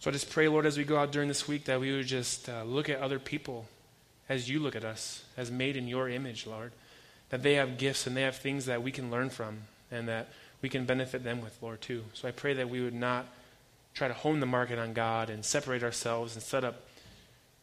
So 0.00 0.10
I 0.10 0.12
just 0.12 0.30
pray, 0.30 0.48
Lord, 0.48 0.66
as 0.66 0.78
we 0.78 0.84
go 0.84 0.96
out 0.96 1.12
during 1.12 1.28
this 1.28 1.48
week, 1.48 1.64
that 1.64 1.80
we 1.80 1.94
would 1.94 2.06
just 2.06 2.48
uh, 2.48 2.62
look 2.64 2.88
at 2.88 3.00
other 3.00 3.18
people 3.18 3.66
as 4.28 4.48
you 4.48 4.60
look 4.60 4.76
at 4.76 4.84
us, 4.84 5.24
as 5.36 5.50
made 5.50 5.76
in 5.76 5.88
your 5.88 6.08
image, 6.08 6.46
Lord. 6.46 6.72
That 7.30 7.42
they 7.42 7.54
have 7.54 7.78
gifts 7.78 8.06
and 8.06 8.16
they 8.16 8.22
have 8.22 8.36
things 8.36 8.66
that 8.66 8.82
we 8.82 8.92
can 8.92 9.10
learn 9.10 9.30
from 9.30 9.58
and 9.90 10.08
that 10.08 10.28
we 10.62 10.68
can 10.68 10.84
benefit 10.84 11.24
them 11.24 11.40
with, 11.40 11.56
Lord, 11.62 11.80
too. 11.80 12.04
So 12.14 12.28
I 12.28 12.30
pray 12.30 12.54
that 12.54 12.68
we 12.70 12.80
would 12.80 12.94
not 12.94 13.26
try 13.94 14.08
to 14.08 14.14
hone 14.14 14.40
the 14.40 14.46
market 14.46 14.78
on 14.78 14.92
God 14.92 15.30
and 15.30 15.44
separate 15.44 15.82
ourselves 15.82 16.34
and 16.34 16.42
set 16.42 16.64
up 16.64 16.82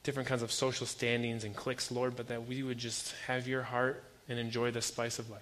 different 0.03 0.27
kinds 0.27 0.43
of 0.43 0.51
social 0.51 0.85
standings 0.85 1.43
and 1.43 1.55
cliques, 1.55 1.91
Lord, 1.91 2.15
but 2.15 2.27
that 2.27 2.47
we 2.47 2.63
would 2.63 2.77
just 2.77 3.13
have 3.27 3.47
your 3.47 3.63
heart 3.63 4.03
and 4.27 4.37
enjoy 4.37 4.71
the 4.71 4.81
spice 4.81 5.19
of 5.19 5.29
life. 5.29 5.41